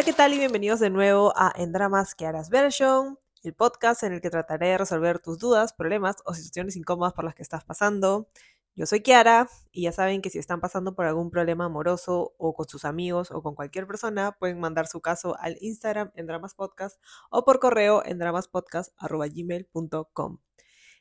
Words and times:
Hola, 0.00 0.06
¿qué 0.06 0.14
tal? 0.14 0.32
Y 0.32 0.38
bienvenidos 0.38 0.80
de 0.80 0.88
nuevo 0.88 1.34
a 1.36 1.52
En 1.54 1.72
Dramas 1.72 2.14
Kiara's 2.14 2.48
Version, 2.48 3.18
el 3.42 3.52
podcast 3.52 4.02
en 4.02 4.14
el 4.14 4.22
que 4.22 4.30
trataré 4.30 4.68
de 4.68 4.78
resolver 4.78 5.18
tus 5.18 5.38
dudas, 5.38 5.74
problemas 5.74 6.16
o 6.24 6.32
situaciones 6.32 6.74
incómodas 6.74 7.12
por 7.12 7.26
las 7.26 7.34
que 7.34 7.42
estás 7.42 7.64
pasando. 7.64 8.26
Yo 8.74 8.86
soy 8.86 9.02
Kiara 9.02 9.50
y 9.72 9.82
ya 9.82 9.92
saben 9.92 10.22
que 10.22 10.30
si 10.30 10.38
están 10.38 10.62
pasando 10.62 10.94
por 10.94 11.04
algún 11.04 11.30
problema 11.30 11.66
amoroso 11.66 12.32
o 12.38 12.54
con 12.54 12.66
sus 12.66 12.86
amigos 12.86 13.30
o 13.30 13.42
con 13.42 13.54
cualquier 13.54 13.86
persona, 13.86 14.38
pueden 14.38 14.58
mandar 14.58 14.86
su 14.86 15.02
caso 15.02 15.36
al 15.38 15.58
Instagram 15.60 16.12
en 16.14 16.26
Dramas 16.26 16.54
Podcast 16.54 16.98
o 17.28 17.44
por 17.44 17.60
correo 17.60 18.02
en 18.02 18.18
dramaspodcast.gmail.com. 18.18 20.38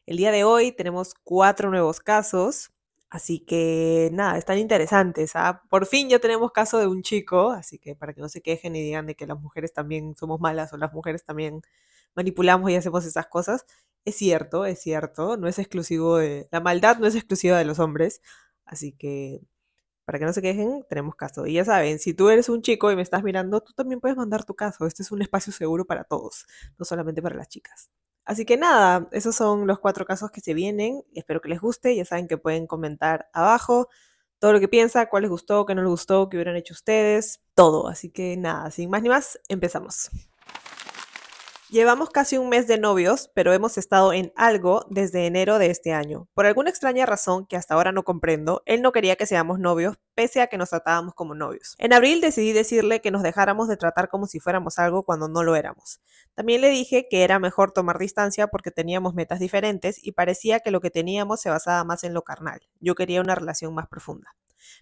El 0.08 0.18
día 0.18 0.32
de 0.32 0.44
hoy 0.44 0.74
tenemos 0.74 1.14
cuatro 1.24 1.70
nuevos 1.70 2.02
casos. 2.02 2.74
Así 3.10 3.40
que 3.40 4.10
nada, 4.14 4.38
están 4.38 4.60
interesantes. 4.60 5.32
¿ah? 5.36 5.64
Por 5.70 5.88
fin 5.88 6.10
ya 6.10 6.20
tenemos 6.20 6.52
caso 6.52 6.78
de 6.78 6.88
un 6.88 7.02
chico, 7.02 7.50
así 7.52 7.80
que 7.80 7.96
para 7.96 8.14
que 8.14 8.22
no 8.22 8.30
se 8.30 8.42
quejen 8.42 8.76
y 8.76 8.84
digan 8.84 9.08
de 9.08 9.16
que 9.16 9.26
las 9.26 9.40
mujeres 9.40 9.74
también 9.74 10.16
somos 10.16 10.40
malas 10.40 10.74
o 10.74 10.78
las 10.78 10.94
mujeres 10.94 11.26
también 11.26 11.62
manipulamos 12.16 12.70
y 12.72 12.76
hacemos 12.76 13.06
esas 13.06 13.28
cosas. 13.28 13.66
Es 14.06 14.16
cierto, 14.16 14.66
es 14.66 14.80
cierto, 14.82 15.38
no 15.38 15.48
es 15.48 15.60
exclusivo 15.60 16.18
de... 16.18 16.48
La 16.52 16.62
maldad 16.62 16.98
no 17.00 17.08
es 17.08 17.16
exclusiva 17.16 17.58
de 17.58 17.66
los 17.66 17.80
hombres, 17.80 18.22
así 18.66 18.94
que 18.94 19.42
para 20.06 20.20
que 20.20 20.26
no 20.26 20.34
se 20.34 20.42
quejen, 20.42 20.86
tenemos 20.90 21.16
caso. 21.16 21.46
Y 21.48 21.54
ya 21.54 21.66
saben, 21.66 22.00
si 22.00 22.14
tú 22.16 22.30
eres 22.30 22.50
un 22.50 22.62
chico 22.64 22.92
y 22.92 22.96
me 22.96 23.04
estás 23.04 23.24
mirando, 23.24 23.62
tú 23.62 23.74
también 23.74 24.00
puedes 24.02 24.18
mandar 24.18 24.46
tu 24.46 24.56
caso. 24.56 24.86
Este 24.88 25.04
es 25.04 25.12
un 25.12 25.22
espacio 25.22 25.54
seguro 25.54 25.86
para 25.86 26.04
todos, 26.04 26.48
no 26.80 26.86
solamente 26.86 27.22
para 27.22 27.36
las 27.36 27.50
chicas. 27.50 27.92
Así 28.30 28.46
que 28.46 28.58
nada, 28.58 29.10
esos 29.12 29.36
son 29.36 29.66
los 29.66 29.80
cuatro 29.80 30.06
casos 30.06 30.30
que 30.30 30.40
se 30.40 30.54
vienen. 30.54 31.04
Espero 31.16 31.42
que 31.42 31.50
les 31.50 31.60
guste. 31.60 31.96
Ya 31.96 32.06
saben 32.06 32.28
que 32.28 32.38
pueden 32.38 32.68
comentar 32.68 33.28
abajo 33.34 33.90
todo 34.38 34.54
lo 34.54 34.60
que 34.60 34.68
piensa, 34.68 35.10
cuál 35.10 35.24
les 35.24 35.32
gustó, 35.32 35.66
qué 35.66 35.74
no 35.74 35.82
les 35.82 35.90
gustó, 35.90 36.30
qué 36.30 36.38
hubieran 36.38 36.56
hecho 36.56 36.76
ustedes, 36.76 37.42
todo. 37.56 37.88
Así 37.88 38.12
que 38.12 38.38
nada, 38.38 38.70
sin 38.70 38.92
más 38.92 39.02
ni 39.02 39.10
más, 39.10 39.40
empezamos. 39.50 40.12
Llevamos 41.72 42.10
casi 42.10 42.36
un 42.40 42.50
mes 42.50 42.66
de 42.66 42.80
novios, 42.80 43.30
pero 43.36 43.54
hemos 43.54 43.78
estado 43.78 44.12
en 44.12 44.34
algo 44.36 44.88
desde 44.90 45.28
enero 45.28 45.60
de 45.60 45.70
este 45.70 45.94
año. 45.94 46.28
Por 46.34 46.48
alguna 46.48 46.72
extraña 46.72 47.06
razón 47.06 47.46
que 47.46 47.58
hasta 47.58 47.76
ahora 47.76 47.92
no 47.92 48.02
comprendo, 48.02 48.64
él 48.66 48.82
no 48.82 48.92
quería 48.92 49.18
que 49.18 49.28
seamos 49.28 49.60
novios, 49.60 49.98
pese 50.16 50.42
a 50.42 50.48
que 50.48 50.58
nos 50.58 50.72
tratábamos 50.72 51.14
como 51.14 51.36
novios. 51.36 51.76
En 51.78 51.94
abril 51.94 52.22
decidí 52.22 52.54
decirle 52.54 53.02
que 53.02 53.12
nos 53.12 53.22
dejáramos 53.22 53.68
de 53.68 53.78
tratar 53.78 54.10
como 54.10 54.26
si 54.26 54.40
fuéramos 54.40 54.80
algo 54.80 55.04
cuando 55.04 55.28
no 55.30 55.44
lo 55.44 55.56
éramos. 55.56 56.02
También 56.34 56.62
le 56.62 56.72
dije 56.72 57.06
que 57.08 57.24
era 57.24 57.38
mejor 57.38 57.72
tomar 57.72 58.00
distancia 58.00 58.48
porque 58.48 58.72
teníamos 58.72 59.14
metas 59.14 59.40
diferentes 59.40 60.04
y 60.04 60.14
parecía 60.14 60.62
que 60.62 60.72
lo 60.72 60.82
que 60.82 60.90
teníamos 60.90 61.40
se 61.40 61.52
basaba 61.52 61.84
más 61.84 62.04
en 62.04 62.16
lo 62.16 62.24
carnal. 62.24 62.62
Yo 62.80 62.96
quería 62.96 63.22
una 63.22 63.36
relación 63.36 63.76
más 63.76 63.88
profunda. 63.88 64.34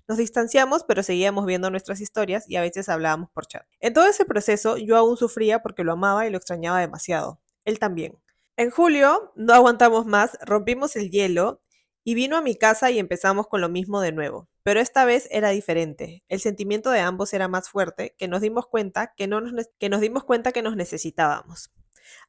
Nos 0.07 0.17
distanciamos, 0.17 0.83
pero 0.83 1.03
seguíamos 1.03 1.45
viendo 1.45 1.69
nuestras 1.69 2.01
historias 2.01 2.49
y 2.49 2.55
a 2.55 2.61
veces 2.61 2.89
hablábamos 2.89 3.29
por 3.31 3.47
chat. 3.47 3.65
En 3.79 3.93
todo 3.93 4.07
ese 4.07 4.25
proceso 4.25 4.77
yo 4.77 4.97
aún 4.97 5.17
sufría 5.17 5.61
porque 5.61 5.83
lo 5.83 5.93
amaba 5.93 6.25
y 6.25 6.29
lo 6.29 6.37
extrañaba 6.37 6.79
demasiado. 6.79 7.41
Él 7.65 7.79
también. 7.79 8.17
En 8.55 8.71
julio 8.71 9.33
no 9.35 9.53
aguantamos 9.53 10.05
más, 10.05 10.37
rompimos 10.41 10.95
el 10.95 11.11
hielo 11.11 11.61
y 12.03 12.15
vino 12.15 12.37
a 12.37 12.41
mi 12.41 12.55
casa 12.55 12.89
y 12.89 12.99
empezamos 12.99 13.47
con 13.47 13.61
lo 13.61 13.69
mismo 13.69 14.01
de 14.01 14.13
nuevo. 14.13 14.47
Pero 14.63 14.79
esta 14.79 15.05
vez 15.05 15.27
era 15.29 15.49
diferente. 15.49 16.23
El 16.29 16.39
sentimiento 16.39 16.89
de 16.89 17.01
ambos 17.01 17.33
era 17.33 17.47
más 17.47 17.69
fuerte, 17.69 18.15
que 18.17 18.27
nos 18.27 18.41
dimos 18.41 18.65
cuenta 18.67 19.13
que, 19.15 19.27
no 19.27 19.41
nos, 19.41 19.67
que 19.77 19.89
nos 19.89 20.01
dimos 20.01 20.23
cuenta 20.23 20.51
que 20.51 20.61
nos 20.61 20.75
necesitábamos. 20.75 21.71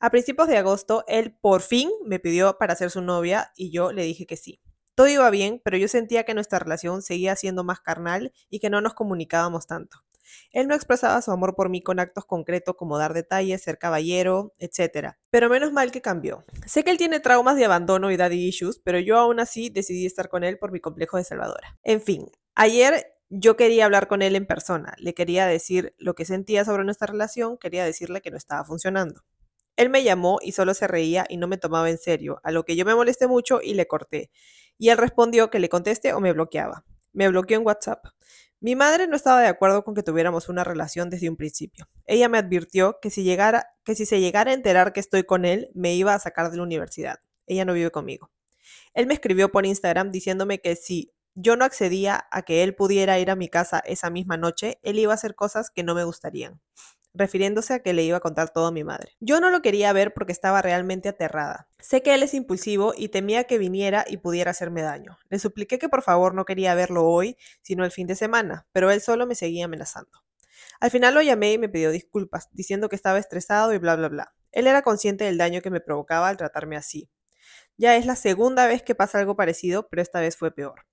A 0.01 0.11
principios 0.11 0.49
de 0.49 0.59
agosto, 0.59 1.05
él 1.07 1.37
por 1.41 1.63
fin 1.63 1.91
me 2.05 2.19
pidió 2.19 2.59
para 2.59 2.75
ser 2.75 2.91
su 2.91 3.03
novia 3.03 3.53
y 3.57 3.71
yo 3.71 3.93
le 3.93 4.03
dije 4.03 4.27
que 4.27 4.37
sí. 4.37 4.61
Todo 4.99 5.07
iba 5.07 5.31
bien, 5.31 5.61
pero 5.63 5.77
yo 5.77 5.87
sentía 5.87 6.25
que 6.25 6.35
nuestra 6.35 6.59
relación 6.59 7.03
seguía 7.03 7.37
siendo 7.37 7.63
más 7.63 7.79
carnal 7.79 8.33
y 8.51 8.59
que 8.59 8.69
no 8.69 8.81
nos 8.81 8.95
comunicábamos 8.95 9.69
tanto. 9.69 9.99
Él 10.51 10.67
no 10.67 10.75
expresaba 10.75 11.23
su 11.23 11.31
amor 11.31 11.55
por 11.55 11.69
mí 11.69 11.81
con 11.81 12.01
actos 12.01 12.25
concretos 12.25 12.75
como 12.75 12.99
dar 12.99 13.15
detalles, 13.15 13.63
ser 13.63 13.79
caballero, 13.79 14.57
etc. 14.59 15.11
Pero 15.31 15.49
menos 15.49 15.71
mal 15.73 15.93
que 15.93 16.03
cambió. 16.03 16.45
Sé 16.67 16.83
que 16.83 16.91
él 16.91 16.99
tiene 16.99 17.21
traumas 17.21 17.55
de 17.55 17.67
abandono 17.67 18.11
y 18.11 18.17
daddy 18.17 18.49
issues, 18.49 18.81
pero 18.83 18.99
yo 18.99 19.19
aún 19.19 19.39
así 19.39 19.71
decidí 19.71 20.05
estar 20.05 20.29
con 20.29 20.43
él 20.43 20.59
por 20.59 20.73
mi 20.73 20.81
complejo 20.81 21.17
de 21.17 21.23
salvadora. 21.23 21.79
En 21.85 22.01
fin, 22.01 22.27
ayer 22.57 23.07
yo 23.29 23.57
quería 23.57 23.85
hablar 23.85 24.09
con 24.09 24.21
él 24.21 24.35
en 24.35 24.47
persona, 24.47 24.95
le 24.99 25.15
quería 25.15 25.47
decir 25.47 25.95
lo 25.99 26.17
que 26.17 26.25
sentía 26.25 26.65
sobre 26.65 26.83
nuestra 26.83 27.07
relación, 27.07 27.57
quería 27.57 27.85
decirle 27.85 28.21
que 28.21 28.33
no 28.33 28.37
estaba 28.37 28.65
funcionando. 28.65 29.23
Él 29.77 29.91
me 29.91 30.03
llamó 30.03 30.41
y 30.43 30.51
solo 30.51 30.75
se 30.75 30.89
reía 30.89 31.25
y 31.29 31.37
no 31.37 31.47
me 31.47 31.57
tomaba 31.57 31.89
en 31.89 31.99
serio, 31.99 32.41
a 32.43 32.51
lo 32.51 32.65
que 32.65 32.75
yo 32.75 32.85
me 32.85 32.97
molesté 32.97 33.29
mucho 33.29 33.61
y 33.63 33.75
le 33.75 33.87
corté 33.87 34.33
y 34.79 34.91
él 34.91 34.99
respondió 34.99 35.51
que 35.51 35.59
le 35.59 35.69
conteste 35.69 36.13
o 36.15 36.21
me 36.21 36.33
bloqueaba. 36.33 36.85
Me 37.13 37.29
bloqueó 37.29 37.59
en 37.59 37.67
WhatsApp. 37.67 38.07
Mi 38.61 38.75
madre 38.75 39.07
no 39.07 39.17
estaba 39.17 39.41
de 39.41 39.49
acuerdo 39.49 39.85
con 39.85 39.95
que 39.95 40.03
tuviéramos 40.03 40.49
una 40.49 40.65
relación 40.65 41.11
desde 41.11 41.29
un 41.29 41.37
principio. 41.37 41.89
Ella 42.07 42.29
me 42.29 42.39
advirtió 42.39 42.99
que 43.01 43.11
si, 43.11 43.23
llegara, 43.23 43.67
que 43.85 43.95
si 43.95 44.07
se 44.07 44.21
llegara 44.21 44.51
a 44.51 44.55
enterar 44.55 44.93
que 44.93 45.01
estoy 45.01 45.25
con 45.25 45.45
él, 45.45 45.71
me 45.75 45.95
iba 45.95 46.15
a 46.15 46.19
sacar 46.19 46.51
de 46.51 46.57
la 46.57 46.63
universidad. 46.63 47.19
Ella 47.47 47.65
no 47.65 47.73
vive 47.73 47.91
conmigo. 47.91 48.31
Él 48.95 49.07
me 49.07 49.15
escribió 49.15 49.51
por 49.51 49.67
Instagram 49.67 50.11
diciéndome 50.11 50.61
que 50.61 50.75
si 50.77 51.13
yo 51.35 51.57
no 51.57 51.65
accedía 51.65 52.27
a 52.33 52.43
que 52.43 52.65
él 52.65 52.75
pudiera 52.75 53.19
ir 53.19 53.31
a 53.31 53.37
mi 53.37 53.49
casa 53.49 53.81
esa 53.85 54.11
misma 54.11 54.37
noche, 54.37 54.79
él 54.83 54.99
iba 54.99 55.13
a 55.13 55.15
hacer 55.15 55.35
cosas 55.35 55.71
que 55.71 55.85
no 55.85 55.95
me 55.95 56.05
gustarían 56.05 56.61
refiriéndose 57.15 57.75
a 57.75 57.79
que 57.81 57.93
le 57.93 58.03
iba 58.03 58.17
a 58.17 58.21
contar 58.21 58.51
todo 58.51 58.67
a 58.67 58.73
mi 58.73 58.85
madre. 58.85 59.13
Yo 59.21 59.41
no 59.41 59.51
lo 59.51 59.63
quería 59.63 59.93
ver 59.93 60.15
porque 60.15 60.33
estaba 60.33 60.63
realmente 60.63 61.09
aterrada. 61.09 61.69
Sé 61.79 62.03
que 62.03 62.15
él 62.15 62.23
es 62.23 62.35
impulsivo 62.35 62.95
y 62.97 63.09
temía 63.09 63.45
que 63.45 63.59
viniera 63.59 64.05
y 64.09 64.19
pudiera 64.19 64.51
hacerme 64.51 64.83
daño. 64.83 65.19
Le 65.29 65.39
supliqué 65.39 65.79
que 65.79 65.89
por 65.89 66.03
favor 66.03 66.35
no 66.35 66.45
quería 66.45 66.75
verlo 66.75 67.07
hoy, 67.07 67.37
sino 67.63 67.85
el 67.85 67.91
fin 67.91 68.07
de 68.07 68.15
semana, 68.15 68.67
pero 68.73 68.91
él 68.91 69.01
solo 69.01 69.27
me 69.27 69.35
seguía 69.35 69.67
amenazando. 69.67 70.23
Al 70.81 70.91
final 70.91 71.15
lo 71.15 71.23
llamé 71.23 71.53
y 71.53 71.59
me 71.59 71.69
pidió 71.69 71.91
disculpas, 71.91 72.49
diciendo 72.53 72.89
que 72.89 72.97
estaba 72.97 73.19
estresado 73.19 73.73
y 73.73 73.79
bla, 73.79 73.97
bla, 73.97 74.09
bla. 74.09 74.35
Él 74.53 74.67
era 74.67 74.83
consciente 74.83 75.25
del 75.25 75.39
daño 75.39 75.61
que 75.61 75.71
me 75.71 75.81
provocaba 75.81 76.29
al 76.29 76.37
tratarme 76.37 76.77
así. 76.77 77.11
Ya 77.77 77.97
es 77.97 78.07
la 78.07 78.17
segunda 78.17 78.67
vez 78.67 78.83
que 78.83 78.95
pasa 78.95 79.19
algo 79.19 79.37
parecido, 79.37 79.89
pero 79.89 80.03
esta 80.03 80.21
vez 80.21 80.37
fue 80.37 80.51
peor. 80.53 80.88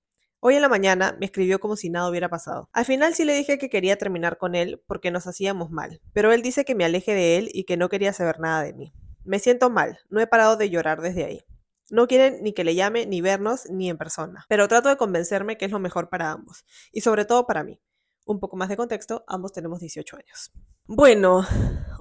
Hoy 0.48 0.54
en 0.54 0.62
la 0.62 0.70
mañana 0.70 1.18
me 1.20 1.26
escribió 1.26 1.60
como 1.60 1.76
si 1.76 1.90
nada 1.90 2.08
hubiera 2.08 2.30
pasado. 2.30 2.70
Al 2.72 2.86
final 2.86 3.16
sí 3.16 3.26
le 3.26 3.34
dije 3.34 3.58
que 3.58 3.68
quería 3.68 3.98
terminar 3.98 4.38
con 4.38 4.54
él 4.54 4.80
porque 4.86 5.10
nos 5.10 5.26
hacíamos 5.26 5.72
mal, 5.72 6.02
pero 6.14 6.32
él 6.32 6.44
dice 6.44 6.66
que 6.66 6.76
me 6.76 6.86
aleje 6.86 7.16
de 7.16 7.40
él 7.40 7.50
y 7.52 7.64
que 7.64 7.78
no 7.78 7.90
quería 7.90 8.14
saber 8.14 8.40
nada 8.40 8.62
de 8.62 8.74
mí. 8.74 8.94
Me 9.24 9.40
siento 9.40 9.72
mal, 9.72 9.98
no 10.12 10.20
he 10.20 10.28
parado 10.28 10.56
de 10.56 10.70
llorar 10.70 11.02
desde 11.02 11.26
ahí. 11.26 11.42
No 11.90 12.06
quieren 12.06 12.44
ni 12.44 12.54
que 12.54 12.64
le 12.64 12.76
llame, 12.76 13.08
ni 13.08 13.22
vernos, 13.22 13.68
ni 13.72 13.90
en 13.90 13.98
persona. 13.98 14.46
Pero 14.48 14.68
trato 14.68 14.88
de 14.88 14.98
convencerme 14.98 15.58
que 15.58 15.66
es 15.66 15.72
lo 15.72 15.80
mejor 15.80 16.10
para 16.10 16.32
ambos. 16.32 16.64
Y 16.92 17.02
sobre 17.02 17.26
todo 17.26 17.48
para 17.48 17.64
mí. 17.64 17.82
Un 18.28 18.40
poco 18.40 18.56
más 18.56 18.70
de 18.70 18.78
contexto, 18.78 19.24
ambos 19.28 19.52
tenemos 19.52 19.80
18 19.80 20.16
años. 20.16 20.52
Bueno, 20.86 21.44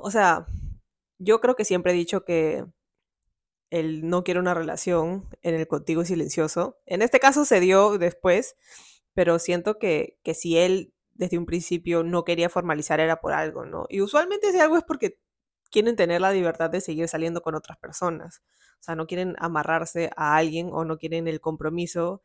o 0.00 0.10
sea, 0.10 0.44
yo 1.16 1.40
creo 1.40 1.56
que 1.56 1.64
siempre 1.64 1.92
he 1.92 1.96
dicho 1.96 2.26
que 2.26 2.62
él 3.70 4.08
no 4.08 4.24
quiere 4.24 4.40
una 4.40 4.54
relación 4.54 5.28
en 5.42 5.54
el 5.54 5.66
contigo 5.66 6.04
silencioso. 6.04 6.78
En 6.86 7.02
este 7.02 7.20
caso 7.20 7.44
se 7.44 7.60
dio 7.60 7.98
después, 7.98 8.56
pero 9.14 9.38
siento 9.38 9.78
que, 9.78 10.18
que 10.22 10.34
si 10.34 10.58
él 10.58 10.94
desde 11.14 11.38
un 11.38 11.46
principio 11.46 12.02
no 12.02 12.24
quería 12.24 12.48
formalizar 12.48 13.00
era 13.00 13.20
por 13.20 13.32
algo, 13.32 13.64
¿no? 13.64 13.86
Y 13.88 14.00
usualmente 14.00 14.48
ese 14.48 14.60
algo 14.60 14.76
es 14.76 14.84
porque 14.84 15.18
quieren 15.70 15.96
tener 15.96 16.20
la 16.20 16.32
libertad 16.32 16.70
de 16.70 16.80
seguir 16.80 17.08
saliendo 17.08 17.42
con 17.42 17.54
otras 17.54 17.78
personas. 17.78 18.42
O 18.80 18.82
sea, 18.82 18.94
no 18.94 19.06
quieren 19.06 19.34
amarrarse 19.38 20.10
a 20.16 20.36
alguien 20.36 20.70
o 20.72 20.84
no 20.84 20.98
quieren 20.98 21.26
el 21.26 21.40
compromiso 21.40 22.22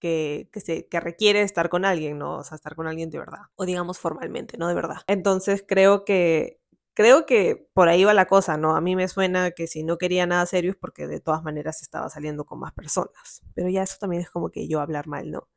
que, 0.00 0.48
que, 0.52 0.60
se, 0.60 0.88
que 0.88 1.00
requiere 1.00 1.42
estar 1.42 1.68
con 1.68 1.84
alguien, 1.84 2.18
¿no? 2.18 2.38
O 2.38 2.44
sea, 2.44 2.56
estar 2.56 2.74
con 2.74 2.86
alguien 2.86 3.10
de 3.10 3.18
verdad. 3.18 3.42
O 3.56 3.66
digamos 3.66 3.98
formalmente, 3.98 4.56
no 4.58 4.68
de 4.68 4.74
verdad. 4.74 4.98
Entonces 5.06 5.64
creo 5.66 6.04
que 6.04 6.57
creo 6.98 7.26
que 7.26 7.68
por 7.74 7.88
ahí 7.88 8.02
va 8.02 8.12
la 8.12 8.26
cosa, 8.26 8.56
¿no? 8.56 8.74
A 8.74 8.80
mí 8.80 8.96
me 8.96 9.06
suena 9.06 9.52
que 9.52 9.68
si 9.68 9.84
no 9.84 9.98
quería 9.98 10.26
nada 10.26 10.44
serio 10.46 10.72
es 10.72 10.76
porque 10.76 11.06
de 11.06 11.20
todas 11.20 11.44
maneras 11.44 11.80
estaba 11.80 12.10
saliendo 12.10 12.44
con 12.44 12.58
más 12.58 12.72
personas. 12.72 13.40
Pero 13.54 13.68
ya 13.68 13.84
eso 13.84 13.98
también 14.00 14.22
es 14.22 14.30
como 14.30 14.50
que 14.50 14.66
yo 14.66 14.80
hablar 14.80 15.06
mal, 15.06 15.30
¿no? 15.30 15.48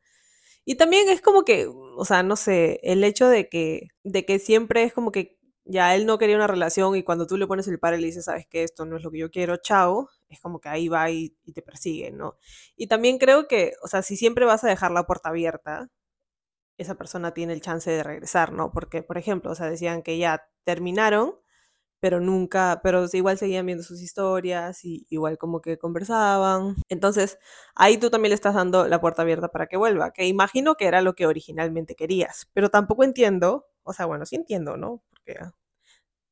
Y 0.66 0.75
también 0.75 1.10
es 1.10 1.21
como 1.21 1.44
que, 1.45 1.68
o 1.68 2.06
sea, 2.06 2.24
no 2.24 2.36
sé, 2.36 2.80
el 2.83 3.04
hecho 3.04 3.30
de 3.30 3.50
que, 3.50 3.89
de 4.04 4.25
que 4.25 4.39
siempre 4.39 4.83
es 4.83 4.94
como 4.94 5.12
que 5.12 5.38
ya 5.66 5.95
él 5.95 6.06
no 6.06 6.18
quería 6.19 6.36
una 6.38 6.48
relación 6.48 6.95
y 6.95 7.04
cuando 7.04 7.27
tú 7.27 7.38
le 7.38 7.48
pones 7.48 7.68
el 7.68 7.80
par 7.80 7.95
y 7.95 8.01
le 8.01 8.07
dices, 8.07 8.25
sabes 8.25 8.48
que 8.48 8.63
esto 8.63 8.86
no 8.86 8.98
es 8.98 9.04
lo 9.04 9.12
que 9.12 9.19
yo 9.19 9.31
quiero, 9.31 9.57
chao, 9.57 10.10
es 10.30 10.39
como 10.42 10.60
que 10.62 10.69
ahí 10.69 10.89
va 10.89 11.12
y, 11.12 11.36
y 11.45 11.54
te 11.54 11.62
persigue, 11.63 12.12
¿no? 12.12 12.38
Y 12.77 12.88
también 12.88 13.18
creo 13.19 13.48
que, 13.48 13.74
o 13.83 13.88
sea, 13.88 14.04
si 14.04 14.18
siempre 14.18 14.45
vas 14.45 14.63
a 14.63 14.69
dejar 14.69 14.92
la 14.92 15.06
puerta 15.07 15.30
abierta, 15.30 15.89
esa 16.81 16.95
persona 16.95 17.33
tiene 17.33 17.54
el 17.54 17.62
chance 17.62 17.89
de 17.92 18.04
regresar, 18.04 18.54
¿no? 18.54 18.72
Porque, 18.72 19.04
por 19.04 19.18
ejemplo, 19.18 19.51
o 19.51 19.56
sea, 19.56 19.69
decían 19.69 20.04
que 20.04 20.18
ya 20.18 20.48
terminaron, 20.63 21.36
pero 22.01 22.19
nunca, 22.19 22.81
pero 22.83 23.06
igual 23.13 23.38
seguían 23.38 23.66
viendo 23.68 23.83
sus 23.83 24.01
historias 24.01 24.83
y 24.86 25.06
igual 25.10 25.38
como 25.38 25.62
que 25.62 25.78
conversaban. 25.78 26.75
Entonces, 26.89 27.39
ahí 27.75 27.98
tú 27.98 28.10
también 28.10 28.31
le 28.31 28.36
estás 28.36 28.56
dando 28.56 28.88
la 28.88 29.00
puerta 29.01 29.22
abierta 29.22 29.50
para 29.50 29.68
que 29.68 29.78
vuelva, 29.78 30.12
que 30.12 30.28
imagino 30.28 30.75
que 30.75 30.88
era 30.88 31.01
lo 31.01 31.16
que 31.16 31.28
originalmente 31.28 31.95
querías, 31.95 32.50
pero 32.54 32.69
tampoco 32.69 33.04
entiendo, 33.04 33.68
o 33.83 33.94
sea, 33.94 34.07
bueno, 34.07 34.25
sí 34.25 34.36
entiendo, 34.36 34.78
¿no? 34.78 35.04
Porque 35.12 35.39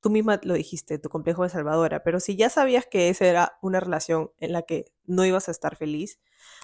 tú 0.01 0.10
misma 0.10 0.40
lo 0.44 0.54
dijiste, 0.54 1.00
tu 1.00 1.10
complejo 1.10 1.44
de 1.44 1.50
salvadora, 1.50 2.04
pero 2.04 2.19
si 2.19 2.36
ya 2.36 2.50
sabías 2.50 2.86
que 2.86 3.10
esa 3.10 3.25
era 3.25 3.57
una 3.62 3.80
relación 3.80 4.31
en 4.40 4.54
la 4.54 4.62
que 4.63 4.86
no 5.06 5.25
ibas 5.25 5.48
a 5.48 5.51
estar 5.51 5.75
feliz, 5.75 6.19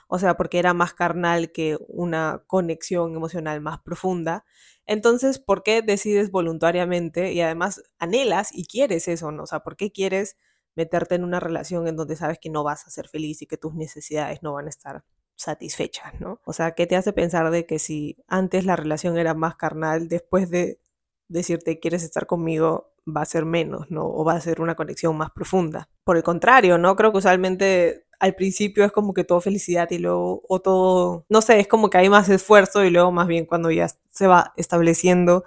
o 0.07 0.19
sea, 0.19 0.37
porque 0.37 0.59
era 0.59 0.73
más 0.73 0.93
carnal 0.93 1.51
que 1.51 1.77
una 1.87 2.43
conexión 2.47 3.15
emocional 3.15 3.61
más 3.61 3.79
profunda, 3.81 4.45
entonces, 4.85 5.39
¿por 5.39 5.63
qué 5.63 5.81
decides 5.81 6.31
voluntariamente 6.31 7.33
y 7.33 7.41
además 7.41 7.81
anhelas 7.97 8.49
y 8.53 8.65
quieres 8.67 9.07
eso, 9.07 9.31
¿no? 9.31 9.43
O 9.43 9.47
sea, 9.47 9.61
¿por 9.61 9.75
qué 9.77 9.91
quieres 9.91 10.37
meterte 10.75 11.15
en 11.15 11.23
una 11.23 11.39
relación 11.39 11.87
en 11.87 11.95
donde 11.95 12.15
sabes 12.15 12.37
que 12.39 12.49
no 12.49 12.63
vas 12.63 12.85
a 12.85 12.89
ser 12.91 13.07
feliz 13.07 13.41
y 13.41 13.47
que 13.47 13.57
tus 13.57 13.73
necesidades 13.73 14.43
no 14.43 14.53
van 14.53 14.67
a 14.67 14.69
estar 14.69 15.03
satisfechas, 15.35 16.19
¿no? 16.19 16.41
O 16.45 16.53
sea, 16.53 16.71
¿qué 16.71 16.87
te 16.87 16.95
hace 16.95 17.13
pensar 17.13 17.51
de 17.51 17.65
que 17.65 17.79
si 17.79 18.17
antes 18.27 18.65
la 18.65 18.75
relación 18.75 19.17
era 19.17 19.33
más 19.33 19.55
carnal, 19.55 20.07
después 20.07 20.49
de 20.49 20.79
decirte 21.27 21.79
quieres 21.79 22.03
estar 22.03 22.27
conmigo, 22.27 22.94
va 23.05 23.21
a 23.21 23.25
ser 23.25 23.45
menos, 23.45 23.89
¿no? 23.89 24.05
O 24.05 24.23
va 24.23 24.33
a 24.33 24.41
ser 24.41 24.61
una 24.61 24.75
conexión 24.75 25.17
más 25.17 25.31
profunda. 25.31 25.89
Por 26.03 26.17
el 26.17 26.23
contrario, 26.23 26.77
¿no? 26.77 26.95
Creo 26.95 27.11
que 27.11 27.19
usualmente 27.19 28.05
al 28.19 28.35
principio 28.35 28.85
es 28.85 28.91
como 28.91 29.13
que 29.13 29.23
todo 29.23 29.41
felicidad 29.41 29.89
y 29.91 29.99
luego, 29.99 30.43
o 30.47 30.61
todo, 30.61 31.25
no 31.29 31.41
sé, 31.41 31.59
es 31.59 31.67
como 31.67 31.89
que 31.89 31.97
hay 31.97 32.09
más 32.09 32.29
esfuerzo 32.29 32.83
y 32.85 32.89
luego 32.89 33.11
más 33.11 33.27
bien 33.27 33.45
cuando 33.45 33.71
ya 33.71 33.87
se 34.09 34.27
va 34.27 34.53
estableciendo 34.57 35.43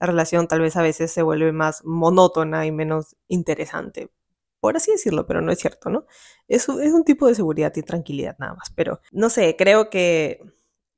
la 0.00 0.06
relación 0.06 0.48
tal 0.48 0.60
vez 0.60 0.76
a 0.76 0.82
veces 0.82 1.12
se 1.12 1.22
vuelve 1.22 1.52
más 1.52 1.84
monótona 1.84 2.66
y 2.66 2.72
menos 2.72 3.16
interesante. 3.28 4.10
Por 4.60 4.76
así 4.76 4.92
decirlo, 4.92 5.26
pero 5.26 5.40
no 5.42 5.52
es 5.52 5.58
cierto, 5.58 5.90
¿no? 5.90 6.06
Es, 6.48 6.68
es 6.68 6.92
un 6.92 7.04
tipo 7.04 7.26
de 7.26 7.34
seguridad 7.34 7.72
y 7.76 7.82
tranquilidad 7.82 8.36
nada 8.38 8.54
más. 8.54 8.70
Pero 8.74 9.00
no 9.12 9.28
sé, 9.30 9.56
creo 9.56 9.90
que, 9.90 10.40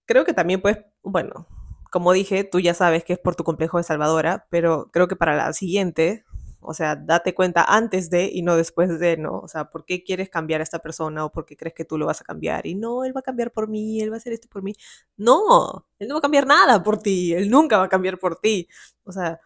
creo 0.06 0.25
que 0.25 0.34
también 0.34 0.60
pues, 0.62 0.78
bueno, 1.02 1.46
como 1.94 2.12
dije, 2.12 2.43
tú 2.43 2.58
ya 2.58 2.75
sabes 2.75 3.05
que 3.05 3.12
es 3.12 3.20
por 3.20 3.37
tu 3.37 3.44
complejo 3.44 3.79
de 3.79 3.85
salvadora, 3.85 4.49
pero 4.50 4.91
creo 4.93 5.06
que 5.06 5.14
para 5.14 5.37
la 5.37 5.52
siguiente, 5.52 6.25
o 6.58 6.75
sea, 6.75 6.96
date 6.96 7.35
cuenta 7.35 7.62
antes 7.62 8.11
de 8.11 8.29
y 8.32 8.43
no 8.43 8.56
después 8.56 8.99
de, 8.99 9.17
¿no? 9.17 9.38
O 9.38 9.46
sea, 9.46 9.67
¿por 9.70 9.85
qué 9.85 10.02
quieres 10.02 10.29
cambiar 10.29 10.61
a 10.61 10.64
esta 10.64 10.81
persona 10.81 11.25
o 11.25 11.31
por 11.31 11.46
qué 11.46 11.56
crees 11.56 11.73
que 11.73 11.85
tú 11.85 11.96
lo 11.96 12.06
vas 12.06 12.20
a 12.20 12.25
cambiar? 12.25 12.67
Y 12.67 12.75
no, 12.75 13.05
él 13.05 13.17
va 13.17 13.20
a 13.20 13.23
cambiar 13.23 13.52
por 13.52 13.69
mí, 13.69 14.00
él 14.00 14.11
va 14.11 14.17
a 14.17 14.19
hacer 14.19 14.32
esto 14.32 14.49
por 14.49 14.64
mí. 14.64 14.75
No, 15.17 15.87
él 16.00 16.08
no 16.08 16.14
va 16.17 16.19
a 16.19 16.23
cambiar 16.23 16.49
nada 16.49 16.82
por 16.82 16.99
ti, 16.99 17.32
él 17.32 17.49
nunca 17.49 17.79
va 17.79 17.85
a 17.85 17.88
cambiar 17.88 18.19
por 18.19 18.41
ti. 18.41 18.67
O 19.05 19.12
sea, 19.12 19.38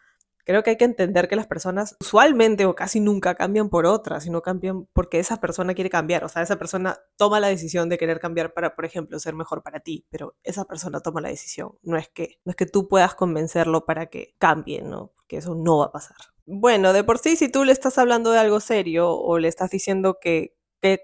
Creo 0.48 0.62
que 0.62 0.70
hay 0.70 0.76
que 0.78 0.86
entender 0.86 1.28
que 1.28 1.36
las 1.36 1.46
personas 1.46 1.94
usualmente 2.00 2.64
o 2.64 2.74
casi 2.74 3.00
nunca 3.00 3.34
cambian 3.34 3.68
por 3.68 3.84
otras, 3.84 4.24
sino 4.24 4.40
cambian 4.40 4.86
porque 4.94 5.18
esa 5.18 5.42
persona 5.42 5.74
quiere 5.74 5.90
cambiar. 5.90 6.24
O 6.24 6.28
sea, 6.30 6.40
esa 6.40 6.56
persona 6.56 6.98
toma 7.18 7.38
la 7.38 7.48
decisión 7.48 7.90
de 7.90 7.98
querer 7.98 8.18
cambiar 8.18 8.54
para, 8.54 8.74
por 8.74 8.86
ejemplo, 8.86 9.18
ser 9.18 9.34
mejor 9.34 9.62
para 9.62 9.80
ti, 9.80 10.06
pero 10.08 10.36
esa 10.42 10.64
persona 10.64 11.00
toma 11.00 11.20
la 11.20 11.28
decisión. 11.28 11.72
No 11.82 11.98
es 11.98 12.08
que, 12.08 12.40
no 12.46 12.50
es 12.52 12.56
que 12.56 12.64
tú 12.64 12.88
puedas 12.88 13.14
convencerlo 13.14 13.84
para 13.84 14.06
que 14.06 14.36
cambie, 14.38 14.80
¿no? 14.80 15.12
Porque 15.16 15.36
eso 15.36 15.54
no 15.54 15.80
va 15.80 15.84
a 15.84 15.92
pasar. 15.92 16.16
Bueno, 16.46 16.94
de 16.94 17.04
por 17.04 17.18
sí, 17.18 17.36
si 17.36 17.50
tú 17.50 17.66
le 17.66 17.72
estás 17.72 17.98
hablando 17.98 18.30
de 18.30 18.38
algo 18.38 18.60
serio 18.60 19.12
o 19.12 19.38
le 19.38 19.48
estás 19.48 19.68
diciendo 19.68 20.16
que, 20.18 20.56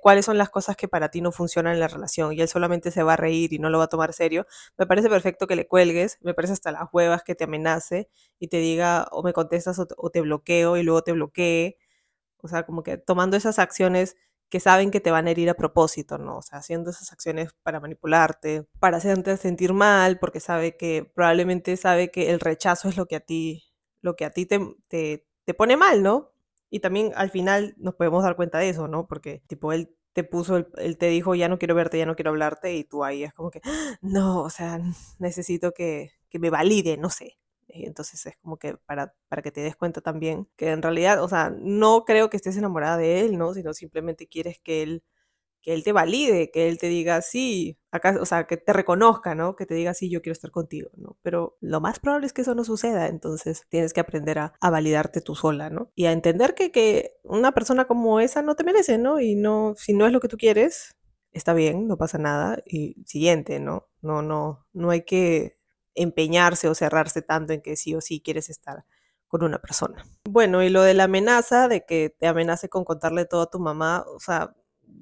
cuáles 0.03 0.25
son 0.25 0.39
las 0.39 0.51
cosas 0.51 0.77
que 0.77 0.89
para 0.89 1.11
ti 1.11 1.21
no 1.21 1.33
funcionan 1.33 1.75
en 1.75 1.81
la 1.81 1.89
relación 1.89 2.33
y 2.33 2.41
él 2.41 2.49
solamente 2.49 2.91
se 2.91 3.03
va 3.03 3.15
a 3.15 3.17
reír 3.17 3.53
y 3.53 3.59
no 3.59 3.71
lo 3.71 3.79
va 3.79 3.85
a 3.85 3.89
tomar 3.89 4.13
serio, 4.13 4.47
me 4.79 4.87
parece 4.87 5.09
perfecto 5.09 5.47
que 5.47 5.57
le 5.57 5.67
cuelgues, 5.67 6.19
me 6.23 6.35
parece 6.35 6.53
hasta 6.53 6.73
las 6.73 6.89
huevas 6.93 7.23
que 7.25 7.35
te 7.35 7.45
amenace 7.45 8.09
y 8.39 8.49
te 8.49 8.59
diga 8.59 9.09
o 9.11 9.23
me 9.23 9.33
contestas 9.33 9.79
o, 9.79 10.11
te 10.11 10.21
bloqueo 10.21 10.77
y 10.77 10.83
luego 10.83 11.03
te 11.03 11.13
bloquee. 11.13 11.79
O 12.43 12.49
sea, 12.49 12.65
como 12.67 12.83
que 12.83 12.99
tomando 12.99 13.37
esas 13.37 13.59
acciones 13.59 14.17
que 14.51 14.61
saben 14.61 14.91
que 14.91 15.01
te 15.01 15.11
van 15.11 15.27
a 15.27 15.31
herir 15.33 15.51
a 15.51 15.55
propósito, 15.55 16.19
¿no? 16.19 16.39
O 16.39 16.43
sea, 16.43 16.59
haciendo 16.59 16.91
esas 16.91 17.13
acciones 17.13 17.55
para 17.63 17.81
manipularte, 17.81 18.67
para 18.79 18.99
hacerte 18.99 19.37
sentir 19.37 19.73
mal, 19.73 20.19
porque 20.19 20.41
sabe 20.41 20.77
que 20.77 21.11
probablemente 21.15 21.77
sabe 21.77 22.11
que 22.11 22.31
el 22.31 22.41
rechazo 22.41 22.89
es 22.89 22.97
lo 22.97 23.07
que 23.07 23.17
a 23.17 23.21
ti, 23.21 23.65
lo 24.03 24.17
que 24.17 24.25
a 24.27 24.31
ti 24.31 24.47
te, 24.47 24.61
te 25.45 25.55
pone 25.55 25.77
mal, 25.77 26.03
¿no? 26.03 26.34
Y 26.75 26.81
también 26.81 27.13
al 27.15 27.31
final 27.31 27.77
nos 27.79 27.95
podemos 27.95 28.25
dar 28.25 28.35
cuenta 28.35 28.59
de 28.59 28.69
eso, 28.69 28.89
¿no? 28.89 29.07
Porque 29.07 29.45
tipo 29.47 29.73
él 29.73 29.95
te 30.13 30.25
puso, 30.25 30.57
él 30.77 30.99
te 30.99 31.07
dijo, 31.07 31.37
ya 31.37 31.49
no 31.49 31.57
quiero 31.57 31.77
verte, 31.77 31.99
ya 31.99 32.05
no 32.05 32.17
quiero 32.17 32.31
hablarte, 32.31 32.75
y 32.75 32.83
tú 32.83 33.05
ahí 33.05 33.23
es 33.23 33.33
como 33.33 33.53
que, 33.53 33.61
no, 34.03 34.43
o 34.43 34.51
sea, 34.51 34.81
necesito 35.21 35.71
que, 35.71 36.11
que 36.29 36.41
me 36.41 36.51
valide, 36.51 36.97
no 36.97 37.11
sé. 37.11 37.39
Y 37.69 37.87
entonces 37.87 38.27
es 38.27 38.37
como 38.39 38.57
que 38.57 38.77
para, 38.87 39.15
para 39.29 39.41
que 39.41 39.53
te 39.53 39.61
des 39.61 39.77
cuenta 39.77 40.01
también 40.01 40.49
que 40.57 40.71
en 40.71 40.83
realidad, 40.83 41.23
o 41.23 41.29
sea, 41.29 41.55
no 41.57 42.05
creo 42.05 42.29
que 42.29 42.37
estés 42.39 42.57
enamorada 42.57 42.97
de 42.97 43.21
él, 43.21 43.39
¿no? 43.39 43.55
Sino 43.55 43.73
simplemente 43.73 44.27
quieres 44.27 44.59
que 44.59 44.83
él 44.83 45.05
que 45.65 45.73
él 45.73 45.83
te 45.83 45.93
valide, 45.93 46.51
que 46.51 46.69
él 46.69 46.79
te 46.79 46.89
diga 46.89 47.23
sí, 47.23 47.79
acá, 47.91 48.19
o 48.21 48.27
sea, 48.27 48.47
que 48.47 48.59
te 48.59 48.75
reconozca, 48.75 49.35
¿no? 49.35 49.57
Que 49.57 49.65
te 49.65 49.73
diga 49.75 49.95
sí, 49.95 50.11
yo 50.11 50.21
quiero 50.21 50.35
estar 50.35 50.51
contigo, 50.51 50.91
¿no? 50.97 51.17
Pero 51.23 51.57
lo 51.61 51.81
más 51.81 52.01
probable 52.01 52.27
es 52.27 52.35
que 52.35 52.43
eso 52.43 52.55
no 52.55 52.65
suceda, 52.65 53.09
entonces 53.09 53.65
tienes 53.71 53.95
que 53.95 54.01
aprender 54.01 54.39
a, 54.39 54.53
validarte 54.61 55.23
tú 55.23 55.35
sola, 55.35 55.71
¿no? 55.71 55.91
Y 55.95 56.05
a 56.05 56.13
entender 56.13 56.55
que, 56.55 56.71
que 56.71 57.17
una 57.23 57.53
persona 57.53 57.87
como 57.87 58.21
esa 58.21 58.43
no 58.43 58.57
te 58.57 58.65
merece, 58.65 58.99
¿no? 58.99 59.21
Y 59.21 59.37
no, 59.37 59.75
si 59.79 59.95
no 59.95 60.07
es 60.07 60.13
lo 60.13 60.21
que 60.21 60.29
tú 60.29 60.37
quieres, 60.37 60.95
está 61.33 61.55
bien, 61.55 61.89
no 61.89 61.97
pasa 61.97 62.19
nada. 62.19 62.59
Y 62.67 63.03
siguiente, 63.07 63.59
¿no? 63.59 63.89
No, 64.03 64.21
no, 64.21 64.67
no 64.75 64.91
hay 64.91 65.03
que 65.03 65.59
empeñarse 65.95 66.69
o 66.69 66.75
cerrarse 66.75 67.23
tanto 67.23 67.55
en 67.55 67.63
que 67.63 67.77
sí 67.77 67.95
o 67.95 68.03
sí 68.03 68.21
quieres 68.21 68.51
estar 68.51 68.85
con 69.29 69.43
una 69.43 69.59
persona. 69.59 70.05
Bueno, 70.29 70.63
y 70.63 70.69
lo 70.69 70.83
de 70.83 70.93
la 70.93 71.05
amenaza, 71.05 71.69
de 71.69 71.87
que 71.87 72.15
te 72.19 72.27
amenace 72.27 72.69
con 72.69 72.85
contarle 72.85 73.25
todo 73.25 73.43
a 73.43 73.51
tu 73.51 73.59
mamá, 73.59 74.05
o 74.15 74.21
sea, 74.21 74.55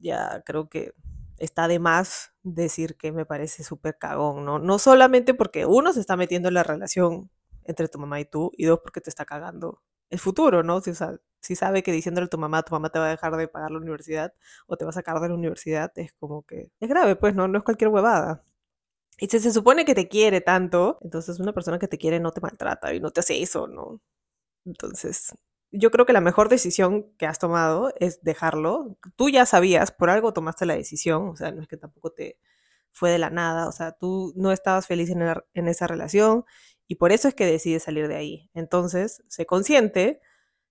ya 0.02 0.42
creo 0.44 0.68
que 0.68 0.94
está 1.38 1.68
de 1.68 1.78
más 1.78 2.32
decir 2.42 2.96
que 2.96 3.12
me 3.12 3.26
parece 3.26 3.64
súper 3.64 3.98
cagón, 3.98 4.44
¿no? 4.44 4.58
No 4.58 4.78
solamente 4.78 5.34
porque 5.34 5.66
uno 5.66 5.92
se 5.92 6.00
está 6.00 6.16
metiendo 6.16 6.48
en 6.48 6.54
la 6.54 6.62
relación 6.62 7.30
entre 7.64 7.88
tu 7.88 7.98
mamá 7.98 8.20
y 8.20 8.24
tú, 8.26 8.50
y 8.56 8.64
dos, 8.66 8.80
porque 8.82 9.00
te 9.00 9.10
está 9.10 9.24
cagando 9.24 9.82
el 10.10 10.18
futuro, 10.18 10.62
¿no? 10.62 10.80
Si, 10.80 10.90
o 10.90 10.94
si 11.40 11.56
sabe 11.56 11.82
que 11.82 11.92
diciéndole 11.92 12.26
a 12.26 12.28
tu 12.28 12.38
mamá, 12.38 12.62
tu 12.62 12.72
mamá 12.74 12.90
te 12.90 12.98
va 12.98 13.06
a 13.06 13.10
dejar 13.10 13.36
de 13.36 13.48
pagar 13.48 13.70
la 13.70 13.78
universidad 13.78 14.32
o 14.66 14.76
te 14.76 14.84
va 14.84 14.90
a 14.90 14.94
sacar 14.94 15.20
de 15.20 15.28
la 15.28 15.34
universidad, 15.34 15.92
es 15.96 16.12
como 16.14 16.42
que 16.44 16.70
es 16.80 16.88
grave, 16.88 17.16
pues, 17.16 17.34
¿no? 17.34 17.48
No 17.48 17.58
es 17.58 17.64
cualquier 17.64 17.90
huevada. 17.90 18.44
Y 19.18 19.28
si 19.28 19.40
se 19.40 19.52
supone 19.52 19.84
que 19.84 19.94
te 19.94 20.08
quiere 20.08 20.40
tanto, 20.40 20.98
entonces 21.02 21.40
una 21.40 21.52
persona 21.52 21.78
que 21.78 21.88
te 21.88 21.98
quiere 21.98 22.20
no 22.20 22.32
te 22.32 22.40
maltrata 22.40 22.94
y 22.94 23.00
no 23.00 23.10
te 23.10 23.20
hace 23.20 23.42
eso, 23.42 23.66
¿no? 23.68 24.00
Entonces, 24.66 25.34
yo 25.72 25.90
creo 25.90 26.06
que 26.06 26.12
la 26.12 26.20
mejor 26.20 26.48
decisión 26.48 27.10
que 27.18 27.26
has 27.26 27.38
tomado 27.38 27.92
es 27.98 28.22
dejarlo. 28.22 28.98
Tú 29.16 29.30
ya 29.30 29.46
sabías, 29.46 29.90
por 29.90 30.10
algo 30.10 30.32
tomaste 30.32 30.66
la 30.66 30.76
decisión, 30.76 31.30
o 31.30 31.36
sea, 31.36 31.50
no 31.50 31.62
es 31.62 31.68
que 31.68 31.78
tampoco 31.78 32.12
te 32.12 32.38
fue 32.92 33.10
de 33.10 33.18
la 33.18 33.30
nada, 33.30 33.68
o 33.68 33.72
sea, 33.72 33.92
tú 33.92 34.34
no 34.36 34.52
estabas 34.52 34.86
feliz 34.86 35.10
en, 35.10 35.68
esa 35.68 35.86
relación 35.86 36.44
y 36.86 36.96
por 36.96 37.10
eso 37.12 37.28
es 37.28 37.34
que 37.34 37.46
decides 37.46 37.84
salir 37.84 38.08
de 38.08 38.16
ahí. 38.16 38.50
Entonces, 38.54 39.22
sé 39.28 39.46
consciente. 39.46 40.20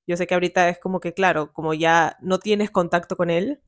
Yo 0.08 0.18
sé 0.18 0.28
que 0.28 0.36
ahorita 0.36 0.70
es 0.70 0.80
como 0.80 1.00
que, 1.00 1.14
claro, 1.14 1.52
como 1.54 1.74
ya 1.74 2.18
no 2.22 2.40
tienes 2.40 2.72
contacto 2.72 3.18
con 3.18 3.30
él, 3.32 3.62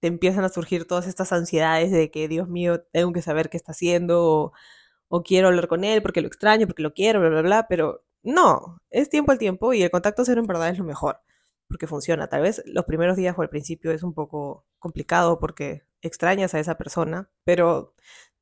te 0.00 0.08
empiezan 0.08 0.44
a 0.44 0.50
surgir 0.50 0.86
todas 0.86 1.06
estas 1.06 1.32
ansiedades 1.32 1.90
de 1.92 2.10
que, 2.10 2.28
Dios 2.28 2.48
mío, 2.48 2.82
tengo 2.92 3.12
que 3.12 3.22
saber 3.22 3.48
qué 3.50 3.56
está 3.56 3.72
haciendo 3.72 4.22
o, 4.24 4.52
o 5.08 5.22
quiero 5.22 5.48
hablar 5.48 5.68
con 5.68 5.84
él 5.84 6.02
porque 6.02 6.20
lo 6.20 6.28
extraño, 6.28 6.66
porque 6.66 6.82
lo 6.82 6.92
quiero, 6.94 7.20
bla, 7.20 7.30
bla, 7.30 7.42
bla, 7.42 7.66
pero 7.68 8.04
no, 8.24 8.80
es 8.90 9.08
tiempo 9.10 9.32
al 9.32 9.38
tiempo 9.38 9.72
y 9.74 9.82
el 9.82 9.90
contacto 9.90 10.24
cero 10.24 10.40
en 10.40 10.46
verdad 10.46 10.70
es 10.70 10.78
lo 10.78 10.84
mejor, 10.84 11.20
porque 11.68 11.86
funciona. 11.86 12.28
Tal 12.28 12.42
vez 12.42 12.62
los 12.66 12.84
primeros 12.86 13.16
días 13.16 13.36
o 13.38 13.42
al 13.42 13.50
principio 13.50 13.92
es 13.92 14.02
un 14.02 14.14
poco 14.14 14.66
complicado 14.78 15.38
porque 15.38 15.84
extrañas 16.02 16.54
a 16.54 16.60
esa 16.60 16.76
persona, 16.76 17.30
pero 17.44 17.94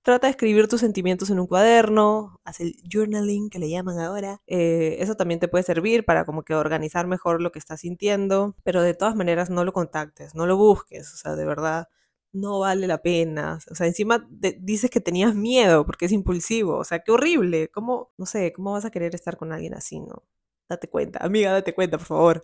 trata 0.03 0.27
de 0.27 0.33
escribir 0.33 0.69
tus 0.69 0.81
sentimientos 0.81 1.31
en 1.31 1.41
un 1.41 1.47
cuaderno, 1.47 2.41
haz 2.45 2.61
el 2.61 2.75
journaling 2.91 3.51
que 3.51 3.59
le 3.59 3.71
llaman 3.71 3.99
ahora. 4.01 4.41
Eh, 4.47 4.97
eso 5.01 5.17
también 5.17 5.41
te 5.41 5.49
puede 5.49 5.65
servir 5.65 6.05
para 6.05 6.25
como 6.25 6.43
que 6.45 6.55
organizar 6.55 7.07
mejor 7.07 7.41
lo 7.41 7.53
que 7.53 7.59
estás 7.59 7.81
sintiendo, 7.81 8.57
pero 8.65 8.83
de 8.83 8.95
todas 8.95 9.15
maneras 9.17 9.51
no 9.51 9.65
lo 9.65 9.73
contactes, 9.73 10.35
no 10.35 10.47
lo 10.47 10.57
busques, 10.57 11.13
o 11.13 11.17
sea, 11.17 11.37
de 11.37 11.45
verdad 11.45 11.89
no 12.33 12.61
vale 12.61 12.87
la 12.87 13.03
pena. 13.03 13.59
O 13.71 13.75
sea, 13.75 13.87
encima 13.87 14.27
dices 14.61 14.91
que 14.91 15.01
tenías 15.01 15.35
miedo 15.35 15.85
porque 15.87 16.07
es 16.07 16.13
impulsivo. 16.13 16.79
O 16.79 16.85
sea, 16.85 17.01
qué 17.01 17.13
horrible. 17.13 17.69
¿Cómo, 17.69 18.13
no 18.17 18.27
sé, 18.27 18.53
cómo 18.53 18.73
vas 18.73 18.85
a 18.85 18.91
querer 18.91 19.15
estar 19.15 19.37
con 19.37 19.53
alguien 19.53 19.75
así, 19.75 20.01
no? 20.01 20.25
Date 20.69 20.89
cuenta, 20.89 21.25
amiga, 21.25 21.53
date 21.53 21.75
cuenta, 21.75 21.99
por 21.99 22.07
favor. 22.07 22.43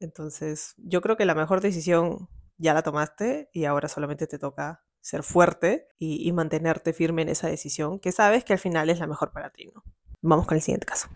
Entonces, 0.00 0.74
yo 0.78 1.00
creo 1.00 1.16
que 1.16 1.24
la 1.24 1.34
mejor 1.34 1.60
decisión 1.60 2.28
ya 2.58 2.74
la 2.74 2.82
tomaste 2.82 3.48
y 3.52 3.64
ahora 3.64 3.88
solamente 3.88 4.26
te 4.26 4.38
toca 4.38 4.84
ser 5.00 5.22
fuerte 5.22 5.88
y, 5.98 6.28
y 6.28 6.32
mantenerte 6.32 6.92
firme 6.92 7.22
en 7.22 7.28
esa 7.28 7.48
decisión 7.48 7.98
que 8.00 8.12
sabes 8.12 8.44
que 8.44 8.52
al 8.52 8.58
final 8.58 8.90
es 8.90 8.98
la 8.98 9.06
mejor 9.06 9.32
para 9.32 9.50
ti, 9.50 9.70
¿no? 9.74 9.84
Vamos 10.20 10.46
con 10.46 10.56
el 10.56 10.62
siguiente 10.62 10.86
caso. 10.86 11.08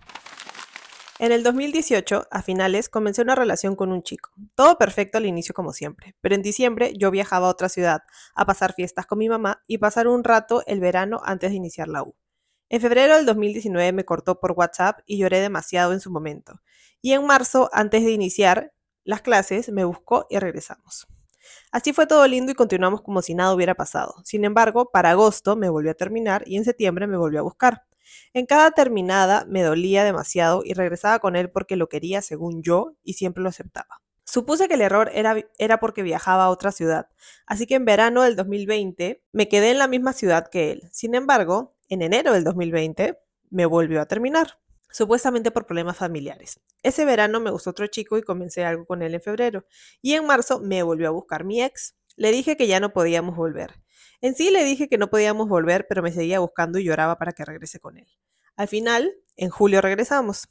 En 1.19 1.33
el 1.33 1.43
2018, 1.43 2.29
a 2.31 2.43
finales, 2.43 2.91
comencé 2.91 3.23
una 3.23 3.35
relación 3.35 3.75
con 3.75 3.91
un 3.91 4.03
chico. 4.03 4.33
Todo 4.55 4.77
perfecto 4.77 5.17
al 5.17 5.25
inicio 5.25 5.55
como 5.55 5.73
siempre, 5.73 6.15
pero 6.21 6.35
en 6.35 6.43
diciembre 6.43 6.93
yo 6.95 7.11
viajaba 7.11 7.47
a 7.47 7.51
otra 7.51 7.71
ciudad 7.71 8.03
a 8.35 8.45
pasar 8.45 8.75
fiestas 8.75 9.07
con 9.07 9.19
mi 9.19 9.31
mamá 9.31 9.63
y 9.67 9.79
pasar 9.79 10.09
un 10.09 10.25
rato 10.25 10.63
el 10.67 10.79
verano 10.79 11.23
antes 11.25 11.51
de 11.51 11.57
iniciar 11.57 11.89
la 11.89 12.03
U. 12.03 12.15
En 12.69 12.83
febrero 12.83 13.17
del 13.17 13.25
2019 13.25 13.93
me 13.93 14.05
cortó 14.05 14.41
por 14.41 14.53
WhatsApp 14.53 15.01
y 15.07 15.17
lloré 15.17 15.41
demasiado 15.41 15.95
en 15.95 16.01
su 16.01 16.11
momento. 16.11 16.61
Y 17.01 17.13
en 17.13 17.25
marzo, 17.25 17.71
antes 17.73 18.05
de 18.05 18.11
iniciar 18.11 18.75
las 19.03 19.23
clases, 19.23 19.71
me 19.71 19.85
buscó 19.85 20.27
y 20.29 20.39
regresamos. 20.39 21.07
Así 21.73 21.95
fue 21.95 22.07
todo 22.07 22.27
lindo 22.27 22.53
y 22.53 22.55
continuamos 22.55 23.01
como 23.01 23.23
si 23.23 23.35
nada 23.35 23.55
hubiera 23.55 23.75
pasado. 23.75 24.17
Sin 24.23 24.45
embargo, 24.45 24.91
para 24.91 25.13
agosto 25.13 25.57
me 25.57 25.71
volvió 25.71 25.93
a 25.93 25.95
terminar 25.95 26.43
y 26.45 26.59
en 26.59 26.65
septiembre 26.65 27.07
me 27.07 27.17
volvió 27.17 27.41
a 27.41 27.45
buscar. 27.45 27.86
En 28.33 28.47
cada 28.47 28.71
terminada 28.71 29.45
me 29.49 29.63
dolía 29.63 30.05
demasiado 30.05 30.63
y 30.65 30.75
regresaba 30.75 31.19
con 31.19 31.37
él 31.37 31.51
porque 31.51 31.77
lo 31.77 31.89
quería 31.89 32.23
según 32.23 32.63
yo 32.63 32.95
y 33.03 33.15
siempre 33.15 33.43
lo 33.43 33.49
aceptaba. 33.49 34.03
Supuse 34.25 34.69
que 34.69 34.75
el 34.75 34.81
error 34.81 35.11
era, 35.15 35.37
era 35.59 35.79
porque 35.79 36.03
viajaba 36.03 36.45
a 36.45 36.51
otra 36.51 36.73
ciudad, 36.73 37.09
así 37.47 37.67
que 37.67 37.77
en 37.77 37.85
verano 37.85 38.23
del 38.23 38.35
2020 38.35 39.23
me 39.33 39.49
quedé 39.49 39.71
en 39.71 39.79
la 39.79 39.89
misma 39.89 40.13
ciudad 40.13 40.49
que 40.49 40.73
él. 40.73 40.83
Sin 40.91 41.15
embargo, 41.15 41.77
en 41.89 42.03
enero 42.03 42.33
del 42.33 42.43
2020 42.43 43.19
me 43.51 43.67
volvió 43.67 44.01
a 44.01 44.07
terminar 44.07 44.59
supuestamente 44.97 45.51
por 45.51 45.67
problemas 45.67 45.99
familiares. 45.99 46.61
Ese 46.83 47.05
verano 47.05 47.39
me 47.39 47.51
gustó 47.51 47.71
otro 47.71 47.87
chico 47.87 48.17
y 48.17 48.23
comencé 48.23 48.65
algo 48.65 48.87
con 48.87 49.03
él 49.03 49.15
en 49.15 49.21
febrero. 49.21 49.67
Y 50.01 50.15
en 50.15 50.27
marzo 50.27 50.59
me 50.61 50.83
volvió 50.83 51.09
a 51.09 51.11
buscar 51.11 51.45
mi 51.45 51.63
ex. 51.63 51.97
Le 52.17 52.33
dije 52.33 52.57
que 52.57 52.67
ya 52.67 52.81
no 52.81 52.95
podíamos 52.95 53.37
volver. 53.37 53.75
En 54.27 54.35
sí 54.35 54.51
le 54.51 54.65
dije 54.65 54.89
que 54.89 54.99
no 54.99 55.09
podíamos 55.09 55.49
volver, 55.49 55.87
pero 55.89 56.03
me 56.03 56.11
seguía 56.11 56.41
buscando 56.41 56.81
y 56.81 56.85
lloraba 56.85 57.17
para 57.17 57.31
que 57.31 57.45
regrese 57.45 57.79
con 57.79 57.97
él. 57.97 58.09
Al 58.57 58.67
final, 58.67 59.15
en 59.37 59.51
julio 59.51 59.81
regresamos. 59.81 60.49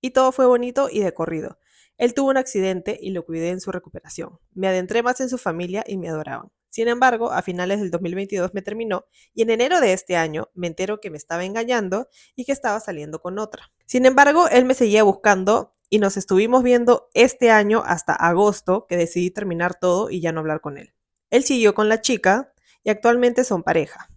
Y 0.00 0.10
todo 0.10 0.30
fue 0.30 0.46
bonito 0.46 0.88
y 0.88 1.00
de 1.00 1.12
corrido. 1.12 1.58
Él 1.96 2.14
tuvo 2.14 2.30
un 2.30 2.36
accidente 2.36 2.96
y 3.02 3.10
lo 3.10 3.26
cuidé 3.26 3.48
en 3.48 3.60
su 3.60 3.72
recuperación. 3.72 4.38
Me 4.52 4.68
adentré 4.68 5.02
más 5.02 5.20
en 5.20 5.28
su 5.28 5.38
familia 5.38 5.82
y 5.88 5.98
me 5.98 6.08
adoraban. 6.08 6.52
Sin 6.68 6.86
embargo, 6.86 7.32
a 7.32 7.42
finales 7.42 7.80
del 7.80 7.90
2022 7.90 8.54
me 8.54 8.62
terminó 8.62 9.06
y 9.34 9.42
en 9.42 9.50
enero 9.50 9.80
de 9.80 9.92
este 9.92 10.14
año 10.14 10.48
me 10.54 10.68
entero 10.68 11.00
que 11.00 11.10
me 11.10 11.16
estaba 11.16 11.44
engañando 11.44 12.06
y 12.36 12.44
que 12.44 12.52
estaba 12.52 12.78
saliendo 12.78 13.20
con 13.20 13.40
otra. 13.40 13.72
Sin 13.86 14.06
embargo, 14.06 14.46
él 14.46 14.66
me 14.66 14.74
seguía 14.74 15.02
buscando 15.02 15.74
y 15.88 15.98
nos 15.98 16.16
estuvimos 16.16 16.62
viendo 16.62 17.10
este 17.14 17.50
año 17.50 17.82
hasta 17.84 18.12
agosto 18.12 18.86
que 18.88 18.96
decidí 18.96 19.32
terminar 19.32 19.74
todo 19.80 20.10
y 20.10 20.20
ya 20.20 20.30
no 20.30 20.38
hablar 20.38 20.60
con 20.60 20.78
él. 20.78 20.94
Él 21.30 21.42
siguió 21.42 21.74
con 21.74 21.88
la 21.88 22.00
chica 22.00 22.52
y 22.84 22.90
actualmente 22.90 23.44
son 23.44 23.62
pareja, 23.62 24.10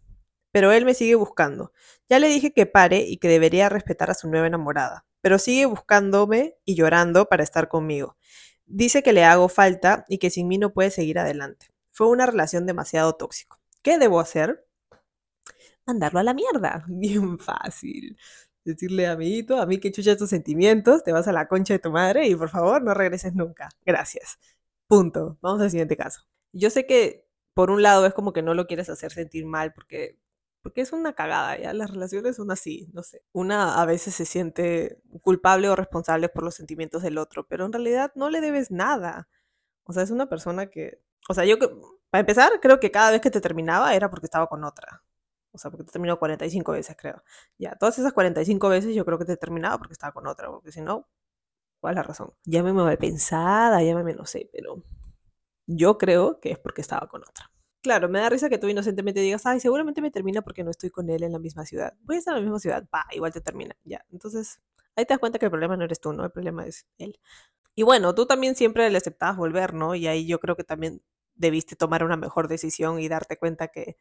pero 0.52 0.72
él 0.72 0.86
me 0.86 0.94
sigue 0.94 1.16
buscando. 1.16 1.72
Ya 2.10 2.20
le 2.20 2.28
dije 2.28 2.54
que 2.54 2.66
pare 2.66 3.00
y 3.00 3.18
que 3.18 3.28
debería 3.28 3.70
respetar 3.70 4.12
a 4.12 4.14
su 4.14 4.30
nueva 4.30 4.48
enamorada, 4.48 5.06
pero 5.22 5.40
sigue 5.40 5.66
buscándome 5.66 6.58
y 6.66 6.76
llorando 6.76 7.28
para 7.28 7.44
estar 7.44 7.68
conmigo. 7.68 8.18
Dice 8.66 9.04
que 9.04 9.14
le 9.14 9.24
hago 9.24 9.50
falta 9.50 10.06
y 10.08 10.18
que 10.18 10.30
sin 10.30 10.48
mí 10.48 10.58
no 10.58 10.74
puede 10.74 10.92
seguir 10.92 11.20
adelante. 11.20 11.68
Fue 11.92 12.08
una 12.08 12.26
relación 12.26 12.66
demasiado 12.66 13.14
tóxica. 13.14 13.60
¿Qué 13.82 13.98
debo 13.98 14.20
hacer? 14.20 14.66
Mandarlo 15.86 16.20
a 16.20 16.24
la 16.24 16.34
mierda. 16.34 16.86
Bien 16.88 17.38
fácil. 17.40 18.18
Decirle, 18.66 19.08
amiguito, 19.08 19.60
a 19.60 19.66
mí 19.66 19.80
que 19.80 19.92
chucha 19.92 20.16
tus 20.16 20.30
sentimientos, 20.30 21.04
te 21.04 21.12
vas 21.12 21.28
a 21.28 21.34
la 21.34 21.48
concha 21.48 21.74
de 21.74 21.80
tu 21.80 21.92
madre 21.92 22.28
y 22.28 22.36
por 22.36 22.50
favor 22.50 22.82
no 22.82 22.94
regreses 22.94 23.34
nunca. 23.36 23.70
Gracias. 23.86 24.40
Punto. 24.88 25.38
Vamos 25.42 25.62
al 25.62 25.70
siguiente 25.70 25.98
caso. 25.98 26.22
Yo 26.54 26.70
sé 26.70 26.86
que 26.86 27.28
por 27.54 27.72
un 27.72 27.82
lado 27.84 28.06
es 28.06 28.14
como 28.14 28.34
que 28.34 28.42
no 28.42 28.54
lo 28.54 28.68
quieres 28.68 28.90
hacer 28.90 29.12
sentir 29.12 29.46
mal 29.46 29.74
porque 29.74 30.20
porque 30.62 30.82
es 30.82 30.94
una 30.94 31.14
cagada, 31.14 31.58
ya 31.60 31.74
las 31.74 31.92
relaciones 31.92 32.38
son 32.38 32.50
así, 32.50 32.90
no 32.94 33.04
sé. 33.04 33.22
Una 33.34 33.82
a 33.82 33.86
veces 33.86 34.16
se 34.16 34.26
siente 34.26 35.02
culpable 35.22 35.68
o 35.70 35.76
responsable 35.76 36.30
por 36.30 36.44
los 36.44 36.56
sentimientos 36.56 37.04
del 37.04 37.18
otro, 37.18 37.48
pero 37.48 37.66
en 37.66 37.74
realidad 37.74 38.14
no 38.16 38.30
le 38.30 38.40
debes 38.40 38.72
nada. 38.72 39.28
O 39.84 39.92
sea, 39.94 40.04
es 40.04 40.12
una 40.12 40.30
persona 40.30 40.68
que 40.68 41.02
o 41.30 41.34
sea, 41.34 41.46
yo, 41.46 41.58
para 42.10 42.20
empezar, 42.22 42.60
creo 42.62 42.80
que 42.80 42.92
cada 42.92 43.12
vez 43.12 43.22
que 43.22 43.32
te 43.32 43.42
terminaba 43.42 43.96
era 43.96 44.10
porque 44.10 44.26
estaba 44.28 44.48
con 44.48 44.64
otra. 44.64 45.04
O 45.52 45.58
sea, 45.58 45.72
porque 45.72 45.86
te 45.86 45.92
terminó 45.92 46.20
45 46.20 46.72
veces, 46.74 46.96
creo. 47.00 47.24
Ya, 47.58 47.76
todas 47.76 48.00
esas 48.00 48.14
45 48.14 48.70
veces 48.70 48.96
yo 48.96 49.06
creo 49.06 49.18
que 49.20 49.26
te 49.26 49.38
terminaba 49.38 49.78
porque 49.78 49.94
estaba 49.94 50.14
con 50.14 50.28
otra, 50.28 50.50
porque 50.50 50.72
si 50.72 50.82
no, 50.82 51.08
¿cuál 51.80 51.94
es 51.94 51.98
la 51.98 52.04
razón? 52.04 52.34
Llámeme 52.46 52.84
mal 52.84 52.98
pensada, 52.98 53.82
llámeme 53.84 54.14
no 54.16 54.26
sé, 54.26 54.50
pero 54.52 54.84
yo 55.68 55.98
creo 55.98 56.40
que 56.40 56.52
es 56.52 56.60
porque 56.60 56.82
estaba 56.82 57.08
con 57.08 57.22
otra. 57.22 57.52
Claro, 57.82 58.08
me 58.08 58.20
da 58.20 58.30
risa 58.30 58.50
que 58.50 58.58
tú 58.58 58.68
inocentemente 58.68 59.20
digas, 59.20 59.46
ay, 59.46 59.60
seguramente 59.60 60.02
me 60.02 60.10
termina 60.12 60.42
porque 60.42 60.64
no 60.64 60.72
estoy 60.72 60.90
con 60.90 61.10
él 61.10 61.24
en 61.24 61.34
la 61.34 61.40
misma 61.40 61.66
ciudad. 61.66 61.94
Voy 62.02 62.16
a 62.16 62.20
estar 62.20 62.34
en 62.34 62.40
la 62.40 62.44
misma 62.44 62.60
ciudad, 62.60 62.88
pa, 62.90 63.06
igual 63.12 63.34
te 63.34 63.42
termina. 63.42 63.76
Ya, 63.84 64.06
entonces 64.12 64.62
ahí 64.96 65.06
te 65.06 65.14
das 65.14 65.20
cuenta 65.20 65.40
que 65.40 65.46
el 65.46 65.52
problema 65.52 65.76
no 65.76 65.84
eres 65.84 66.00
tú, 66.00 66.14
¿no? 66.14 66.24
El 66.24 66.32
problema 66.32 66.66
es 66.66 66.88
él. 66.98 67.20
Y 67.76 67.84
bueno, 67.84 68.16
tú 68.16 68.26
también 68.26 68.56
siempre 68.56 68.90
le 68.90 68.98
aceptabas 68.98 69.38
volver, 69.38 69.74
¿no? 69.74 69.96
Y 69.96 70.08
ahí 70.08 70.28
yo 70.28 70.40
creo 70.40 70.56
que 70.56 70.64
también 70.64 71.02
debiste 71.36 71.76
tomar 71.76 72.04
una 72.04 72.18
mejor 72.18 72.48
decisión 72.48 73.00
y 73.00 73.08
darte 73.10 73.38
cuenta 73.38 73.68
que 73.70 73.98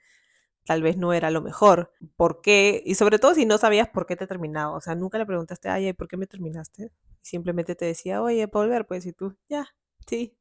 tal 0.65 0.83
vez 0.83 0.97
no 0.97 1.13
era 1.13 1.31
lo 1.31 1.43
mejor. 1.43 1.93
¿Por 2.17 2.41
qué? 2.43 2.83
Y 2.87 2.95
sobre 2.97 3.19
todo 3.19 3.35
si 3.35 3.47
no 3.47 3.59
sabías 3.59 3.89
por 3.89 4.07
qué 4.07 4.17
te 4.17 4.27
terminaba. 4.27 4.77
O 4.77 4.81
sea, 4.81 4.95
nunca 4.95 5.19
le 5.19 5.27
preguntaste, 5.27 5.69
ay, 5.69 5.93
¿por 5.95 6.09
qué 6.09 6.17
me 6.17 6.27
terminaste? 6.27 6.93
Simplemente 7.23 7.75
te 7.75 7.87
decía, 7.87 8.23
oye, 8.23 8.49
¿puedo 8.49 8.67
volver? 8.67 8.87
Pues, 8.87 9.07
y 9.07 9.13
tú, 9.13 9.37
ya, 9.49 9.67
sí, 10.07 10.37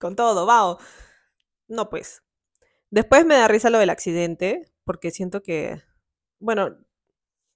con 0.00 0.16
todo, 0.16 0.46
vao. 0.46 0.78
No, 1.68 1.90
pues. 1.90 2.22
Después 2.90 3.26
me 3.26 3.36
da 3.36 3.48
risa 3.48 3.70
lo 3.70 3.78
del 3.78 3.90
accidente, 3.90 4.72
porque 4.84 5.10
siento 5.12 5.42
que, 5.42 5.82
bueno, 6.40 6.76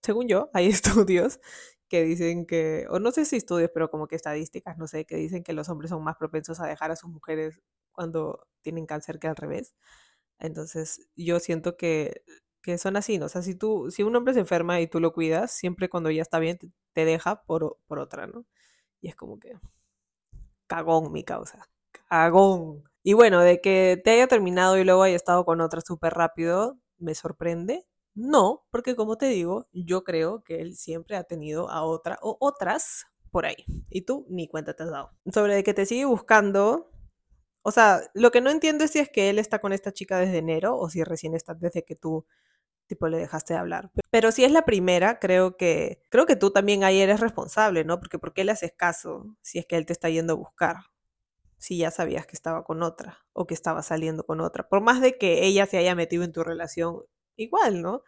según 0.02 0.28
yo, 0.28 0.50
hay 0.54 0.68
estudios 0.68 1.40
que 1.88 2.04
dicen 2.04 2.46
que, 2.46 2.86
o 2.90 3.00
no 3.00 3.12
sé 3.12 3.24
si 3.24 3.36
estudios, 3.36 3.70
pero 3.74 3.90
como 3.90 4.08
que 4.08 4.16
estadísticas, 4.16 4.78
no 4.78 4.86
sé, 4.88 5.06
que 5.06 5.16
dicen 5.16 5.44
que 5.44 5.52
los 5.54 5.68
hombres 5.68 5.90
son 5.90 6.04
más 6.04 6.16
propensos 6.16 6.60
a 6.60 6.66
dejar 6.66 6.90
a 6.90 6.96
sus 6.96 7.10
mujeres 7.10 7.60
cuando 7.92 8.46
tienen 8.62 8.86
cáncer 8.86 9.18
que 9.18 9.28
al 9.28 9.36
revés. 9.36 9.74
Entonces, 10.38 11.08
yo 11.16 11.40
siento 11.40 11.76
que, 11.76 12.24
que 12.62 12.78
son 12.78 12.96
así, 12.96 13.18
¿no? 13.18 13.26
O 13.26 13.28
sea, 13.28 13.42
si 13.42 13.54
tú, 13.54 13.90
si 13.90 14.02
un 14.02 14.16
hombre 14.16 14.34
se 14.34 14.40
enferma 14.40 14.80
y 14.80 14.88
tú 14.88 15.00
lo 15.00 15.12
cuidas, 15.12 15.52
siempre 15.52 15.88
cuando 15.88 16.10
ya 16.10 16.22
está 16.22 16.38
bien, 16.40 16.58
te, 16.94 17.04
deja 17.04 17.44
por, 17.44 17.78
por 17.86 17.98
otra, 18.00 18.26
¿no? 18.26 18.46
Y 19.00 19.08
es 19.08 19.16
como 19.16 19.38
que 19.38 19.54
cagón 20.66 21.12
mi 21.12 21.24
causa. 21.24 21.68
Cagón. 22.08 22.84
Y 23.02 23.12
bueno, 23.12 23.40
de 23.40 23.60
que 23.60 24.00
te 24.02 24.10
haya 24.12 24.26
terminado 24.28 24.78
y 24.78 24.84
luego 24.84 25.02
haya 25.02 25.16
estado 25.16 25.44
con 25.44 25.60
otra 25.60 25.80
súper 25.80 26.14
rápido, 26.14 26.78
me 26.98 27.14
sorprende. 27.14 27.86
No, 28.14 28.64
porque 28.70 28.96
como 28.96 29.18
te 29.18 29.26
digo, 29.26 29.66
yo 29.72 30.04
creo 30.04 30.42
que 30.44 30.60
él 30.60 30.76
siempre 30.76 31.16
ha 31.16 31.24
tenido 31.24 31.68
a 31.70 31.82
otra 31.82 32.18
o 32.22 32.36
otras 32.40 33.06
por 33.30 33.46
ahí. 33.46 33.64
Y 33.90 34.02
tú 34.02 34.26
ni 34.30 34.48
cuenta 34.48 34.74
te 34.74 34.84
has 34.84 34.90
dado. 34.90 35.10
Sobre 35.32 35.54
de 35.56 35.64
que 35.64 35.74
te 35.74 35.86
sigue 35.86 36.04
buscando, 36.04 36.90
o 37.62 37.70
sea, 37.72 38.02
lo 38.14 38.30
que 38.30 38.40
no 38.40 38.50
entiendo 38.50 38.84
es 38.84 38.92
si 38.92 39.00
es 39.00 39.10
que 39.10 39.30
él 39.30 39.38
está 39.38 39.60
con 39.60 39.72
esta 39.72 39.92
chica 39.92 40.18
desde 40.18 40.38
enero 40.38 40.78
o 40.78 40.88
si 40.90 41.04
recién 41.04 41.34
está 41.34 41.54
desde 41.54 41.84
que 41.84 41.96
tú 41.96 42.26
tipo 42.86 43.08
le 43.08 43.18
dejaste 43.18 43.54
de 43.54 43.60
hablar. 43.60 43.90
Pero 44.10 44.32
si 44.32 44.44
es 44.44 44.52
la 44.52 44.64
primera, 44.64 45.18
creo 45.18 45.56
que 45.56 46.02
creo 46.10 46.26
que 46.26 46.36
tú 46.36 46.50
también 46.52 46.84
ahí 46.84 47.00
eres 47.00 47.20
responsable, 47.20 47.84
¿no? 47.84 47.98
Porque 48.00 48.18
¿por 48.18 48.34
qué 48.34 48.44
le 48.44 48.52
haces 48.52 48.72
caso 48.76 49.36
si 49.42 49.58
es 49.58 49.66
que 49.66 49.76
él 49.76 49.86
te 49.86 49.92
está 49.94 50.10
yendo 50.10 50.34
a 50.34 50.36
buscar? 50.36 50.76
Si 51.64 51.78
ya 51.78 51.90
sabías 51.90 52.26
que 52.26 52.37
estaba 52.37 52.62
con 52.62 52.83
otra 52.83 53.25
o 53.33 53.47
que 53.47 53.54
estaba 53.54 53.83
saliendo 53.83 54.26
con 54.26 54.42
otra. 54.42 54.68
Por 54.68 54.83
más 54.83 55.00
de 55.00 55.16
que 55.16 55.47
ella 55.47 55.64
se 55.64 55.78
haya 55.78 55.94
metido 55.94 56.23
en 56.23 56.30
tu 56.33 56.44
relación, 56.44 57.04
igual, 57.37 57.80
¿no? 57.80 58.02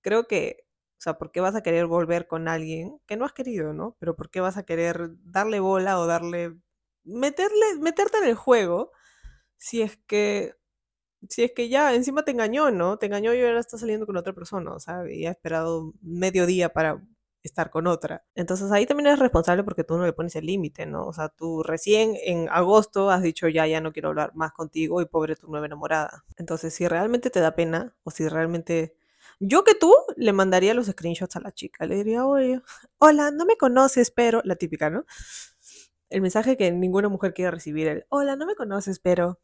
Creo 0.00 0.28
que, 0.28 0.64
o 0.98 1.00
sea, 1.02 1.18
¿por 1.18 1.32
qué 1.32 1.40
vas 1.40 1.56
a 1.56 1.62
querer 1.64 1.86
volver 1.86 2.28
con 2.28 2.46
alguien 2.46 3.00
que 3.08 3.16
no 3.16 3.24
has 3.24 3.32
querido, 3.32 3.72
¿no? 3.74 3.96
Pero 3.98 4.14
¿por 4.14 4.30
qué 4.30 4.40
vas 4.40 4.56
a 4.58 4.62
querer 4.64 5.10
darle 5.24 5.58
bola 5.58 5.98
o 5.98 6.06
darle 6.06 6.56
meterle 7.02 7.78
meterte 7.80 8.18
en 8.18 8.26
el 8.26 8.36
juego 8.36 8.92
si 9.58 9.82
es 9.82 9.98
que 10.06 10.54
si 11.28 11.44
es 11.44 11.52
que 11.52 11.68
ya 11.68 11.94
encima 11.94 12.24
te 12.24 12.32
engañó, 12.32 12.70
¿no? 12.70 12.98
Te 12.98 13.06
engañó 13.06 13.34
y 13.34 13.42
ahora 13.42 13.60
está 13.60 13.78
saliendo 13.78 14.06
con 14.06 14.16
otra 14.16 14.32
persona, 14.34 14.72
o 14.74 14.80
sea, 14.80 15.02
y 15.10 15.26
ha 15.26 15.32
esperado 15.32 15.94
medio 16.02 16.46
día 16.46 16.70
para 16.72 17.02
estar 17.42 17.70
con 17.70 17.86
otra. 17.86 18.24
Entonces 18.34 18.70
ahí 18.72 18.86
también 18.86 19.08
eres 19.08 19.18
responsable 19.18 19.64
porque 19.64 19.84
tú 19.84 19.96
no 19.96 20.04
le 20.06 20.12
pones 20.12 20.36
el 20.36 20.46
límite, 20.46 20.86
¿no? 20.86 21.06
O 21.06 21.12
sea, 21.12 21.28
tú 21.28 21.62
recién 21.62 22.16
en 22.24 22.48
agosto 22.50 23.10
has 23.10 23.22
dicho 23.22 23.48
ya, 23.48 23.66
ya 23.66 23.80
no 23.80 23.92
quiero 23.92 24.10
hablar 24.10 24.32
más 24.34 24.52
contigo 24.52 25.00
y 25.00 25.06
pobre 25.06 25.36
tu 25.36 25.48
nueva 25.48 25.66
enamorada. 25.66 26.24
Entonces, 26.36 26.74
si 26.74 26.86
realmente 26.88 27.30
te 27.30 27.40
da 27.40 27.54
pena 27.54 27.94
o 28.02 28.10
si 28.10 28.28
realmente... 28.28 28.94
Yo 29.38 29.64
que 29.64 29.74
tú 29.74 29.94
le 30.16 30.32
mandaría 30.32 30.74
los 30.74 30.86
screenshots 30.86 31.36
a 31.36 31.40
la 31.40 31.52
chica, 31.52 31.86
le 31.86 31.96
diría, 31.96 32.26
oye, 32.26 32.60
hola, 32.98 33.30
no 33.30 33.46
me 33.46 33.56
conoces, 33.56 34.10
pero 34.10 34.42
la 34.44 34.56
típica, 34.56 34.90
¿no? 34.90 35.06
El 36.10 36.20
mensaje 36.22 36.56
que 36.56 36.70
ninguna 36.72 37.08
mujer 37.08 37.32
quiere 37.34 37.50
recibir, 37.52 37.86
el, 37.88 38.06
hola, 38.10 38.36
no 38.36 38.44
me 38.46 38.54
conoces, 38.56 38.98
pero 38.98 39.38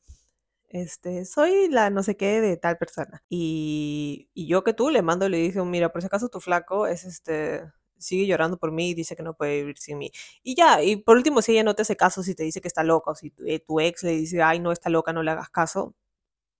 este, 0.68 1.24
soy 1.26 1.68
la 1.70 1.90
no 1.90 2.02
sé 2.02 2.16
qué 2.16 2.40
de 2.40 2.56
tal 2.56 2.78
persona. 2.78 3.24
Y, 3.28 4.30
y 4.34 4.48
yo 4.48 4.64
que 4.64 4.74
tú 4.74 4.90
le 4.90 5.02
mando, 5.02 5.28
le 5.28 5.38
digo, 5.38 5.64
mira, 5.64 5.92
por 5.92 6.02
si 6.02 6.06
acaso 6.08 6.28
tu 6.28 6.40
flaco 6.40 6.86
es 6.86 7.04
este, 7.04 7.64
sigue 7.98 8.26
llorando 8.26 8.58
por 8.58 8.72
mí 8.72 8.90
y 8.90 8.94
dice 8.94 9.16
que 9.16 9.22
no 9.22 9.34
puede 9.34 9.60
vivir 9.60 9.78
sin 9.78 9.98
mí. 9.98 10.10
Y 10.42 10.54
ya, 10.56 10.82
y 10.82 10.96
por 10.96 11.16
último, 11.16 11.42
si 11.42 11.52
ella 11.52 11.64
no 11.64 11.74
te 11.74 11.82
hace 11.82 11.96
caso, 11.96 12.22
si 12.22 12.34
te 12.34 12.44
dice 12.44 12.60
que 12.60 12.68
está 12.68 12.84
loca, 12.84 13.12
o 13.12 13.14
si 13.14 13.30
tu, 13.30 13.44
eh, 13.46 13.60
tu 13.60 13.80
ex 13.80 14.02
le 14.02 14.12
dice, 14.12 14.42
ay, 14.42 14.60
no 14.60 14.72
está 14.72 14.90
loca, 14.90 15.12
no 15.12 15.22
le 15.22 15.30
hagas 15.30 15.50
caso, 15.50 15.94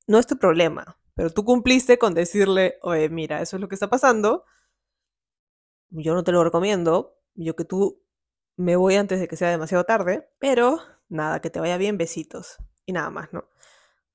no 0.07 0.19
es 0.19 0.27
tu 0.27 0.39
problema. 0.39 0.99
Pero 1.15 1.31
tú 1.31 1.45
cumpliste 1.45 1.99
con 1.99 2.15
decirle, 2.15 2.79
oye, 2.83 3.09
mira, 3.09 3.43
eso 3.43 3.57
es 3.57 3.61
lo 3.61 3.69
que 3.69 3.75
está 3.77 3.89
pasando. 3.91 4.45
Yo 5.91 6.15
no 6.15 6.25
te 6.25 6.33
lo 6.33 6.45
recomiendo. 6.45 7.19
Yo 7.35 7.57
que 7.57 7.65
tú 7.65 8.03
me 8.57 8.77
voy 8.77 8.97
antes 8.97 9.21
de 9.21 9.29
que 9.29 9.37
sea 9.37 9.51
demasiado 9.51 9.85
tarde. 9.85 10.29
Pero 10.39 10.81
nada, 11.09 11.41
que 11.41 11.51
te 11.51 11.61
vaya 11.61 11.79
bien, 11.79 11.97
besitos. 11.99 12.59
Y 12.85 12.93
nada 12.93 13.11
más, 13.11 13.33
¿no? 13.33 13.49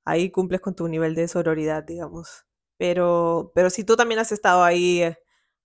ahí 0.05 0.31
cumples 0.31 0.61
con 0.61 0.75
tu 0.75 0.87
nivel 0.87 1.15
de 1.15 1.27
sororidad, 1.27 1.83
digamos. 1.83 2.45
Pero, 2.77 3.51
pero 3.55 3.69
si 3.69 3.83
tú 3.83 3.95
también 3.95 4.19
has 4.19 4.31
estado 4.31 4.63
ahí 4.63 5.03
eh, 5.03 5.17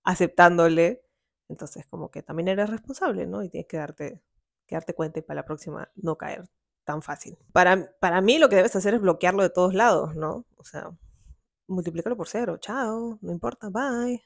aceptándole, 0.03 1.03
entonces 1.49 1.85
como 1.87 2.11
que 2.11 2.23
también 2.23 2.47
eres 2.47 2.69
responsable, 2.69 3.27
¿no? 3.27 3.43
Y 3.43 3.49
tienes 3.49 3.67
que 3.67 3.77
darte, 3.77 4.21
que 4.65 4.75
darte 4.75 4.93
cuenta 4.93 5.19
y 5.19 5.21
para 5.21 5.41
la 5.41 5.45
próxima 5.45 5.89
no 5.95 6.17
caer 6.17 6.49
tan 6.83 7.01
fácil. 7.01 7.37
Para, 7.51 7.91
para 7.99 8.21
mí 8.21 8.39
lo 8.39 8.49
que 8.49 8.55
debes 8.55 8.75
hacer 8.75 8.93
es 8.93 9.01
bloquearlo 9.01 9.43
de 9.43 9.49
todos 9.49 9.73
lados, 9.73 10.15
¿no? 10.15 10.45
O 10.55 10.63
sea, 10.63 10.91
multiplícalo 11.67 12.15
por 12.15 12.27
cero, 12.27 12.57
chao, 12.57 13.19
no 13.21 13.31
importa, 13.31 13.69
bye. 13.69 14.23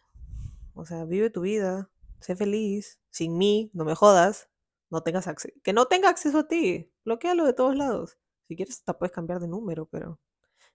O 0.74 0.86
sea, 0.86 1.06
vive 1.06 1.30
tu 1.30 1.42
vida, 1.42 1.90
sé 2.20 2.36
feliz, 2.36 3.00
sin 3.10 3.38
mí, 3.38 3.72
no 3.74 3.84
me 3.84 3.96
jodas, 3.96 4.50
no 4.90 5.02
tengas 5.02 5.28
acceso, 5.28 5.54
que 5.64 5.74
no 5.74 5.88
tenga 5.88 6.10
acceso 6.10 6.40
a 6.40 6.48
ti, 6.48 6.92
bloquealo 7.04 7.46
de 7.46 7.54
todos 7.54 7.76
lados. 7.76 8.18
Si 8.48 8.56
quieres, 8.56 8.76
hasta 8.78 8.98
puedes 8.98 9.14
cambiar 9.14 9.40
de 9.40 9.48
número, 9.48 9.88
pero 9.88 10.20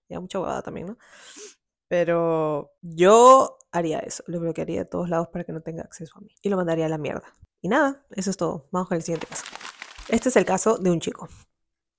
ya 0.08 0.20
mucha 0.20 0.40
huevada 0.40 0.62
también, 0.62 0.88
¿no? 0.88 0.98
Pero 1.88 2.72
yo 2.82 3.58
haría 3.70 3.98
eso, 4.00 4.24
lo 4.26 4.40
bloquearía 4.40 4.80
de 4.80 4.84
todos 4.86 5.08
lados 5.08 5.28
para 5.28 5.44
que 5.44 5.52
no 5.52 5.60
tenga 5.60 5.82
acceso 5.82 6.18
a 6.18 6.20
mí 6.20 6.34
y 6.42 6.48
lo 6.48 6.56
mandaría 6.56 6.86
a 6.86 6.88
la 6.88 6.98
mierda. 6.98 7.34
Y 7.60 7.68
nada, 7.68 8.04
eso 8.10 8.30
es 8.30 8.36
todo. 8.36 8.68
Vamos 8.70 8.88
con 8.88 8.96
el 8.96 9.02
siguiente 9.02 9.26
caso. 9.26 9.44
Este 10.08 10.28
es 10.28 10.36
el 10.36 10.44
caso 10.44 10.78
de 10.78 10.90
un 10.90 11.00
chico. 11.00 11.28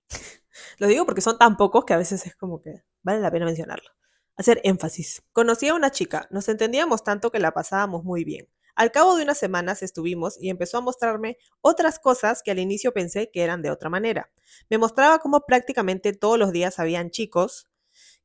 Lo 0.78 0.88
digo 0.88 1.06
porque 1.06 1.22
son 1.22 1.38
tan 1.38 1.58
pocos 1.58 1.86
que 1.86 1.94
a 1.94 1.98
veces 1.98 2.26
es 2.26 2.36
como 2.36 2.62
que 2.62 2.84
vale 3.04 3.20
la 3.20 3.32
pena 3.32 3.46
mencionarlo. 3.46 3.90
Hacer 4.36 4.62
énfasis. 4.64 5.24
Conocí 5.34 5.68
a 5.68 5.74
una 5.74 5.92
chica, 5.92 6.28
nos 6.32 6.48
entendíamos 6.48 7.04
tanto 7.04 7.32
que 7.32 7.40
la 7.40 7.52
pasábamos 7.52 8.04
muy 8.04 8.24
bien. 8.24 8.48
Al 8.76 8.92
cabo 8.92 9.16
de 9.16 9.24
unas 9.24 9.40
semanas 9.40 9.82
estuvimos 9.82 10.38
y 10.40 10.52
empezó 10.52 10.78
a 10.78 10.82
mostrarme 10.82 11.38
otras 11.62 11.98
cosas 11.98 12.44
que 12.44 12.52
al 12.52 12.60
inicio 12.60 12.94
pensé 12.94 13.32
que 13.32 13.42
eran 13.42 13.64
de 13.64 13.72
otra 13.72 13.90
manera. 13.90 14.30
Me 14.70 14.78
mostraba 14.78 15.18
cómo 15.18 15.42
prácticamente 15.48 16.14
todos 16.14 16.38
los 16.38 16.52
días 16.52 16.78
habían 16.78 17.10
chicos 17.10 17.68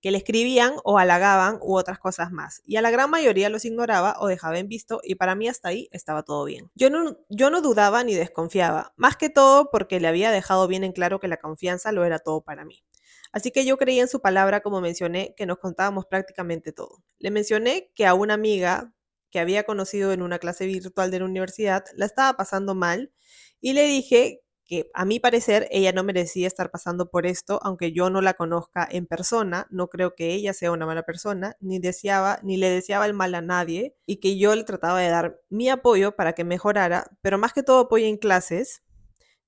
que 0.02 0.10
le 0.10 0.18
escribían 0.18 0.74
o 0.84 0.98
halagaban 0.98 1.58
u 1.62 1.76
otras 1.76 1.98
cosas 1.98 2.32
más, 2.32 2.60
y 2.66 2.76
a 2.76 2.82
la 2.82 2.90
gran 2.90 3.08
mayoría 3.08 3.48
los 3.48 3.64
ignoraba 3.64 4.16
o 4.18 4.26
dejaba 4.26 4.58
en 4.58 4.68
visto 4.68 5.00
y 5.04 5.14
para 5.14 5.34
mí 5.36 5.48
hasta 5.48 5.68
ahí 5.68 5.88
estaba 5.92 6.24
todo 6.24 6.44
bien. 6.44 6.70
Yo 6.74 6.90
no, 6.90 7.16
yo 7.30 7.50
no 7.50 7.62
dudaba 7.62 8.02
ni 8.02 8.14
desconfiaba, 8.14 8.92
más 8.96 9.16
que 9.16 9.30
todo 9.30 9.70
porque 9.70 10.00
le 10.00 10.08
había 10.08 10.32
dejado 10.32 10.66
bien 10.66 10.84
en 10.84 10.92
claro 10.92 11.20
que 11.20 11.28
la 11.28 11.36
confianza 11.36 11.92
lo 11.92 12.04
era 12.04 12.18
todo 12.18 12.42
para 12.42 12.64
mí. 12.64 12.84
Así 13.30 13.50
que 13.50 13.64
yo 13.64 13.78
creía 13.78 14.02
en 14.02 14.08
su 14.08 14.20
palabra, 14.20 14.60
como 14.60 14.80
mencioné, 14.80 15.34
que 15.36 15.46
nos 15.46 15.58
contábamos 15.58 16.04
prácticamente 16.06 16.72
todo. 16.72 17.02
Le 17.18 17.30
mencioné 17.30 17.90
que 17.94 18.04
a 18.04 18.12
una 18.12 18.34
amiga 18.34 18.92
que 19.30 19.38
había 19.38 19.64
conocido 19.64 20.12
en 20.12 20.20
una 20.20 20.38
clase 20.38 20.66
virtual 20.66 21.10
de 21.10 21.20
la 21.20 21.24
universidad 21.24 21.84
la 21.96 22.04
estaba 22.06 22.36
pasando 22.36 22.74
mal 22.74 23.12
y 23.60 23.72
le 23.72 23.84
dije 23.84 24.41
a 24.94 25.04
mi 25.04 25.20
parecer 25.20 25.68
ella 25.70 25.92
no 25.92 26.04
merecía 26.04 26.46
estar 26.46 26.70
pasando 26.70 27.10
por 27.10 27.26
esto, 27.26 27.60
aunque 27.62 27.92
yo 27.92 28.10
no 28.10 28.20
la 28.20 28.34
conozca 28.34 28.88
en 28.90 29.06
persona, 29.06 29.66
no 29.70 29.88
creo 29.88 30.14
que 30.14 30.32
ella 30.34 30.52
sea 30.54 30.72
una 30.72 30.86
mala 30.86 31.02
persona, 31.02 31.56
ni 31.60 31.78
deseaba, 31.78 32.38
ni 32.42 32.56
le 32.56 32.70
deseaba 32.70 33.06
el 33.06 33.14
mal 33.14 33.34
a 33.34 33.42
nadie, 33.42 33.96
y 34.06 34.16
que 34.16 34.38
yo 34.38 34.54
le 34.54 34.64
trataba 34.64 35.00
de 35.00 35.08
dar 35.08 35.40
mi 35.50 35.68
apoyo 35.68 36.16
para 36.16 36.32
que 36.34 36.44
mejorara, 36.44 37.04
pero 37.20 37.38
más 37.38 37.52
que 37.52 37.62
todo 37.62 37.80
apoyo 37.80 38.06
en 38.06 38.16
clases, 38.16 38.82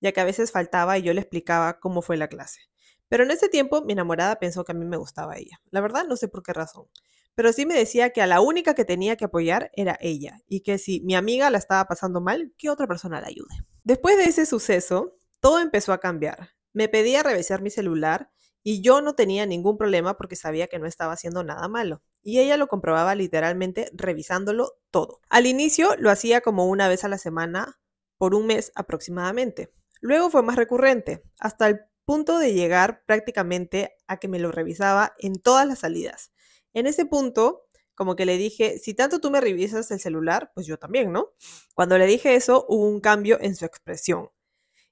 ya 0.00 0.12
que 0.12 0.20
a 0.20 0.24
veces 0.24 0.52
faltaba 0.52 0.98
y 0.98 1.02
yo 1.02 1.14
le 1.14 1.20
explicaba 1.20 1.80
cómo 1.80 2.02
fue 2.02 2.16
la 2.16 2.28
clase. 2.28 2.60
Pero 3.08 3.24
en 3.24 3.30
ese 3.30 3.48
tiempo 3.48 3.82
mi 3.82 3.92
enamorada 3.92 4.38
pensó 4.38 4.64
que 4.64 4.72
a 4.72 4.74
mí 4.74 4.84
me 4.84 4.96
gustaba 4.96 5.36
ella. 5.36 5.60
La 5.70 5.80
verdad 5.80 6.04
no 6.06 6.16
sé 6.16 6.28
por 6.28 6.42
qué 6.42 6.52
razón. 6.52 6.86
Pero 7.34 7.52
sí 7.52 7.66
me 7.66 7.74
decía 7.74 8.10
que 8.10 8.22
a 8.22 8.26
la 8.26 8.40
única 8.40 8.74
que 8.74 8.84
tenía 8.84 9.16
que 9.16 9.24
apoyar 9.24 9.70
era 9.74 9.98
ella 10.00 10.40
y 10.48 10.60
que 10.60 10.78
si 10.78 11.00
mi 11.00 11.14
amiga 11.14 11.50
la 11.50 11.58
estaba 11.58 11.84
pasando 11.86 12.20
mal, 12.20 12.52
que 12.56 12.70
otra 12.70 12.86
persona 12.86 13.20
la 13.20 13.28
ayude. 13.28 13.54
Después 13.82 14.16
de 14.16 14.24
ese 14.24 14.46
suceso, 14.46 15.16
todo 15.40 15.58
empezó 15.58 15.92
a 15.92 15.98
cambiar. 15.98 16.50
Me 16.72 16.88
pedía 16.88 17.22
revisar 17.22 17.60
mi 17.60 17.70
celular 17.70 18.30
y 18.62 18.80
yo 18.80 19.02
no 19.02 19.14
tenía 19.14 19.44
ningún 19.46 19.76
problema 19.76 20.16
porque 20.16 20.36
sabía 20.36 20.68
que 20.68 20.78
no 20.78 20.86
estaba 20.86 21.12
haciendo 21.12 21.44
nada 21.44 21.68
malo. 21.68 22.02
Y 22.22 22.38
ella 22.38 22.56
lo 22.56 22.66
comprobaba 22.66 23.14
literalmente 23.14 23.90
revisándolo 23.92 24.72
todo. 24.90 25.20
Al 25.28 25.46
inicio 25.46 25.94
lo 25.98 26.10
hacía 26.10 26.40
como 26.40 26.66
una 26.66 26.88
vez 26.88 27.04
a 27.04 27.08
la 27.08 27.18
semana 27.18 27.78
por 28.16 28.34
un 28.34 28.46
mes 28.46 28.72
aproximadamente. 28.74 29.72
Luego 30.00 30.30
fue 30.30 30.42
más 30.42 30.56
recurrente, 30.56 31.22
hasta 31.38 31.68
el 31.68 31.80
punto 32.06 32.38
de 32.38 32.54
llegar 32.54 33.02
prácticamente 33.06 33.96
a 34.06 34.18
que 34.18 34.28
me 34.28 34.38
lo 34.38 34.50
revisaba 34.50 35.14
en 35.18 35.34
todas 35.34 35.66
las 35.66 35.80
salidas. 35.80 36.32
En 36.74 36.86
ese 36.86 37.06
punto, 37.06 37.66
como 37.94 38.16
que 38.16 38.26
le 38.26 38.36
dije, 38.36 38.78
si 38.78 38.94
tanto 38.94 39.20
tú 39.20 39.30
me 39.30 39.40
revisas 39.40 39.90
el 39.90 40.00
celular, 40.00 40.50
pues 40.54 40.66
yo 40.66 40.78
también, 40.78 41.12
¿no? 41.12 41.30
Cuando 41.74 41.96
le 41.96 42.06
dije 42.06 42.34
eso, 42.34 42.66
hubo 42.68 42.86
un 42.86 43.00
cambio 43.00 43.38
en 43.40 43.54
su 43.56 43.64
expresión. 43.64 44.30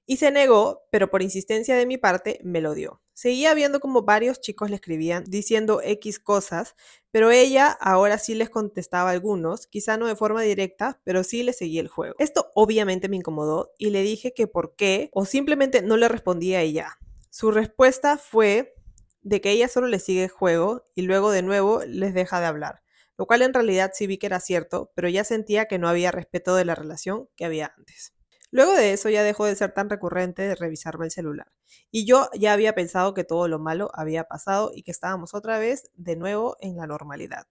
Y 0.05 0.17
se 0.17 0.31
negó, 0.31 0.83
pero 0.91 1.09
por 1.09 1.21
insistencia 1.21 1.75
de 1.75 1.85
mi 1.85 1.97
parte 1.97 2.39
me 2.43 2.59
lo 2.59 2.73
dio. 2.73 3.01
Seguía 3.13 3.53
viendo 3.53 3.79
como 3.79 4.01
varios 4.01 4.41
chicos 4.41 4.69
le 4.69 4.75
escribían 4.75 5.23
diciendo 5.25 5.81
X 5.83 6.19
cosas, 6.19 6.75
pero 7.11 7.31
ella 7.31 7.67
ahora 7.67 8.17
sí 8.17 8.33
les 8.33 8.49
contestaba 8.49 9.11
algunos, 9.11 9.67
quizá 9.67 9.97
no 9.97 10.07
de 10.07 10.15
forma 10.15 10.41
directa, 10.41 10.99
pero 11.03 11.23
sí 11.23 11.43
le 11.43 11.53
seguía 11.53 11.79
el 11.79 11.87
juego. 11.87 12.15
Esto 12.17 12.49
obviamente 12.55 13.07
me 13.07 13.17
incomodó 13.17 13.71
y 13.77 13.91
le 13.91 14.01
dije 14.01 14.33
que 14.33 14.47
por 14.47 14.75
qué 14.75 15.09
o 15.13 15.25
simplemente 15.25 15.81
no 15.81 15.95
le 15.95 16.09
respondía 16.09 16.57
a 16.57 16.63
ella. 16.63 16.97
Su 17.29 17.51
respuesta 17.51 18.17
fue 18.17 18.73
de 19.23 19.41
que 19.41 19.51
ella 19.51 19.67
solo 19.67 19.87
le 19.87 19.99
sigue 19.99 20.25
el 20.25 20.29
juego 20.29 20.85
y 20.95 21.03
luego 21.03 21.31
de 21.31 21.41
nuevo 21.41 21.83
les 21.85 22.13
deja 22.13 22.39
de 22.39 22.45
hablar, 22.45 22.83
lo 23.17 23.25
cual 23.25 23.41
en 23.41 23.53
realidad 23.53 23.91
sí 23.93 24.07
vi 24.07 24.17
que 24.17 24.27
era 24.27 24.39
cierto, 24.39 24.91
pero 24.95 25.09
ya 25.09 25.23
sentía 25.23 25.65
que 25.65 25.79
no 25.79 25.89
había 25.89 26.11
respeto 26.11 26.55
de 26.55 26.65
la 26.65 26.75
relación 26.75 27.29
que 27.35 27.45
había 27.45 27.73
antes. 27.77 28.13
Luego 28.51 28.73
de 28.73 28.93
eso 28.93 29.09
ya 29.09 29.23
dejó 29.23 29.45
de 29.45 29.55
ser 29.55 29.73
tan 29.73 29.89
recurrente 29.89 30.43
de 30.43 30.53
revisarme 30.53 31.05
el 31.05 31.11
celular. 31.11 31.51
Y 31.89 32.05
yo 32.05 32.29
ya 32.37 32.53
había 32.53 32.75
pensado 32.75 33.15
que 33.15 33.23
todo 33.23 33.47
lo 33.47 33.57
malo 33.57 33.89
había 33.95 34.25
pasado 34.25 34.71
y 34.75 34.83
que 34.83 34.91
estábamos 34.91 35.33
otra 35.33 35.57
vez 35.57 35.89
de 35.95 36.15
nuevo 36.15 36.55
en 36.59 36.77
la 36.77 36.85
normalidad. 36.85 37.47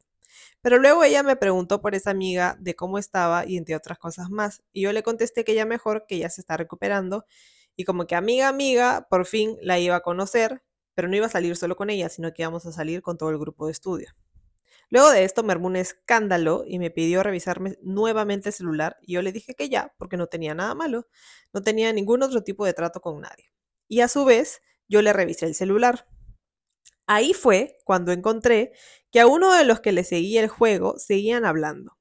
Pero 0.61 0.79
luego 0.79 1.03
ella 1.03 1.25
me 1.25 1.35
preguntó 1.35 1.81
por 1.81 1.97
esa 1.97 2.11
amiga 2.11 2.57
de 2.61 2.77
cómo 2.77 2.99
estaba 2.99 3.47
y 3.47 3.57
entre 3.57 3.75
otras 3.75 3.99
cosas 3.99 4.31
más. 4.31 4.63
Y 4.73 4.83
yo 4.83 4.93
le 4.93 5.03
contesté 5.03 5.45
que 5.45 5.53
ella 5.53 5.67
mejor, 5.67 6.07
que 6.07 6.19
ya 6.19 6.31
se 6.31 6.41
está 6.41 6.57
recuperando. 6.57 7.27
Y 7.75 7.85
como 7.85 8.07
que 8.07 8.15
amiga, 8.15 8.47
amiga, 8.49 9.07
por 9.11 9.27
fin 9.27 9.57
la 9.61 9.81
iba 9.81 9.97
a 9.97 10.03
conocer, 10.03 10.63
pero 10.95 11.09
no 11.09 11.17
iba 11.17 11.27
a 11.27 11.31
salir 11.31 11.57
solo 11.57 11.77
con 11.77 11.91
ella, 11.91 12.09
sino 12.09 12.33
que 12.33 12.43
íbamos 12.43 12.67
a 12.67 12.73
salir 12.73 13.03
con 13.03 13.19
todo 13.19 13.31
el 13.31 13.39
grupo 13.39 13.67
de 13.67 13.73
estudio. 13.73 14.11
Luego 14.93 15.11
de 15.11 15.25
esto 15.25 15.43
me 15.43 15.53
armó 15.53 15.69
un 15.69 15.77
escándalo 15.77 16.65
y 16.67 16.79
me 16.79 16.91
pidió 16.91 17.23
revisarme 17.23 17.79
nuevamente 17.81 18.51
el 18.51 18.53
celular 18.53 18.99
y 19.01 19.15
yo 19.15 19.23
le 19.23 19.33
dije 19.33 19.55
que 19.55 19.71
ya, 19.71 19.95
porque 19.97 20.19
no 20.19 20.27
tenía 20.27 20.55
nada 20.55 20.75
malo, 20.75 21.09
no 21.55 21.63
tenía 21.63 21.91
ningún 21.95 22.23
otro 22.23 22.45
tipo 22.45 22.67
de 22.67 22.75
trato 22.75 23.01
con 23.01 23.19
nadie. 23.23 23.55
Y 23.89 24.01
a 24.01 24.09
su 24.09 24.27
vez, 24.27 24.61
yo 24.89 25.01
le 25.01 25.15
revisé 25.15 25.47
el 25.47 25.55
celular. 25.55 26.07
Ahí 27.07 27.33
fue 27.33 27.79
cuando 27.85 28.13
encontré 28.13 28.73
que 29.11 29.21
a 29.21 29.27
uno 29.27 29.55
de 29.55 29.65
los 29.65 29.81
que 29.81 29.93
le 29.93 30.05
seguía 30.05 30.43
el 30.43 30.49
juego 30.49 30.99
seguían 30.99 31.47
hablando, 31.47 31.97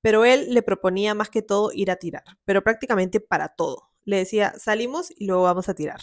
pero 0.00 0.24
él 0.24 0.54
le 0.54 0.62
proponía 0.62 1.14
más 1.14 1.28
que 1.28 1.42
todo 1.42 1.70
ir 1.72 1.90
a 1.90 1.96
tirar, 1.96 2.24
pero 2.46 2.64
prácticamente 2.64 3.20
para 3.20 3.48
todo. 3.48 3.90
Le 4.04 4.16
decía, 4.16 4.54
salimos 4.58 5.10
y 5.14 5.26
luego 5.26 5.42
vamos 5.42 5.68
a 5.68 5.74
tirar. 5.74 6.00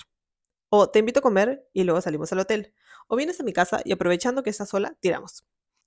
O 0.70 0.90
te 0.90 1.00
invito 1.00 1.20
a 1.20 1.24
comer 1.24 1.68
y 1.74 1.84
luego 1.84 2.02
salimos 2.02 2.32
al 2.32 2.40
hotel. 2.40 2.74
O 3.08 3.16
vienes 3.16 3.40
a 3.40 3.44
mi 3.44 3.54
casa 3.54 3.82
y 3.84 3.92
aprovechando 3.92 4.44
que 4.44 4.52
estás 4.52 4.70
sola, 4.70 4.96
tiramos. 5.00 5.46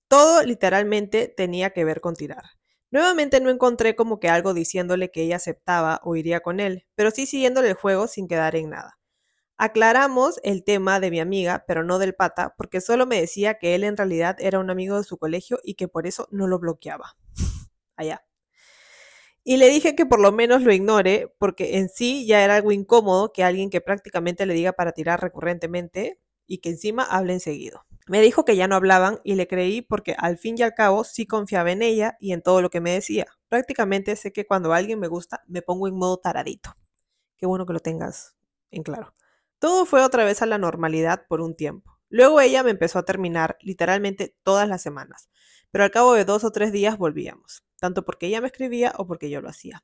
Todo 0.08 0.42
literalmente 0.42 1.28
tenía 1.28 1.70
que 1.70 1.84
ver 1.84 2.00
con 2.00 2.14
tirar. 2.14 2.44
Nuevamente 2.90 3.40
no 3.40 3.48
encontré 3.48 3.96
como 3.96 4.20
que 4.20 4.28
algo 4.28 4.52
diciéndole 4.52 5.10
que 5.10 5.22
ella 5.22 5.36
aceptaba 5.36 6.00
o 6.04 6.16
iría 6.16 6.40
con 6.40 6.60
él, 6.60 6.86
pero 6.94 7.10
sí 7.10 7.26
siguiéndole 7.26 7.68
el 7.68 7.74
juego 7.74 8.06
sin 8.06 8.28
quedar 8.28 8.54
en 8.54 8.70
nada. 8.70 8.98
Aclaramos 9.56 10.40
el 10.42 10.64
tema 10.64 11.00
de 11.00 11.10
mi 11.10 11.20
amiga, 11.20 11.64
pero 11.66 11.84
no 11.84 11.98
del 11.98 12.14
pata, 12.14 12.54
porque 12.58 12.80
solo 12.80 13.06
me 13.06 13.20
decía 13.20 13.58
que 13.58 13.74
él 13.74 13.84
en 13.84 13.96
realidad 13.96 14.36
era 14.40 14.58
un 14.58 14.70
amigo 14.70 14.98
de 14.98 15.04
su 15.04 15.18
colegio 15.18 15.60
y 15.62 15.74
que 15.74 15.88
por 15.88 16.06
eso 16.06 16.28
no 16.30 16.48
lo 16.48 16.58
bloqueaba. 16.58 17.16
Allá. 17.96 18.24
Y 19.44 19.56
le 19.56 19.68
dije 19.68 19.96
que 19.96 20.06
por 20.06 20.20
lo 20.20 20.30
menos 20.30 20.62
lo 20.62 20.72
ignore, 20.72 21.34
porque 21.38 21.78
en 21.78 21.88
sí 21.88 22.26
ya 22.26 22.44
era 22.44 22.56
algo 22.56 22.70
incómodo 22.70 23.32
que 23.32 23.42
alguien 23.42 23.70
que 23.70 23.80
prácticamente 23.80 24.46
le 24.46 24.54
diga 24.54 24.72
para 24.72 24.92
tirar 24.92 25.20
recurrentemente 25.20 26.20
y 26.46 26.58
que 26.58 26.70
encima 26.70 27.02
hablen 27.02 27.40
seguido. 27.40 27.84
Me 28.06 28.20
dijo 28.20 28.44
que 28.44 28.56
ya 28.56 28.68
no 28.68 28.76
hablaban 28.76 29.20
y 29.24 29.34
le 29.34 29.46
creí 29.46 29.80
porque 29.82 30.14
al 30.18 30.36
fin 30.36 30.56
y 30.58 30.62
al 30.62 30.74
cabo 30.74 31.04
sí 31.04 31.26
confiaba 31.26 31.72
en 31.72 31.82
ella 31.82 32.16
y 32.20 32.32
en 32.32 32.42
todo 32.42 32.60
lo 32.60 32.70
que 32.70 32.80
me 32.80 32.92
decía. 32.92 33.26
Prácticamente 33.48 34.16
sé 34.16 34.32
que 34.32 34.46
cuando 34.46 34.72
alguien 34.72 34.98
me 34.98 35.08
gusta 35.08 35.42
me 35.46 35.62
pongo 35.62 35.88
en 35.88 35.96
modo 35.96 36.18
taradito. 36.18 36.76
Qué 37.36 37.46
bueno 37.46 37.66
que 37.66 37.72
lo 37.72 37.80
tengas 37.80 38.36
en 38.70 38.82
claro. 38.82 39.14
Todo 39.58 39.86
fue 39.86 40.02
otra 40.02 40.24
vez 40.24 40.42
a 40.42 40.46
la 40.46 40.58
normalidad 40.58 41.26
por 41.28 41.40
un 41.40 41.54
tiempo. 41.54 41.98
Luego 42.08 42.40
ella 42.40 42.62
me 42.62 42.70
empezó 42.70 42.98
a 42.98 43.04
terminar 43.04 43.56
literalmente 43.60 44.36
todas 44.42 44.68
las 44.68 44.82
semanas, 44.82 45.30
pero 45.72 45.82
al 45.84 45.90
cabo 45.90 46.12
de 46.14 46.24
dos 46.24 46.44
o 46.44 46.52
tres 46.52 46.70
días 46.70 46.98
volvíamos, 46.98 47.64
tanto 47.80 48.04
porque 48.04 48.26
ella 48.26 48.40
me 48.40 48.46
escribía 48.46 48.92
o 48.98 49.06
porque 49.06 49.30
yo 49.30 49.40
lo 49.40 49.48
hacía. 49.48 49.82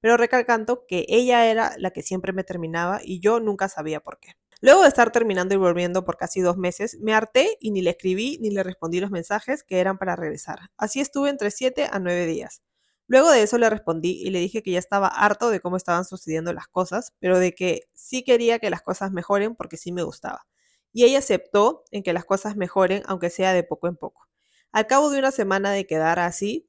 Pero 0.00 0.16
recalcando 0.16 0.84
que 0.86 1.06
ella 1.08 1.46
era 1.46 1.74
la 1.78 1.90
que 1.90 2.02
siempre 2.02 2.32
me 2.32 2.44
terminaba 2.44 3.00
y 3.02 3.18
yo 3.20 3.40
nunca 3.40 3.68
sabía 3.68 4.00
por 4.00 4.20
qué. 4.20 4.34
Luego 4.60 4.82
de 4.82 4.88
estar 4.88 5.10
terminando 5.10 5.54
y 5.54 5.56
volviendo 5.56 6.04
por 6.04 6.18
casi 6.18 6.42
dos 6.42 6.58
meses, 6.58 6.98
me 7.00 7.14
harté 7.14 7.56
y 7.60 7.70
ni 7.70 7.80
le 7.80 7.90
escribí 7.90 8.38
ni 8.42 8.50
le 8.50 8.62
respondí 8.62 9.00
los 9.00 9.10
mensajes 9.10 9.64
que 9.64 9.80
eran 9.80 9.96
para 9.96 10.16
regresar. 10.16 10.70
Así 10.76 11.00
estuve 11.00 11.30
entre 11.30 11.50
siete 11.50 11.88
a 11.90 11.98
nueve 11.98 12.26
días. 12.26 12.62
Luego 13.06 13.30
de 13.30 13.42
eso 13.42 13.56
le 13.58 13.70
respondí 13.70 14.20
y 14.22 14.30
le 14.30 14.38
dije 14.38 14.62
que 14.62 14.70
ya 14.72 14.78
estaba 14.78 15.08
harto 15.08 15.50
de 15.50 15.60
cómo 15.60 15.78
estaban 15.78 16.04
sucediendo 16.04 16.52
las 16.52 16.68
cosas, 16.68 17.14
pero 17.18 17.38
de 17.38 17.54
que 17.54 17.88
sí 17.94 18.22
quería 18.22 18.58
que 18.58 18.70
las 18.70 18.82
cosas 18.82 19.12
mejoren 19.12 19.56
porque 19.56 19.78
sí 19.78 19.90
me 19.92 20.02
gustaba. 20.02 20.46
Y 20.92 21.04
ella 21.04 21.18
aceptó 21.18 21.84
en 21.90 22.02
que 22.02 22.12
las 22.12 22.24
cosas 22.24 22.54
mejoren, 22.56 23.02
aunque 23.06 23.30
sea 23.30 23.52
de 23.54 23.64
poco 23.64 23.88
en 23.88 23.96
poco. 23.96 24.29
Al 24.72 24.86
cabo 24.86 25.10
de 25.10 25.18
una 25.18 25.32
semana 25.32 25.72
de 25.72 25.86
quedar 25.86 26.18
así, 26.20 26.68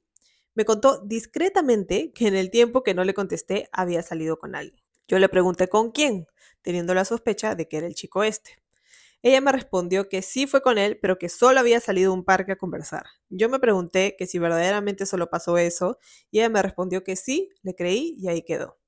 me 0.54 0.64
contó 0.64 1.00
discretamente 1.04 2.12
que 2.12 2.26
en 2.26 2.34
el 2.34 2.50
tiempo 2.50 2.82
que 2.82 2.94
no 2.94 3.04
le 3.04 3.14
contesté 3.14 3.68
había 3.72 4.02
salido 4.02 4.38
con 4.38 4.54
alguien. 4.54 4.82
Yo 5.08 5.18
le 5.18 5.28
pregunté 5.28 5.68
con 5.68 5.92
quién, 5.92 6.26
teniendo 6.62 6.94
la 6.94 7.04
sospecha 7.04 7.54
de 7.54 7.68
que 7.68 7.78
era 7.78 7.86
el 7.86 7.94
chico 7.94 8.24
este. 8.24 8.62
Ella 9.22 9.40
me 9.40 9.52
respondió 9.52 10.08
que 10.08 10.22
sí 10.22 10.48
fue 10.48 10.62
con 10.62 10.78
él, 10.78 10.98
pero 11.00 11.18
que 11.18 11.28
solo 11.28 11.60
había 11.60 11.80
salido 11.80 12.10
a 12.10 12.14
un 12.14 12.24
parque 12.24 12.52
a 12.52 12.56
conversar. 12.56 13.06
Yo 13.30 13.48
me 13.48 13.60
pregunté 13.60 14.16
que 14.18 14.26
si 14.26 14.38
verdaderamente 14.40 15.06
solo 15.06 15.30
pasó 15.30 15.58
eso, 15.58 15.98
y 16.30 16.40
ella 16.40 16.48
me 16.48 16.62
respondió 16.62 17.04
que 17.04 17.16
sí, 17.16 17.50
le 17.62 17.74
creí 17.76 18.16
y 18.18 18.28
ahí 18.28 18.42
quedó. 18.42 18.78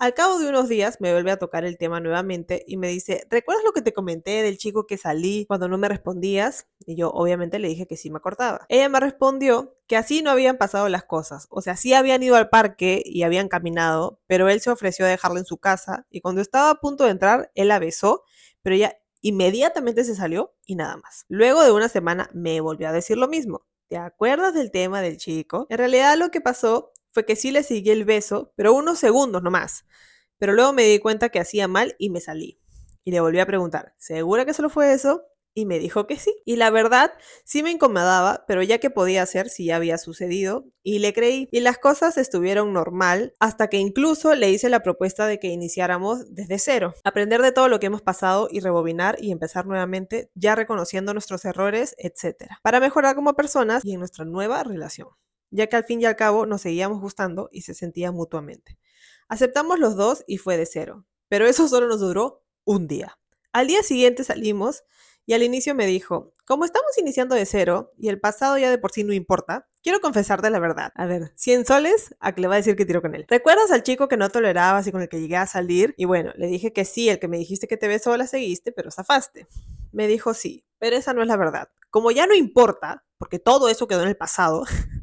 Al 0.00 0.14
cabo 0.14 0.38
de 0.38 0.48
unos 0.48 0.68
días 0.68 1.00
me 1.00 1.12
vuelve 1.12 1.32
a 1.32 1.38
tocar 1.38 1.64
el 1.64 1.76
tema 1.76 1.98
nuevamente 1.98 2.62
y 2.68 2.76
me 2.76 2.86
dice, 2.86 3.26
¿recuerdas 3.30 3.64
lo 3.64 3.72
que 3.72 3.82
te 3.82 3.92
comenté 3.92 4.44
del 4.44 4.56
chico 4.56 4.86
que 4.86 4.96
salí 4.96 5.44
cuando 5.48 5.66
no 5.66 5.76
me 5.76 5.88
respondías? 5.88 6.68
Y 6.86 6.94
yo 6.94 7.10
obviamente 7.10 7.58
le 7.58 7.66
dije 7.66 7.88
que 7.88 7.96
sí 7.96 8.08
me 8.08 8.18
acordaba. 8.18 8.64
Ella 8.68 8.88
me 8.88 9.00
respondió 9.00 9.76
que 9.88 9.96
así 9.96 10.22
no 10.22 10.30
habían 10.30 10.56
pasado 10.56 10.88
las 10.88 11.02
cosas. 11.02 11.48
O 11.50 11.62
sea, 11.62 11.76
sí 11.76 11.94
habían 11.94 12.22
ido 12.22 12.36
al 12.36 12.48
parque 12.48 13.02
y 13.04 13.24
habían 13.24 13.48
caminado, 13.48 14.20
pero 14.28 14.48
él 14.48 14.60
se 14.60 14.70
ofreció 14.70 15.04
a 15.04 15.08
dejarla 15.08 15.40
en 15.40 15.46
su 15.46 15.58
casa 15.58 16.06
y 16.10 16.20
cuando 16.20 16.42
estaba 16.42 16.70
a 16.70 16.76
punto 16.76 17.02
de 17.02 17.10
entrar, 17.10 17.50
él 17.56 17.66
la 17.66 17.80
besó, 17.80 18.22
pero 18.62 18.76
ella 18.76 18.96
inmediatamente 19.20 20.04
se 20.04 20.14
salió 20.14 20.54
y 20.64 20.76
nada 20.76 20.96
más. 20.96 21.24
Luego 21.26 21.64
de 21.64 21.72
una 21.72 21.88
semana 21.88 22.30
me 22.32 22.60
volvió 22.60 22.88
a 22.88 22.92
decir 22.92 23.16
lo 23.16 23.26
mismo. 23.26 23.66
¿Te 23.88 23.96
acuerdas 23.96 24.54
del 24.54 24.70
tema 24.70 25.00
del 25.00 25.16
chico? 25.16 25.66
En 25.70 25.78
realidad 25.78 26.16
lo 26.16 26.30
que 26.30 26.40
pasó 26.40 26.92
fue 27.12 27.24
que 27.24 27.36
sí 27.36 27.50
le 27.50 27.62
seguí 27.62 27.90
el 27.90 28.04
beso, 28.04 28.52
pero 28.56 28.74
unos 28.74 28.98
segundos 28.98 29.42
nomás. 29.42 29.84
Pero 30.38 30.52
luego 30.52 30.72
me 30.72 30.84
di 30.84 30.98
cuenta 30.98 31.30
que 31.30 31.40
hacía 31.40 31.68
mal 31.68 31.96
y 31.98 32.10
me 32.10 32.20
salí. 32.20 32.60
Y 33.04 33.10
le 33.10 33.20
volví 33.20 33.40
a 33.40 33.46
preguntar, 33.46 33.94
¿segura 33.98 34.44
que 34.44 34.54
solo 34.54 34.70
fue 34.70 34.92
eso? 34.92 35.22
Y 35.54 35.66
me 35.66 35.78
dijo 35.80 36.06
que 36.06 36.16
sí. 36.18 36.32
Y 36.44 36.56
la 36.56 36.70
verdad, 36.70 37.12
sí 37.44 37.64
me 37.64 37.72
incomodaba, 37.72 38.44
pero 38.46 38.62
ya 38.62 38.78
que 38.78 38.90
podía 38.90 39.22
hacer 39.22 39.48
si 39.48 39.64
ya 39.64 39.76
había 39.76 39.98
sucedido, 39.98 40.66
y 40.84 41.00
le 41.00 41.12
creí. 41.12 41.48
Y 41.50 41.60
las 41.60 41.78
cosas 41.78 42.16
estuvieron 42.16 42.72
normal, 42.72 43.34
hasta 43.40 43.68
que 43.68 43.78
incluso 43.78 44.34
le 44.36 44.50
hice 44.50 44.68
la 44.68 44.84
propuesta 44.84 45.26
de 45.26 45.40
que 45.40 45.48
iniciáramos 45.48 46.32
desde 46.32 46.58
cero. 46.60 46.94
Aprender 47.02 47.42
de 47.42 47.50
todo 47.50 47.68
lo 47.68 47.80
que 47.80 47.86
hemos 47.86 48.02
pasado 48.02 48.48
y 48.52 48.60
rebobinar 48.60 49.16
y 49.20 49.32
empezar 49.32 49.66
nuevamente, 49.66 50.30
ya 50.34 50.54
reconociendo 50.54 51.12
nuestros 51.12 51.44
errores, 51.44 51.96
etc. 51.98 52.44
Para 52.62 52.78
mejorar 52.78 53.16
como 53.16 53.34
personas 53.34 53.84
y 53.84 53.94
en 53.94 54.00
nuestra 54.00 54.24
nueva 54.24 54.62
relación 54.62 55.08
ya 55.50 55.66
que 55.66 55.76
al 55.76 55.84
fin 55.84 56.00
y 56.00 56.04
al 56.04 56.16
cabo 56.16 56.46
nos 56.46 56.62
seguíamos 56.62 57.00
gustando 57.00 57.48
y 57.52 57.62
se 57.62 57.74
sentía 57.74 58.12
mutuamente. 58.12 58.78
Aceptamos 59.28 59.78
los 59.78 59.96
dos 59.96 60.24
y 60.26 60.38
fue 60.38 60.56
de 60.56 60.66
cero, 60.66 61.06
pero 61.28 61.46
eso 61.46 61.68
solo 61.68 61.86
nos 61.86 62.00
duró 62.00 62.44
un 62.64 62.86
día. 62.88 63.18
Al 63.52 63.66
día 63.66 63.82
siguiente 63.82 64.24
salimos 64.24 64.84
y 65.26 65.34
al 65.34 65.42
inicio 65.42 65.74
me 65.74 65.86
dijo, 65.86 66.32
como 66.46 66.64
estamos 66.64 66.96
iniciando 66.96 67.34
de 67.34 67.44
cero 67.44 67.92
y 67.98 68.08
el 68.08 68.18
pasado 68.18 68.56
ya 68.56 68.70
de 68.70 68.78
por 68.78 68.92
sí 68.92 69.04
no 69.04 69.12
importa, 69.12 69.68
quiero 69.82 70.00
confesarte 70.00 70.48
la 70.48 70.58
verdad. 70.58 70.92
A 70.94 71.04
ver, 71.04 71.32
100 71.36 71.66
soles 71.66 72.14
a 72.20 72.34
que 72.34 72.40
le 72.40 72.48
va 72.48 72.54
a 72.54 72.56
decir 72.56 72.76
que 72.76 72.86
tiro 72.86 73.02
con 73.02 73.14
él. 73.14 73.26
¿Recuerdas 73.28 73.70
al 73.70 73.82
chico 73.82 74.08
que 74.08 74.16
no 74.16 74.30
tolerabas 74.30 74.86
y 74.86 74.92
con 74.92 75.02
el 75.02 75.10
que 75.10 75.20
llegué 75.20 75.36
a 75.36 75.46
salir? 75.46 75.94
Y 75.98 76.06
bueno, 76.06 76.32
le 76.36 76.46
dije 76.46 76.72
que 76.72 76.86
sí, 76.86 77.10
el 77.10 77.18
que 77.18 77.28
me 77.28 77.36
dijiste 77.36 77.68
que 77.68 77.76
te 77.76 77.88
besó 77.88 78.16
la 78.16 78.26
seguiste, 78.26 78.72
pero 78.72 78.90
zafaste. 78.90 79.46
Me 79.92 80.06
dijo 80.06 80.32
sí, 80.32 80.64
pero 80.78 80.96
esa 80.96 81.12
no 81.12 81.20
es 81.20 81.28
la 81.28 81.36
verdad. 81.36 81.68
Como 81.90 82.10
ya 82.10 82.26
no 82.26 82.34
importa, 82.34 83.04
porque 83.18 83.38
todo 83.38 83.68
eso 83.68 83.86
quedó 83.86 84.02
en 84.02 84.08
el 84.08 84.16
pasado, 84.16 84.64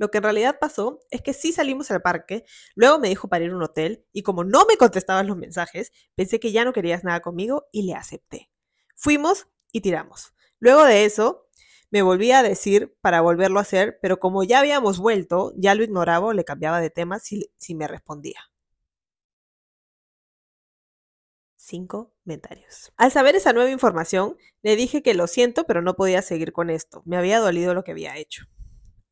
Lo 0.00 0.10
que 0.10 0.16
en 0.16 0.24
realidad 0.24 0.56
pasó 0.58 0.98
es 1.10 1.20
que 1.20 1.34
sí 1.34 1.52
salimos 1.52 1.90
al 1.90 2.00
parque, 2.00 2.46
luego 2.74 2.98
me 2.98 3.10
dijo 3.10 3.28
para 3.28 3.44
ir 3.44 3.50
a 3.50 3.54
un 3.54 3.62
hotel 3.62 4.06
y 4.14 4.22
como 4.22 4.44
no 4.44 4.64
me 4.64 4.78
contestabas 4.78 5.26
los 5.26 5.36
mensajes, 5.36 5.92
pensé 6.14 6.40
que 6.40 6.52
ya 6.52 6.64
no 6.64 6.72
querías 6.72 7.04
nada 7.04 7.20
conmigo 7.20 7.66
y 7.70 7.82
le 7.82 7.92
acepté. 7.92 8.50
Fuimos 8.96 9.48
y 9.72 9.82
tiramos. 9.82 10.32
Luego 10.58 10.84
de 10.84 11.04
eso, 11.04 11.50
me 11.90 12.00
volví 12.00 12.32
a 12.32 12.42
decir 12.42 12.96
para 13.02 13.20
volverlo 13.20 13.58
a 13.58 13.62
hacer, 13.62 13.98
pero 14.00 14.18
como 14.18 14.42
ya 14.42 14.60
habíamos 14.60 14.98
vuelto, 14.98 15.52
ya 15.54 15.74
lo 15.74 15.84
ignoraba 15.84 16.28
o 16.28 16.32
le 16.32 16.46
cambiaba 16.46 16.80
de 16.80 16.88
tema 16.88 17.18
si, 17.18 17.52
si 17.58 17.74
me 17.74 17.86
respondía. 17.86 18.40
Cinco 21.56 22.14
comentarios. 22.24 22.90
Al 22.96 23.12
saber 23.12 23.36
esa 23.36 23.52
nueva 23.52 23.70
información, 23.70 24.38
le 24.62 24.76
dije 24.76 25.02
que 25.02 25.12
lo 25.12 25.26
siento, 25.26 25.64
pero 25.66 25.82
no 25.82 25.94
podía 25.94 26.22
seguir 26.22 26.54
con 26.54 26.70
esto. 26.70 27.02
Me 27.04 27.18
había 27.18 27.38
dolido 27.38 27.74
lo 27.74 27.84
que 27.84 27.90
había 27.90 28.16
hecho. 28.16 28.46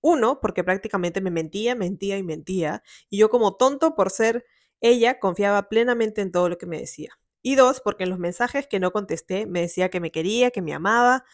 Uno, 0.01 0.41
porque 0.41 0.65
prácticamente 0.65 1.21
me 1.21 1.31
mentía, 1.31 1.75
mentía 1.75 2.19
y 2.19 2.23
mentía, 2.23 2.83
y 3.11 3.19
yo 3.19 3.31
como 3.31 3.57
tonto 3.57 3.95
por 3.95 4.11
ser 4.11 4.45
ella 4.81 5.19
confiaba 5.19 5.69
plenamente 5.69 6.21
en 6.21 6.31
todo 6.33 6.49
lo 6.49 6.59
que 6.59 6.67
me 6.67 6.79
decía. 6.79 7.19
Y 7.43 7.55
dos, 7.55 7.81
porque 7.81 8.05
en 8.05 8.11
los 8.11 8.19
mensajes 8.19 8.67
que 8.67 8.81
no 8.81 8.93
contesté 8.93 9.47
me 9.47 9.61
decía 9.61 9.91
que 9.91 10.01
me 10.01 10.11
quería, 10.11 10.51
que 10.51 10.63
me 10.63 10.75
amaba, 10.75 11.25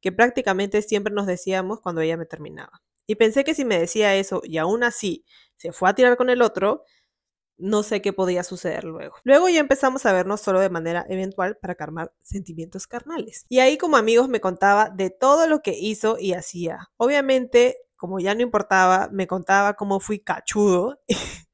que 0.00 0.12
prácticamente 0.12 0.82
siempre 0.82 1.12
nos 1.12 1.26
decíamos 1.26 1.80
cuando 1.80 2.00
ella 2.00 2.16
me 2.16 2.26
terminaba. 2.26 2.82
Y 3.06 3.16
pensé 3.16 3.44
que 3.44 3.54
si 3.54 3.64
me 3.64 3.78
decía 3.78 4.14
eso 4.14 4.40
y 4.44 4.58
aún 4.58 4.84
así 4.84 5.24
se 5.56 5.72
fue 5.72 5.90
a 5.90 5.94
tirar 5.94 6.16
con 6.16 6.30
el 6.30 6.42
otro, 6.42 6.84
no 7.56 7.82
sé 7.82 8.02
qué 8.02 8.12
podía 8.12 8.42
suceder 8.42 8.84
luego. 8.84 9.16
Luego 9.22 9.48
ya 9.48 9.60
empezamos 9.60 10.06
a 10.06 10.12
vernos 10.12 10.40
solo 10.40 10.60
de 10.60 10.70
manera 10.70 11.06
eventual 11.08 11.56
para 11.56 11.74
calmar 11.74 12.12
sentimientos 12.22 12.86
carnales. 12.86 13.46
Y 13.48 13.60
ahí 13.60 13.78
como 13.78 13.96
amigos 13.96 14.28
me 14.28 14.40
contaba 14.40 14.90
de 14.90 15.10
todo 15.10 15.46
lo 15.46 15.60
que 15.60 15.78
hizo 15.78 16.18
y 16.18 16.32
hacía. 16.32 16.90
Obviamente 16.96 17.78
como 18.04 18.20
ya 18.20 18.34
no 18.34 18.42
importaba, 18.42 19.08
me 19.10 19.26
contaba 19.26 19.76
cómo 19.76 19.98
fui 19.98 20.18
cachudo 20.18 21.00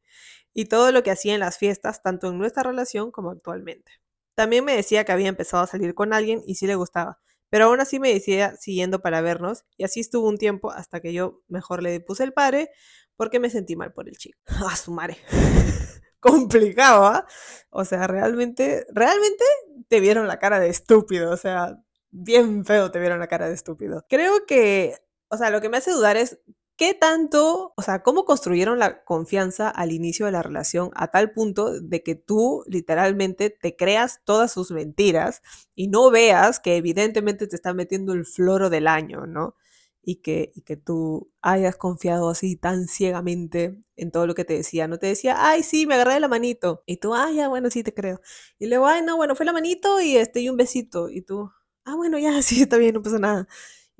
y 0.52 0.64
todo 0.64 0.90
lo 0.90 1.04
que 1.04 1.12
hacía 1.12 1.34
en 1.34 1.38
las 1.38 1.58
fiestas, 1.58 2.02
tanto 2.02 2.26
en 2.26 2.38
nuestra 2.38 2.64
relación 2.64 3.12
como 3.12 3.30
actualmente. 3.30 3.92
También 4.34 4.64
me 4.64 4.74
decía 4.74 5.04
que 5.04 5.12
había 5.12 5.28
empezado 5.28 5.62
a 5.62 5.68
salir 5.68 5.94
con 5.94 6.12
alguien 6.12 6.42
y 6.44 6.56
sí 6.56 6.66
le 6.66 6.74
gustaba, 6.74 7.20
pero 7.50 7.66
aún 7.66 7.78
así 7.78 8.00
me 8.00 8.12
decía 8.12 8.56
siguiendo 8.56 9.00
para 9.00 9.20
vernos 9.20 9.62
y 9.76 9.84
así 9.84 10.00
estuvo 10.00 10.28
un 10.28 10.38
tiempo 10.38 10.72
hasta 10.72 10.98
que 10.98 11.12
yo 11.12 11.40
mejor 11.46 11.84
le 11.84 12.00
puse 12.00 12.24
el 12.24 12.32
padre 12.32 12.72
porque 13.14 13.38
me 13.38 13.48
sentí 13.48 13.76
mal 13.76 13.92
por 13.92 14.08
el 14.08 14.16
chico. 14.16 14.40
A 14.68 14.74
su 14.74 14.90
madre. 14.90 15.18
Complicado. 16.18 17.24
O 17.70 17.84
sea, 17.84 18.08
realmente, 18.08 18.86
realmente 18.92 19.44
te 19.86 20.00
vieron 20.00 20.26
la 20.26 20.40
cara 20.40 20.58
de 20.58 20.68
estúpido, 20.68 21.30
o 21.30 21.36
sea, 21.36 21.78
bien 22.10 22.64
feo 22.64 22.90
te 22.90 22.98
vieron 22.98 23.20
la 23.20 23.28
cara 23.28 23.46
de 23.46 23.54
estúpido. 23.54 24.04
Creo 24.08 24.46
que 24.46 24.96
o 25.30 25.36
sea, 25.36 25.50
lo 25.50 25.60
que 25.60 25.68
me 25.68 25.78
hace 25.78 25.92
dudar 25.92 26.16
es 26.16 26.38
qué 26.76 26.94
tanto, 26.94 27.74
o 27.76 27.82
sea, 27.82 28.02
cómo 28.02 28.24
construyeron 28.24 28.78
la 28.78 29.04
confianza 29.04 29.68
al 29.68 29.92
inicio 29.92 30.26
de 30.26 30.32
la 30.32 30.42
relación 30.42 30.90
a 30.94 31.08
tal 31.10 31.32
punto 31.32 31.78
de 31.80 32.02
que 32.02 32.14
tú 32.14 32.64
literalmente 32.66 33.50
te 33.50 33.76
creas 33.76 34.20
todas 34.24 34.52
sus 34.52 34.70
mentiras 34.70 35.42
y 35.74 35.88
no 35.88 36.10
veas 36.10 36.58
que 36.60 36.76
evidentemente 36.76 37.46
te 37.46 37.56
está 37.56 37.74
metiendo 37.74 38.12
el 38.14 38.24
floro 38.26 38.70
del 38.70 38.86
año, 38.88 39.26
¿no? 39.26 39.56
Y 40.02 40.16
que, 40.22 40.50
y 40.54 40.62
que 40.62 40.76
tú 40.78 41.30
hayas 41.42 41.76
confiado 41.76 42.30
así 42.30 42.56
tan 42.56 42.88
ciegamente 42.88 43.78
en 43.96 44.10
todo 44.10 44.26
lo 44.26 44.34
que 44.34 44.46
te 44.46 44.54
decía. 44.54 44.88
No 44.88 44.98
te 44.98 45.08
decía, 45.08 45.36
ay, 45.38 45.62
sí, 45.62 45.86
me 45.86 45.94
agarré 45.94 46.14
de 46.14 46.20
la 46.20 46.28
manito. 46.28 46.82
Y 46.86 46.96
tú, 46.96 47.14
ay, 47.14 47.36
ya, 47.36 47.48
bueno, 47.48 47.68
sí 47.70 47.82
te 47.84 47.92
creo. 47.92 48.20
Y 48.58 48.66
luego, 48.68 48.86
ay, 48.86 49.02
no, 49.02 49.16
bueno, 49.16 49.36
fue 49.36 49.44
la 49.46 49.52
manito 49.52 50.00
y 50.00 50.16
este, 50.16 50.40
y 50.40 50.48
un 50.48 50.56
besito. 50.56 51.10
Y 51.10 51.20
tú, 51.22 51.50
ah, 51.84 51.94
bueno, 51.96 52.18
ya, 52.18 52.40
sí, 52.42 52.62
está 52.62 52.78
bien, 52.78 52.94
no 52.94 53.02
pasa 53.02 53.18
nada. 53.18 53.46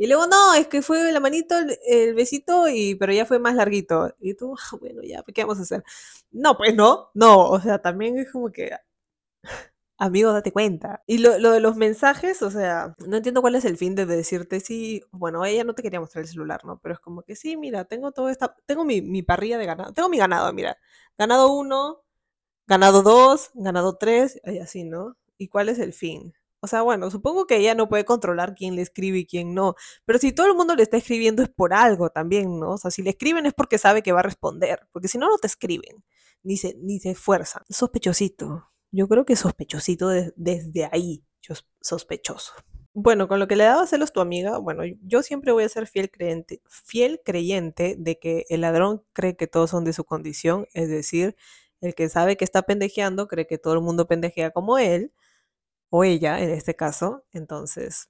Y 0.00 0.06
luego, 0.06 0.26
no, 0.26 0.54
es 0.54 0.66
que 0.66 0.80
fue 0.80 1.12
la 1.12 1.20
manito, 1.20 1.54
el, 1.86 2.14
besito, 2.14 2.68
y, 2.68 2.94
pero 2.94 3.12
ya 3.12 3.26
fue 3.26 3.38
más 3.38 3.54
larguito. 3.54 4.14
Y 4.18 4.32
tú, 4.34 4.54
ah, 4.58 4.76
bueno, 4.80 5.02
ya, 5.02 5.22
¿qué 5.24 5.42
vamos 5.42 5.58
a 5.58 5.62
hacer? 5.62 5.84
No, 6.30 6.56
pues 6.56 6.74
no, 6.74 7.10
no, 7.12 7.50
o 7.50 7.60
sea, 7.60 7.80
también 7.82 8.18
es 8.18 8.32
como 8.32 8.50
que, 8.50 8.70
amigo, 9.98 10.32
date 10.32 10.52
cuenta. 10.52 11.02
Y 11.06 11.18
lo, 11.18 11.38
lo, 11.38 11.50
de 11.52 11.60
los 11.60 11.76
mensajes, 11.76 12.42
o 12.42 12.50
sea, 12.50 12.94
no 13.06 13.16
entiendo 13.18 13.42
cuál 13.42 13.54
es 13.56 13.64
el 13.64 13.76
fin 13.76 13.94
de 13.94 14.06
decirte, 14.06 14.60
sí, 14.60 15.02
bueno, 15.12 15.44
ella 15.44 15.64
no 15.64 15.74
te 15.74 15.82
quería 15.82 16.00
mostrar 16.00 16.22
el 16.24 16.30
celular, 16.30 16.64
¿no? 16.64 16.78
Pero 16.82 16.94
es 16.94 17.00
como 17.00 17.22
que, 17.22 17.36
sí, 17.36 17.56
mira, 17.56 17.84
tengo 17.84 18.12
todo 18.12 18.28
esta, 18.30 18.56
tengo 18.66 18.84
mi, 18.84 19.02
mi 19.02 19.22
parrilla 19.22 19.58
de 19.58 19.66
ganado, 19.66 19.92
tengo 19.92 20.08
mi 20.08 20.18
ganado, 20.18 20.52
mira, 20.52 20.78
ganado 21.18 21.52
uno, 21.52 22.02
ganado 22.66 23.02
dos, 23.02 23.50
ganado 23.54 23.96
tres, 23.98 24.40
y 24.46 24.58
así, 24.60 24.84
¿no? 24.84 25.16
¿Y 25.38 25.48
cuál 25.48 25.68
es 25.70 25.78
el 25.80 25.92
fin? 25.94 26.34
O 26.60 26.66
sea, 26.66 26.82
bueno, 26.82 27.10
supongo 27.10 27.46
que 27.46 27.56
ella 27.56 27.74
no 27.74 27.88
puede 27.88 28.04
controlar 28.04 28.54
quién 28.54 28.76
le 28.76 28.82
escribe 28.82 29.18
y 29.18 29.26
quién 29.26 29.54
no, 29.54 29.74
pero 30.04 30.18
si 30.18 30.32
todo 30.32 30.46
el 30.46 30.54
mundo 30.54 30.74
le 30.76 30.82
está 30.82 30.98
escribiendo 30.98 31.42
es 31.42 31.48
por 31.48 31.72
algo 31.72 32.10
también, 32.10 32.60
¿no? 32.60 32.72
O 32.72 32.78
sea, 32.78 32.90
si 32.90 33.02
le 33.02 33.10
escriben 33.10 33.46
es 33.46 33.54
porque 33.54 33.78
sabe 33.78 34.02
que 34.02 34.12
va 34.12 34.20
a 34.20 34.24
responder, 34.24 34.80
porque 34.92 35.08
si 35.08 35.18
no, 35.18 35.28
no 35.28 35.38
te 35.38 35.46
escriben, 35.46 36.04
ni 36.42 36.56
se, 36.58 36.76
ni 36.82 37.00
se 37.00 37.10
esfuerzan. 37.10 37.62
Sospechosito. 37.68 38.66
Yo 38.92 39.08
creo 39.08 39.24
que 39.24 39.36
sospechosito 39.36 40.08
desde 40.36 40.88
ahí, 40.92 41.24
sospechoso. 41.80 42.52
Bueno, 42.92 43.28
con 43.28 43.38
lo 43.38 43.46
que 43.46 43.54
le 43.54 43.64
daba 43.64 43.86
celos 43.86 44.12
tu 44.12 44.20
amiga, 44.20 44.58
bueno, 44.58 44.82
yo 45.02 45.22
siempre 45.22 45.52
voy 45.52 45.62
a 45.62 45.68
ser 45.68 45.86
fiel 45.86 46.10
creyente, 46.10 46.60
fiel 46.68 47.20
creyente 47.24 47.94
de 47.96 48.18
que 48.18 48.46
el 48.48 48.62
ladrón 48.62 49.04
cree 49.12 49.36
que 49.36 49.46
todos 49.46 49.70
son 49.70 49.84
de 49.84 49.92
su 49.92 50.04
condición, 50.04 50.66
es 50.74 50.88
decir, 50.88 51.36
el 51.80 51.94
que 51.94 52.08
sabe 52.08 52.36
que 52.36 52.44
está 52.44 52.62
pendejeando 52.62 53.28
cree 53.28 53.46
que 53.46 53.58
todo 53.58 53.74
el 53.74 53.80
mundo 53.80 54.08
pendejea 54.08 54.50
como 54.50 54.76
él, 54.76 55.12
o 55.90 56.04
ella 56.04 56.40
en 56.40 56.50
este 56.50 56.76
caso, 56.76 57.24
entonces, 57.32 58.08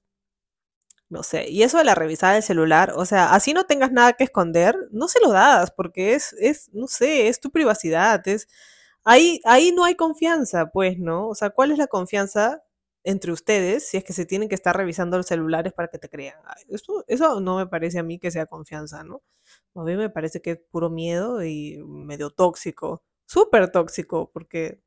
no 1.09 1.23
sé. 1.23 1.49
Y 1.51 1.62
eso 1.64 1.79
de 1.79 1.85
la 1.85 1.95
revisada 1.95 2.35
del 2.35 2.43
celular, 2.43 2.93
o 2.97 3.05
sea, 3.05 3.35
así 3.35 3.53
no 3.53 3.64
tengas 3.66 3.90
nada 3.93 4.12
que 4.14 4.25
esconder, 4.25 4.77
no 4.93 5.09
se 5.09 5.21
lo 5.21 5.31
das, 5.33 5.71
porque 5.73 6.14
es, 6.14 6.33
es, 6.35 6.71
no 6.73 6.87
sé, 6.87 7.29
es 7.29 7.40
tu 7.40 7.51
privacidad, 7.51 8.27
es, 8.29 8.49
ahí, 9.05 9.40
ahí 9.45 9.73
no 9.73 9.85
hay 9.85 9.97
confianza, 9.97 10.66
pues, 10.73 10.99
¿no? 10.99 11.29
O 11.29 11.35
sea, 11.35 11.51
¿cuál 11.51 11.73
es 11.73 11.79
la 11.79 11.88
confianza 11.88 12.62
entre 13.05 13.33
ustedes 13.33 13.88
si 13.88 13.97
es 13.97 14.05
que 14.05 14.12
se 14.12 14.27
tienen 14.27 14.49
que 14.49 14.55
estar 14.55 14.77
revisando 14.77 15.16
los 15.16 15.27
celulares 15.27 15.73
para 15.73 15.88
que 15.88 15.99
te 15.99 16.09
crean? 16.09 16.37
Eso, 16.69 17.05
eso 17.09 17.40
no 17.40 17.57
me 17.59 17.66
parece 17.66 17.99
a 17.99 18.03
mí 18.05 18.19
que 18.21 18.31
sea 18.31 18.47
confianza, 18.47 19.03
¿no? 19.05 19.23
A 19.75 19.83
mí 19.85 19.97
me 19.97 20.11
parece 20.11 20.40
que 20.43 20.53
es 20.53 20.59
puro 20.71 20.90
miedo 20.90 21.45
y 21.45 21.79
medio 21.85 22.31
tóxico, 22.31 23.03
súper 23.27 23.71
tóxico, 23.73 24.31
porque 24.33 24.81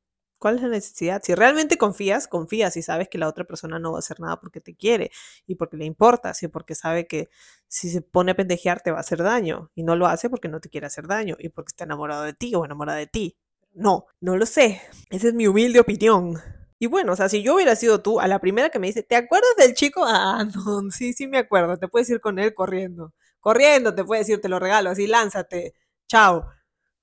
¿Cuál 0.44 0.58
es 0.58 0.62
la 0.64 0.68
necesidad? 0.68 1.22
Si 1.24 1.36
realmente 1.36 1.78
confías, 1.78 2.28
confías 2.28 2.76
y 2.76 2.82
sabes 2.82 3.08
que 3.08 3.18
la 3.18 3.30
otra 3.30 3.46
persona 3.46 3.80
no 3.80 3.94
va 3.94 4.00
a 4.00 4.00
hacer 4.00 4.20
nada 4.20 4.42
porque 4.42 4.60
te 4.60 4.76
quiere 4.76 5.10
y 5.48 5.56
porque 5.56 5.78
le 5.78 5.86
importa, 5.86 6.34
y 6.42 6.48
porque 6.50 6.76
sabe 6.76 7.08
que 7.08 7.30
si 7.70 7.90
se 7.90 8.02
pone 8.02 8.32
a 8.34 8.36
pendejear 8.36 8.82
te 8.82 8.92
va 8.92 8.98
a 8.98 9.00
hacer 9.00 9.24
daño 9.24 9.72
y 9.74 9.84
no 9.84 9.96
lo 9.96 10.06
hace 10.06 10.30
porque 10.30 10.50
no 10.50 10.60
te 10.60 10.68
quiere 10.68 10.86
hacer 10.86 11.08
daño 11.08 11.38
y 11.40 11.48
porque 11.48 11.70
está 11.70 11.86
enamorado 11.86 12.24
de 12.24 12.34
ti 12.34 12.54
o 12.56 12.66
enamorada 12.66 12.98
de 12.98 13.08
ti. 13.08 13.38
No, 13.74 14.08
no 14.20 14.36
lo 14.36 14.46
sé. 14.46 14.82
Esa 15.10 15.30
es 15.30 15.34
mi 15.34 15.48
humilde 15.48 15.80
opinión. 15.80 16.36
Y 16.78 16.88
bueno, 16.88 17.14
o 17.14 17.16
sea, 17.16 17.30
si 17.30 17.42
yo 17.42 17.56
hubiera 17.56 17.78
sido 17.78 18.02
tú, 18.02 18.20
a 18.20 18.28
la 18.28 18.40
primera 18.40 18.70
que 18.70 18.80
me 18.80 18.88
dice, 18.88 19.02
¿te 19.02 19.16
acuerdas 19.16 19.56
del 19.58 19.74
chico? 19.76 20.04
Ah, 20.06 20.44
no, 20.44 20.92
sí, 20.92 21.14
sí 21.14 21.26
me 21.26 21.38
acuerdo. 21.38 21.78
Te 21.78 21.88
puedes 21.88 22.10
ir 22.10 22.20
con 22.20 22.38
él 22.38 22.54
corriendo. 22.54 23.14
Corriendo, 23.40 23.96
te 23.96 24.04
puede 24.04 24.20
decir, 24.20 24.42
te 24.42 24.50
lo 24.50 24.60
regalo, 24.60 24.90
así, 24.90 25.08
lánzate. 25.08 25.74
Chao. 26.10 26.46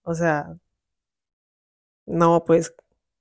O 0.02 0.14
sea, 0.14 0.46
no, 2.06 2.44
pues, 2.44 2.74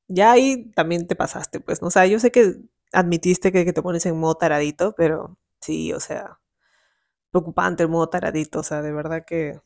ya 0.10 0.34
ahí 0.34 0.72
también 0.76 1.08
te 1.08 1.16
pasaste, 1.18 1.62
pues, 1.62 1.82
¿no? 1.84 1.90
O 1.90 1.92
sea, 1.92 2.08
yo 2.08 2.20
sé 2.20 2.32
que 2.32 2.58
admitiste 2.94 3.52
que, 3.54 3.66
que 3.66 3.74
te 3.74 3.84
pones 3.84 4.06
en 4.08 4.18
modo 4.20 4.36
taradito, 4.38 4.96
pero 4.98 5.38
sí, 5.62 5.94
o 5.94 6.02
sea, 6.02 6.40
preocupante 7.32 7.84
el 7.84 7.90
modo 7.90 8.10
taradito, 8.10 8.60
o 8.60 8.64
sea, 8.64 8.82
de 8.82 8.92
verdad 8.92 9.24
que, 9.26 9.60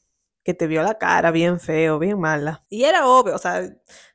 que 0.44 0.54
te 0.54 0.68
vio 0.68 0.84
la 0.84 0.98
cara 0.98 1.32
bien 1.32 1.60
feo, 1.60 2.00
bien 2.00 2.20
mala. 2.20 2.66
Y 2.70 2.84
era 2.86 3.08
obvio, 3.08 3.36
o 3.36 3.38
sea, 3.40 3.64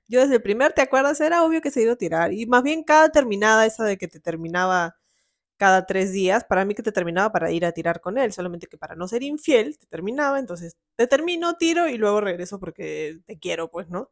yo 0.09 0.21
desde 0.21 0.37
el 0.37 0.43
primer, 0.43 0.73
¿te 0.73 0.83
acuerdas? 0.83 1.21
Era 1.21 1.45
obvio 1.45 1.61
que 1.61 1.71
se 1.71 1.83
iba 1.83 1.93
a 1.93 1.97
tirar. 1.97 2.33
Y 2.33 2.47
más 2.47 2.63
bien 2.63 2.85
cada 2.85 3.11
terminada, 3.11 3.67
esa 3.67 3.85
de 3.85 3.99
que 3.99 4.09
te 4.09 4.21
terminaba 4.21 4.97
cada 5.59 5.87
tres 5.87 6.13
días, 6.13 6.45
para 6.45 6.65
mí 6.65 6.75
que 6.75 6.83
te 6.85 6.93
terminaba 6.93 7.33
para 7.33 7.51
ir 7.53 7.67
a 7.67 7.73
tirar 7.73 8.01
con 8.01 8.19
él, 8.19 8.33
solamente 8.33 8.67
que 8.69 8.79
para 8.79 8.95
no 8.97 9.09
ser 9.09 9.23
infiel, 9.25 9.79
te 9.79 9.87
terminaba, 9.89 10.39
entonces 10.39 10.77
te 10.97 11.07
termino, 11.09 11.57
tiro 11.57 11.89
y 11.89 11.99
luego 11.99 12.21
regreso 12.21 12.61
porque 12.61 13.21
te 13.27 13.39
quiero, 13.39 13.71
pues, 13.71 13.89
¿no? 13.89 14.11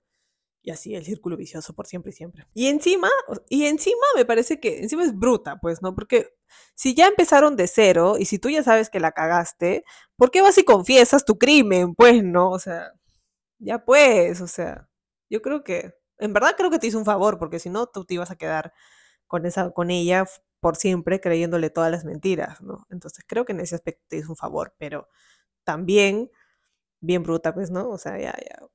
Y 0.67 0.73
así 0.73 0.97
el 0.97 1.05
círculo 1.05 1.37
vicioso 1.37 1.75
por 1.75 1.87
siempre 1.87 2.11
y 2.11 2.13
siempre. 2.13 2.45
Y 2.53 2.67
encima, 2.67 3.09
y 3.49 3.67
encima 3.67 4.05
me 4.17 4.25
parece 4.25 4.59
que 4.59 4.81
encima 4.81 5.05
es 5.05 5.17
bruta, 5.17 5.61
pues, 5.61 5.81
¿no? 5.81 5.95
Porque 5.95 6.35
si 6.75 6.93
ya 6.93 7.07
empezaron 7.07 7.55
de 7.55 7.69
cero 7.69 8.17
y 8.19 8.25
si 8.25 8.41
tú 8.41 8.51
ya 8.51 8.65
sabes 8.65 8.91
que 8.91 8.99
la 8.99 9.13
cagaste, 9.13 9.85
¿por 10.17 10.33
qué 10.33 10.43
vas 10.43 10.59
y 10.59 10.65
confiesas 10.65 11.25
tu 11.25 11.39
crimen? 11.39 11.95
Pues, 11.95 12.25
¿no? 12.25 12.51
O 12.51 12.59
sea, 12.59 12.91
ya 13.61 13.85
pues, 13.85 14.41
o 14.41 14.49
sea, 14.49 14.89
yo 15.31 15.41
creo 15.41 15.63
que, 15.65 15.95
en 16.19 16.33
verdad 16.33 16.57
creo 16.57 16.71
que 16.71 16.81
te 16.81 16.89
hizo 16.89 16.99
un 16.99 17.05
favor, 17.05 17.39
porque 17.39 17.61
si 17.61 17.71
no, 17.71 17.87
tú 17.87 18.05
te 18.05 18.15
ibas 18.15 18.33
a 18.33 18.37
quedar 18.37 18.73
con, 19.29 19.47
esa, 19.47 19.71
con 19.71 19.93
ella 19.93 20.27
por 20.61 20.77
siempre 20.77 21.21
creyéndole 21.21 21.71
todas 21.71 21.93
las 21.93 22.05
mentiras, 22.05 22.61
¿no? 22.61 22.87
Entonces 22.91 23.25
creo 23.29 23.45
que 23.45 23.53
en 23.53 23.61
ese 23.61 23.77
aspecto 23.77 24.05
te 24.09 24.17
hizo 24.19 24.31
un 24.31 24.37
favor, 24.37 24.75
pero 24.79 25.09
también 25.65 26.31
bien 27.01 27.23
bruta, 27.23 27.55
pues, 27.55 27.71
¿no? 27.71 27.91
O 27.91 27.99
sea, 27.99 28.19
ya, 28.19 28.35
ya, 28.45 28.67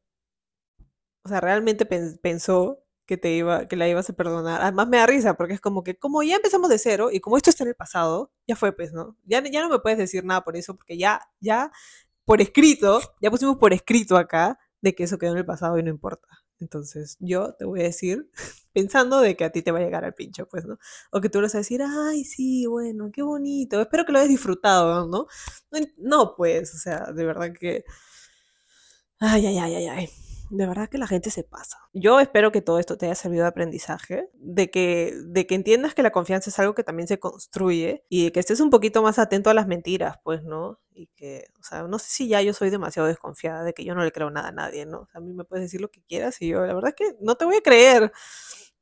o 1.24 1.30
sea, 1.30 1.40
realmente 1.40 1.86
pensó 1.86 2.84
que 3.06 3.18
te 3.18 3.32
iba, 3.34 3.68
que 3.68 3.76
la 3.76 3.88
ibas 3.88 4.10
a 4.10 4.14
perdonar. 4.14 4.62
Además 4.62 4.88
me 4.88 4.98
da 4.98 5.06
risa 5.06 5.36
porque 5.36 5.54
es 5.54 5.62
como 5.62 5.84
que 5.84 5.98
como 5.98 6.24
ya 6.24 6.38
empezamos 6.38 6.70
de 6.70 6.80
cero 6.80 7.10
y 7.12 7.20
como 7.20 7.38
esto 7.38 7.50
está 7.50 7.64
en 7.64 7.70
el 7.70 7.76
pasado, 7.76 8.32
ya 8.48 8.56
fue 8.56 8.74
pues, 8.74 8.94
¿no? 8.94 9.18
Ya, 9.26 9.44
ya 9.44 9.62
no 9.62 9.70
me 9.70 9.80
puedes 9.80 10.00
decir 10.00 10.24
nada 10.24 10.44
por 10.44 10.56
eso 10.56 10.76
porque 10.76 10.98
ya, 10.98 11.22
ya 11.40 11.72
por 12.26 12.42
escrito, 12.42 13.02
ya 13.22 13.30
pusimos 13.30 13.58
por 13.58 13.74
escrito 13.74 14.18
acá 14.18 14.60
de 14.82 14.96
que 14.96 15.04
eso 15.04 15.18
quedó 15.18 15.34
en 15.34 15.40
el 15.40 15.46
pasado 15.46 15.78
y 15.78 15.84
no 15.84 15.90
importa. 15.90 16.28
Entonces 16.60 17.18
yo 17.20 17.54
te 17.56 17.66
voy 17.66 17.82
a 17.82 17.84
decir, 17.84 18.30
pensando 18.74 19.20
de 19.20 19.36
que 19.36 19.44
a 19.44 19.52
ti 19.52 19.62
te 19.62 19.72
va 19.72 19.80
a 19.80 19.82
llegar 19.82 20.06
al 20.06 20.14
pincho, 20.14 20.48
pues, 20.48 20.66
¿no? 20.66 20.78
O 21.12 21.20
que 21.22 21.30
tú 21.30 21.40
le 21.40 21.48
vas 21.48 21.56
a 21.56 21.60
decir, 21.60 21.82
ay, 21.84 22.24
sí, 22.24 22.66
bueno, 22.66 23.12
qué 23.12 23.24
bonito, 23.24 23.82
espero 23.82 24.06
que 24.06 24.14
lo 24.14 24.20
hayas 24.20 24.30
disfrutado, 24.30 25.08
¿no? 25.08 25.28
No, 25.98 26.36
pues, 26.38 26.74
o 26.76 26.78
sea, 26.78 27.12
de 27.14 27.26
verdad 27.26 27.52
que... 27.60 27.84
Ay, 29.20 29.46
ay, 29.46 29.58
ay, 29.60 29.76
ay, 29.76 29.88
ay 29.88 30.10
de 30.52 30.66
verdad 30.68 30.90
que 30.90 30.98
la 30.98 31.08
gente 31.08 31.32
se 31.32 31.44
pasa. 31.44 31.78
Yo 31.94 32.20
espero 32.20 32.52
que 32.52 32.62
todo 32.62 32.78
esto 32.78 32.98
te 32.98 33.06
haya 33.06 33.16
servido 33.16 33.44
de 33.44 33.50
aprendizaje, 33.50 34.30
de 34.34 34.70
que, 34.70 35.16
de 35.26 35.48
que 35.48 35.56
entiendas 35.56 35.94
que 35.96 36.04
la 36.04 36.12
confianza 36.12 36.50
es 36.50 36.60
algo 36.60 36.76
que 36.76 36.84
también 36.84 37.08
se 37.08 37.20
construye 37.20 38.04
y 38.10 38.26
de 38.26 38.32
que 38.32 38.42
estés 38.42 38.60
un 38.60 38.70
poquito 38.70 39.02
más 39.02 39.18
atento 39.18 39.50
a 39.50 39.54
las 39.54 39.68
mentiras, 39.68 40.18
pues, 40.24 40.44
¿no? 40.44 40.80
Y 40.94 41.08
que, 41.16 41.46
o 41.60 41.64
sea, 41.64 41.84
no 41.84 42.00
sé 42.00 42.10
si 42.10 42.28
ya 42.28 42.42
yo 42.42 42.54
soy 42.54 42.70
demasiado 42.70 43.08
desconfiada 43.08 43.64
de 43.64 43.74
que 43.74 43.86
yo 43.86 43.96
no 43.96 44.04
le 44.04 44.12
creo 44.12 44.30
nada 44.30 44.50
a 44.50 44.52
nadie, 44.52 44.86
¿no? 44.86 45.08
a 45.14 45.20
mí 45.22 45.34
me 45.34 45.46
puedes 45.46 45.66
decir 45.66 45.80
lo 45.80 45.90
que 45.90 46.04
quieras 46.04 46.42
y 46.42 46.50
yo, 46.50 46.66
la 46.66 46.74
verdad 46.74 46.90
es 46.90 46.96
que 46.96 47.18
no 47.22 47.36
te 47.36 47.46
voy 47.46 47.56
a 47.56 47.62
creer 47.62 48.12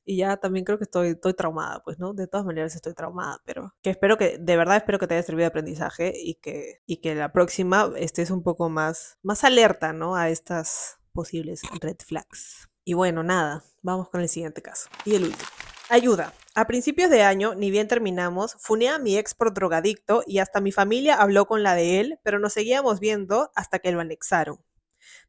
y 0.05 0.17
ya 0.17 0.37
también 0.37 0.65
creo 0.65 0.79
que 0.79 0.85
estoy, 0.85 1.09
estoy 1.09 1.35
traumada, 1.35 1.83
pues, 1.83 1.99
¿no? 1.99 2.13
De 2.13 2.27
todas 2.27 2.43
maneras 2.43 2.73
estoy 2.75 2.95
traumada, 2.95 3.41
pero 3.45 3.75
que 3.83 3.91
espero 3.91 4.17
que, 4.17 4.39
de 4.39 4.57
verdad 4.57 4.77
espero 4.77 4.97
que 4.97 5.05
te 5.05 5.13
haya 5.13 5.21
servido 5.21 5.43
de 5.43 5.47
aprendizaje 5.49 6.13
y 6.15 6.35
que, 6.35 6.81
y 6.87 6.97
que 6.97 7.13
la 7.13 7.31
próxima 7.31 7.91
estés 7.95 8.31
un 8.31 8.41
poco 8.41 8.69
más, 8.69 9.19
más 9.21 9.43
alerta, 9.43 9.93
¿no? 9.93 10.15
A 10.15 10.29
estas 10.29 10.98
posibles 11.09 11.61
red 11.81 11.97
flags. 12.05 12.69
Y 12.83 12.93
bueno, 12.93 13.23
nada, 13.23 13.63
vamos 13.81 14.09
con 14.09 14.21
el 14.21 14.29
siguiente 14.29 14.61
caso. 14.61 14.89
Y 15.05 15.15
el 15.15 15.25
último. 15.25 15.49
Ayuda. 15.89 16.33
A 16.55 16.67
principios 16.67 17.09
de 17.09 17.23
año, 17.23 17.55
ni 17.55 17.71
bien 17.71 17.87
terminamos, 17.87 18.55
funé 18.59 18.89
a 18.89 18.99
mi 18.99 19.17
ex 19.17 19.33
por 19.33 19.53
drogadicto 19.53 20.23
y 20.27 20.39
hasta 20.39 20.61
mi 20.61 20.71
familia 20.71 21.15
habló 21.15 21.45
con 21.45 21.63
la 21.63 21.75
de 21.75 21.99
él, 21.99 22.19
pero 22.23 22.37
nos 22.39 22.53
seguíamos 22.53 22.99
viendo 22.99 23.51
hasta 23.55 23.79
que 23.79 23.91
lo 23.91 23.99
anexaron. 23.99 24.63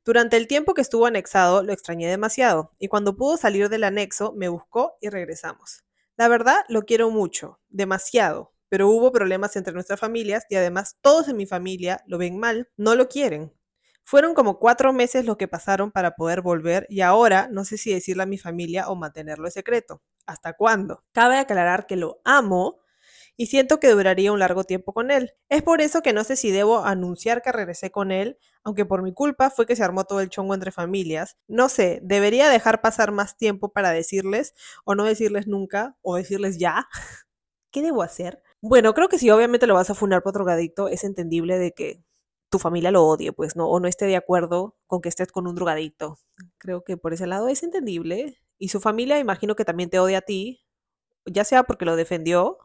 Durante 0.05 0.37
el 0.37 0.47
tiempo 0.47 0.75
que 0.75 0.83
estuvo 0.83 1.07
anexado, 1.07 1.63
lo 1.63 1.73
extrañé 1.73 2.09
demasiado, 2.09 2.75
y 2.79 2.89
cuando 2.89 3.17
pudo 3.17 3.37
salir 3.37 3.69
del 3.69 3.85
anexo, 3.85 4.33
me 4.35 4.49
buscó 4.49 4.97
y 5.01 5.09
regresamos. 5.09 5.85
La 6.17 6.29
verdad, 6.29 6.65
lo 6.69 6.83
quiero 6.83 7.11
mucho, 7.11 7.61
demasiado, 7.69 8.53
pero 8.69 8.89
hubo 8.89 9.13
problemas 9.13 9.57
entre 9.57 9.73
nuestras 9.73 10.01
familias 10.01 10.45
y 10.49 10.57
además 10.57 10.97
todos 11.01 11.29
en 11.29 11.37
mi 11.37 11.47
familia 11.47 12.03
lo 12.07 12.19
ven 12.19 12.39
mal, 12.39 12.69
no 12.77 12.95
lo 12.95 13.09
quieren. 13.09 13.53
Fueron 14.11 14.35
como 14.35 14.59
cuatro 14.59 14.93
meses 14.93 15.25
lo 15.25 15.39
que 15.39 15.47
pasaron 15.47 15.93
para 15.93 16.17
poder 16.17 16.41
volver 16.41 16.85
y 16.89 17.01
ahora 17.03 17.47
no 17.49 17.65
sé 17.65 17.79
si 17.79 17.95
decirle 17.95 18.25
a 18.25 18.27
mi 18.27 18.39
familia 18.39 18.89
o 18.89 18.97
mantenerlo 18.97 19.47
en 19.47 19.53
secreto. 19.53 20.03
¿Hasta 20.27 20.55
cuándo? 20.55 21.05
Cabe 21.13 21.39
aclarar 21.39 21.87
que 21.87 21.95
lo 21.95 22.21
amo 22.25 22.81
y 23.37 23.47
siento 23.47 23.79
que 23.79 23.89
duraría 23.91 24.33
un 24.33 24.41
largo 24.41 24.65
tiempo 24.65 24.93
con 24.93 25.13
él. 25.13 25.35
Es 25.49 25.63
por 25.63 25.81
eso 25.81 26.03
que 26.03 26.13
no 26.13 26.25
sé 26.25 26.35
si 26.35 26.51
debo 26.51 26.85
anunciar 26.85 27.41
que 27.41 27.53
regresé 27.53 27.93
con 27.93 28.11
él, 28.11 28.37
aunque 28.65 28.85
por 28.85 29.05
mi 29.05 29.15
culpa 29.15 29.49
fue 29.49 29.65
que 29.65 29.77
se 29.77 29.85
armó 29.85 30.03
todo 30.03 30.21
el 30.21 30.29
chongo 30.29 30.55
entre 30.55 30.73
familias. 30.73 31.37
No 31.47 31.69
sé, 31.69 32.01
debería 32.03 32.49
dejar 32.49 32.81
pasar 32.81 33.13
más 33.13 33.37
tiempo 33.37 33.69
para 33.69 33.93
decirles 33.93 34.55
o 34.85 34.97
no 34.97 35.05
decirles 35.05 35.47
nunca 35.47 35.97
o 36.03 36.17
decirles 36.17 36.59
ya. 36.59 36.89
¿Qué 37.71 37.81
debo 37.81 38.03
hacer? 38.03 38.43
Bueno, 38.61 38.93
creo 38.93 39.09
que 39.09 39.21
si 39.21 39.31
obviamente 39.31 39.69
lo 39.69 39.75
vas 39.75 39.91
a 39.91 39.95
funar 39.95 40.25
por 40.25 40.33
drogadicto, 40.33 40.89
es 40.89 41.05
entendible 41.05 41.59
de 41.59 41.71
que 41.71 42.03
tu 42.51 42.59
familia 42.59 42.91
lo 42.91 43.07
odie, 43.07 43.33
pues, 43.33 43.57
¿no? 43.57 43.69
O 43.69 43.81
no 43.81 43.89
esté 43.89 44.07
de 44.07 44.17
acuerdo 44.17 44.77
con 44.87 45.01
que 45.01 45.09
estés 45.09 45.33
con 45.33 45.47
un 45.47 45.55
drogadicto. 45.55 46.19
Creo 46.59 46.85
que 46.85 46.97
por 46.97 47.15
ese 47.15 47.27
lado 47.27 47.49
es 47.49 47.63
entendible. 47.63 48.39
Y 48.59 48.69
su 48.69 48.81
familia, 48.81 49.19
imagino 49.19 49.57
que 49.57 49.65
también 49.65 49.91
te 49.91 50.01
odia 50.01 50.19
a 50.19 50.23
ti, 50.23 50.63
ya 51.27 51.45
sea 51.45 51.65
porque 51.65 51.85
lo 51.85 51.97
defendió 51.97 52.59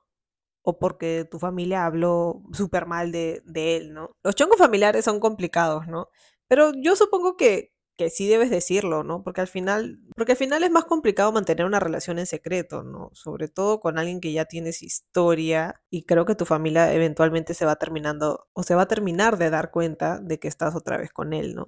o 0.63 0.80
porque 0.80 1.28
tu 1.30 1.39
familia 1.39 1.86
habló 1.86 2.43
súper 2.54 2.88
mal 2.88 3.12
de, 3.12 3.43
de 3.45 3.78
él, 3.78 3.93
¿no? 3.93 4.17
Los 4.24 4.36
chongos 4.36 4.58
familiares 4.58 5.06
son 5.06 5.19
complicados, 5.19 5.88
¿no? 5.88 6.10
Pero 6.48 6.71
yo 6.76 6.95
supongo 6.95 7.38
que, 7.38 7.75
que 7.97 8.10
sí 8.10 8.27
debes 8.27 8.49
decirlo, 8.49 9.03
¿no? 9.03 9.23
Porque 9.23 9.41
al 9.41 9.47
final, 9.47 9.99
porque 10.15 10.34
al 10.34 10.38
final 10.38 10.63
es 10.63 10.71
más 10.71 10.86
complicado 10.86 11.31
mantener 11.31 11.65
una 11.65 11.79
relación 11.79 12.19
en 12.19 12.25
secreto, 12.25 12.84
¿no? 12.84 13.10
Sobre 13.13 13.47
todo 13.47 13.79
con 13.79 13.97
alguien 13.97 14.21
que 14.21 14.34
ya 14.34 14.45
tienes 14.45 14.84
historia 14.84 15.81
y 15.89 16.03
creo 16.03 16.25
que 16.25 16.36
tu 16.36 16.45
familia 16.45 16.93
eventualmente 16.93 17.53
se 17.53 17.65
va 17.65 17.77
terminando 17.77 18.47
o 18.53 18.63
se 18.63 18.75
va 18.75 18.84
a 18.84 18.88
terminar 18.88 19.38
de 19.38 19.49
dar 19.49 19.71
cuenta 19.71 20.19
de 20.19 20.39
que 20.39 20.47
estás 20.47 20.75
otra 20.75 20.97
vez 20.97 21.12
con 21.13 21.34
él, 21.34 21.55
¿no? 21.55 21.67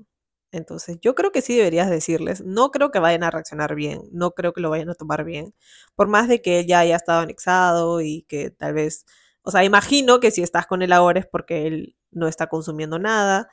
Entonces, 0.51 0.97
yo 1.01 1.13
creo 1.15 1.31
que 1.31 1.41
sí 1.41 1.57
deberías 1.57 1.89
decirles, 1.89 2.41
no 2.43 2.71
creo 2.71 2.89
que 2.91 2.99
vayan 2.99 3.23
a 3.23 3.31
reaccionar 3.31 3.75
bien, 3.75 4.01
no 4.13 4.31
creo 4.31 4.53
que 4.53 4.61
lo 4.61 4.69
vayan 4.69 4.89
a 4.89 4.95
tomar 4.95 5.25
bien, 5.25 5.53
por 5.95 6.07
más 6.07 6.29
de 6.29 6.41
que 6.41 6.59
él 6.59 6.67
ya 6.67 6.79
haya 6.79 6.95
estado 6.95 7.21
anexado 7.21 8.01
y 8.01 8.23
que 8.29 8.49
tal 8.51 8.73
vez, 8.73 9.05
o 9.43 9.51
sea, 9.51 9.65
imagino 9.65 10.19
que 10.21 10.31
si 10.31 10.41
estás 10.43 10.65
con 10.65 10.81
él 10.81 10.93
ahora 10.93 11.19
es 11.19 11.27
porque 11.27 11.67
él 11.67 11.97
no 12.11 12.27
está 12.27 12.47
consumiendo 12.47 12.97
nada, 12.99 13.49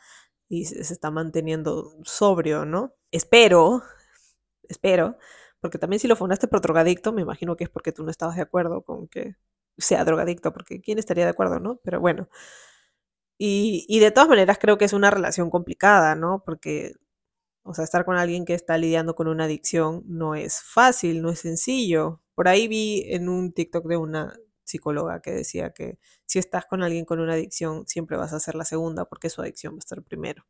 y 0.61 0.65
se, 0.67 0.81
está 0.81 1.11
manteniendo 1.11 1.97
sobrio, 2.05 2.65
¿no? 2.65 2.95
Espero, 3.11 3.83
espero, 4.69 5.17
porque 5.61 5.79
también 5.79 6.01
si 6.01 6.09
lo 6.09 6.17
fundaste 6.17 6.49
por 6.49 6.61
drogadicto, 6.61 7.13
me 7.13 7.23
imagino 7.23 7.57
que 7.57 7.65
es 7.65 7.71
porque 7.71 7.93
tú 7.93 8.05
no 8.05 8.11
estabas 8.11 8.37
de 8.37 8.43
acuerdo 8.43 8.83
con 8.83 9.09
que 9.09 9.37
sea 9.79 10.05
drogadicto, 10.05 10.53
porque 10.53 10.81
¿quién 10.81 10.99
estaría 10.99 11.25
de 11.25 11.31
acuerdo, 11.31 11.61
no? 11.61 11.81
Pero 11.85 12.01
bueno. 12.01 12.29
Y, 13.39 13.85
y 13.89 13.99
de 13.99 14.11
todas 14.11 14.29
maneras 14.29 14.59
creo 14.61 14.79
que 14.79 14.85
es 14.85 14.93
una 14.93 15.11
relación 15.11 15.51
complicada, 15.51 16.15
¿no? 16.15 16.43
Porque, 16.45 16.93
o 17.65 17.75
sea, 17.75 17.85
estar 17.85 18.05
con 18.05 18.17
alguien 18.17 18.45
que 18.45 18.55
está 18.55 18.79
lidiando 18.79 19.15
con 19.17 19.29
una 19.29 19.45
adicción 19.45 20.05
no 20.07 20.35
es 20.35 20.63
fácil, 20.63 21.23
no 21.23 21.31
es 21.31 21.41
sencillo. 21.41 22.23
Por 22.35 22.49
ahí 22.49 22.69
vi 22.69 23.05
en 23.09 23.29
un 23.29 23.53
TikTok 23.53 23.87
de 23.87 23.97
una 23.97 24.39
psicóloga 24.65 25.21
que 25.21 25.33
decía 25.33 25.73
que 25.73 25.99
si 26.27 26.39
estás 26.39 26.67
con 26.67 26.83
alguien 26.83 27.05
con 27.05 27.21
una 27.21 27.35
adicción, 27.35 27.87
siempre 27.87 28.17
vas 28.17 28.33
a 28.33 28.41
ser 28.41 28.55
la 28.55 28.65
segunda 28.65 29.05
porque 29.07 29.31
su 29.31 29.43
adicción 29.43 29.75
va 29.75 29.79
a 29.79 29.81
estar 29.81 30.03
primero. 30.03 30.47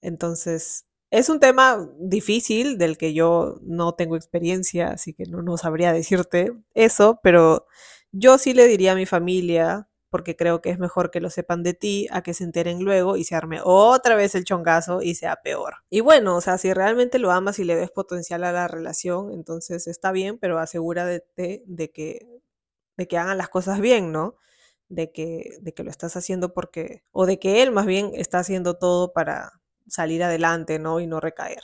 Entonces, 0.00 0.86
es 1.10 1.28
un 1.28 1.40
tema 1.40 1.88
difícil 1.98 2.78
del 2.78 2.98
que 2.98 3.14
yo 3.14 3.58
no 3.62 3.94
tengo 3.94 4.16
experiencia, 4.16 4.88
así 4.90 5.14
que 5.14 5.24
no, 5.24 5.42
no 5.42 5.56
sabría 5.56 5.92
decirte 5.92 6.52
eso, 6.74 7.20
pero 7.22 7.66
yo 8.12 8.38
sí 8.38 8.54
le 8.54 8.66
diría 8.66 8.92
a 8.92 8.96
mi 8.96 9.06
familia, 9.06 9.88
porque 10.10 10.36
creo 10.36 10.60
que 10.60 10.70
es 10.70 10.78
mejor 10.78 11.10
que 11.10 11.20
lo 11.20 11.30
sepan 11.30 11.62
de 11.62 11.74
ti 11.74 12.06
a 12.10 12.22
que 12.22 12.34
se 12.34 12.44
enteren 12.44 12.82
luego 12.82 13.16
y 13.16 13.24
se 13.24 13.34
arme 13.34 13.60
otra 13.62 14.16
vez 14.16 14.34
el 14.34 14.44
chongazo 14.44 15.02
y 15.02 15.14
sea 15.14 15.36
peor. 15.36 15.76
Y 15.90 16.00
bueno, 16.00 16.36
o 16.36 16.40
sea, 16.40 16.58
si 16.58 16.72
realmente 16.72 17.18
lo 17.18 17.30
amas 17.30 17.58
y 17.58 17.64
le 17.64 17.74
ves 17.74 17.90
potencial 17.90 18.44
a 18.44 18.52
la 18.52 18.68
relación, 18.68 19.32
entonces 19.32 19.86
está 19.86 20.12
bien, 20.12 20.38
pero 20.38 20.58
asegúrate 20.58 21.62
de 21.66 21.90
que, 21.90 22.26
de 22.98 23.08
que 23.08 23.16
hagan 23.16 23.38
las 23.38 23.48
cosas 23.48 23.80
bien, 23.80 24.12
¿no? 24.12 24.36
De 24.88 25.12
que, 25.12 25.56
de 25.62 25.72
que 25.72 25.84
lo 25.84 25.90
estás 25.90 26.16
haciendo 26.16 26.52
porque, 26.52 27.04
o 27.12 27.24
de 27.24 27.38
que 27.38 27.62
él 27.62 27.70
más 27.70 27.86
bien 27.86 28.10
está 28.14 28.40
haciendo 28.40 28.76
todo 28.76 29.12
para 29.12 29.52
salir 29.86 30.22
adelante, 30.22 30.78
¿no? 30.78 31.00
Y 31.00 31.06
no 31.06 31.20
recaer. 31.20 31.62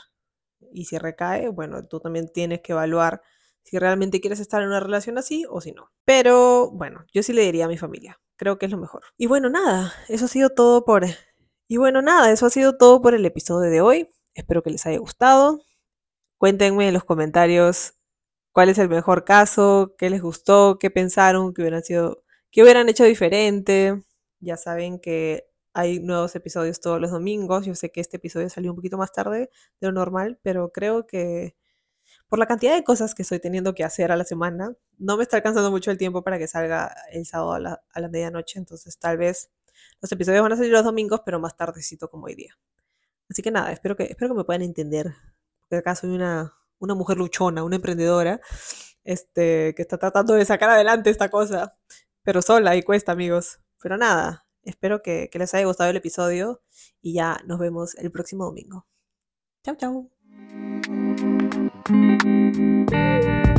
Y 0.73 0.87
si 0.87 0.97
recae, 0.97 1.49
bueno, 1.49 1.87
tú 1.87 2.01
también 2.01 2.29
tienes 2.33 2.61
que 2.61 2.73
evaluar 2.73 3.21
si 3.65 3.79
realmente 3.79 4.21
quieres 4.21 4.41
estar 4.41 4.63
en 4.63 4.69
una 4.69 4.81
relación 4.81 5.19
así 5.19 5.45
o 5.51 5.61
si 5.61 5.73
no. 5.73 5.91
Pero 6.05 6.71
bueno, 6.71 7.05
yo 7.13 7.23
sí 7.23 7.33
le 7.33 7.43
diría 7.43 7.65
a 7.65 7.69
mi 7.69 7.79
familia, 7.79 8.21
creo 8.37 8.59
que 8.59 8.67
es 8.67 8.73
lo 8.73 8.79
mejor. 8.79 9.03
Y 9.17 9.27
bueno, 9.27 9.51
nada, 9.51 9.93
eso 10.09 10.27
ha 10.27 10.29
sido 10.29 10.51
todo 10.51 10.85
por... 10.85 11.05
Y 11.67 11.79
bueno, 11.79 12.01
nada, 12.03 12.31
eso 12.31 12.47
ha 12.47 12.51
sido 12.51 12.77
todo 12.77 13.03
por 13.03 13.15
el 13.15 13.25
episodio 13.27 13.71
de 13.71 13.81
hoy. 13.81 14.11
Espero 14.35 14.63
que 14.63 14.71
les 14.71 14.87
haya 14.87 14.99
gustado. 14.99 15.63
Cuéntenme 16.39 16.89
en 16.89 16.95
los 16.95 17.05
comentarios 17.05 17.95
cuál 18.55 18.69
es 18.69 18.79
el 18.79 18.89
mejor 18.89 19.25
caso, 19.25 19.97
qué 19.99 20.09
les 20.11 20.23
gustó, 20.23 20.79
qué 20.79 20.91
pensaron, 20.91 21.53
qué 21.53 21.63
hubieran 21.63 21.83
sido, 21.83 22.25
qué 22.53 22.63
hubieran 22.63 22.89
hecho 22.89 23.05
diferente. 23.05 24.05
Ya 24.41 24.57
saben 24.57 25.01
que 25.01 25.49
hay 25.75 25.99
nuevos 25.99 26.37
episodios 26.37 26.81
todos 26.81 27.01
los 27.01 27.11
domingos. 27.11 27.67
Yo 27.67 27.75
sé 27.75 27.91
que 27.91 28.01
este 28.01 28.19
episodio 28.19 28.49
salió 28.49 28.71
un 28.71 28.77
poquito 28.77 28.97
más 28.97 29.13
tarde 29.13 29.51
de 29.81 29.87
lo 29.89 29.93
normal, 29.93 30.39
pero 30.43 30.71
creo 30.71 31.05
que 31.07 31.57
por 32.29 32.39
la 32.39 32.47
cantidad 32.47 32.75
de 32.77 32.85
cosas 32.85 33.15
que 33.15 33.23
estoy 33.23 33.41
teniendo 33.41 33.75
que 33.75 33.83
hacer 33.83 34.13
a 34.13 34.17
la 34.17 34.25
semana, 34.25 34.73
no 34.99 35.17
me 35.17 35.25
está 35.25 35.37
alcanzando 35.39 35.73
mucho 35.73 35.91
el 35.91 35.99
tiempo 35.99 36.23
para 36.23 36.39
que 36.39 36.47
salga 36.47 36.95
el 37.11 37.27
sábado 37.27 37.55
a 37.55 37.61
la, 38.01 38.09
medianoche, 38.09 38.61
entonces 38.61 38.99
tal 39.01 39.19
vez 39.19 39.51
los 40.01 40.13
episodios 40.13 40.43
van 40.43 40.53
a 40.53 40.57
salir 40.57 40.71
los 40.71 40.85
domingos, 40.85 41.23
pero 41.25 41.41
más 41.41 41.57
tardecito 41.57 42.09
como 42.09 42.27
hoy 42.27 42.37
día. 42.37 42.57
Así 43.29 43.43
que 43.43 43.51
nada, 43.51 43.73
espero 43.73 43.97
que, 43.97 44.05
espero 44.05 44.29
que 44.31 44.39
me 44.39 44.45
puedan 44.45 44.63
entender, 44.63 45.13
porque 45.61 45.77
acá 45.77 45.97
soy 45.97 46.11
una, 46.11 46.55
una 46.79 46.95
mujer 46.95 47.19
luchona, 47.19 47.65
una 47.65 47.77
emprendedora, 47.77 48.41
este, 49.05 49.75
que 49.75 49.83
está 49.83 49.99
tratando 49.99 50.35
de 50.35 50.45
sacar 50.45 50.71
adelante 50.71 51.11
esta 51.11 51.31
cosa, 51.31 51.77
pero 52.23 52.43
sola 52.43 52.77
y 52.77 52.83
cuesta, 52.83 53.13
amigos. 53.13 53.61
Pero 53.83 53.97
nada, 53.97 54.47
espero 54.63 55.03
que, 55.03 55.31
les 55.33 55.55
haya 55.55 55.67
gustado 55.67 55.91
el 55.91 55.97
episodio 55.97 56.63
y 57.03 57.15
ya 57.15 57.39
nos 57.47 57.59
vemos 57.59 57.95
el 57.97 58.11
próximo 58.11 58.45
domingo. 58.45 58.87
Chao, 59.63 59.77
chao. 59.77 60.11
Thank 61.87 63.49
you. 63.49 63.54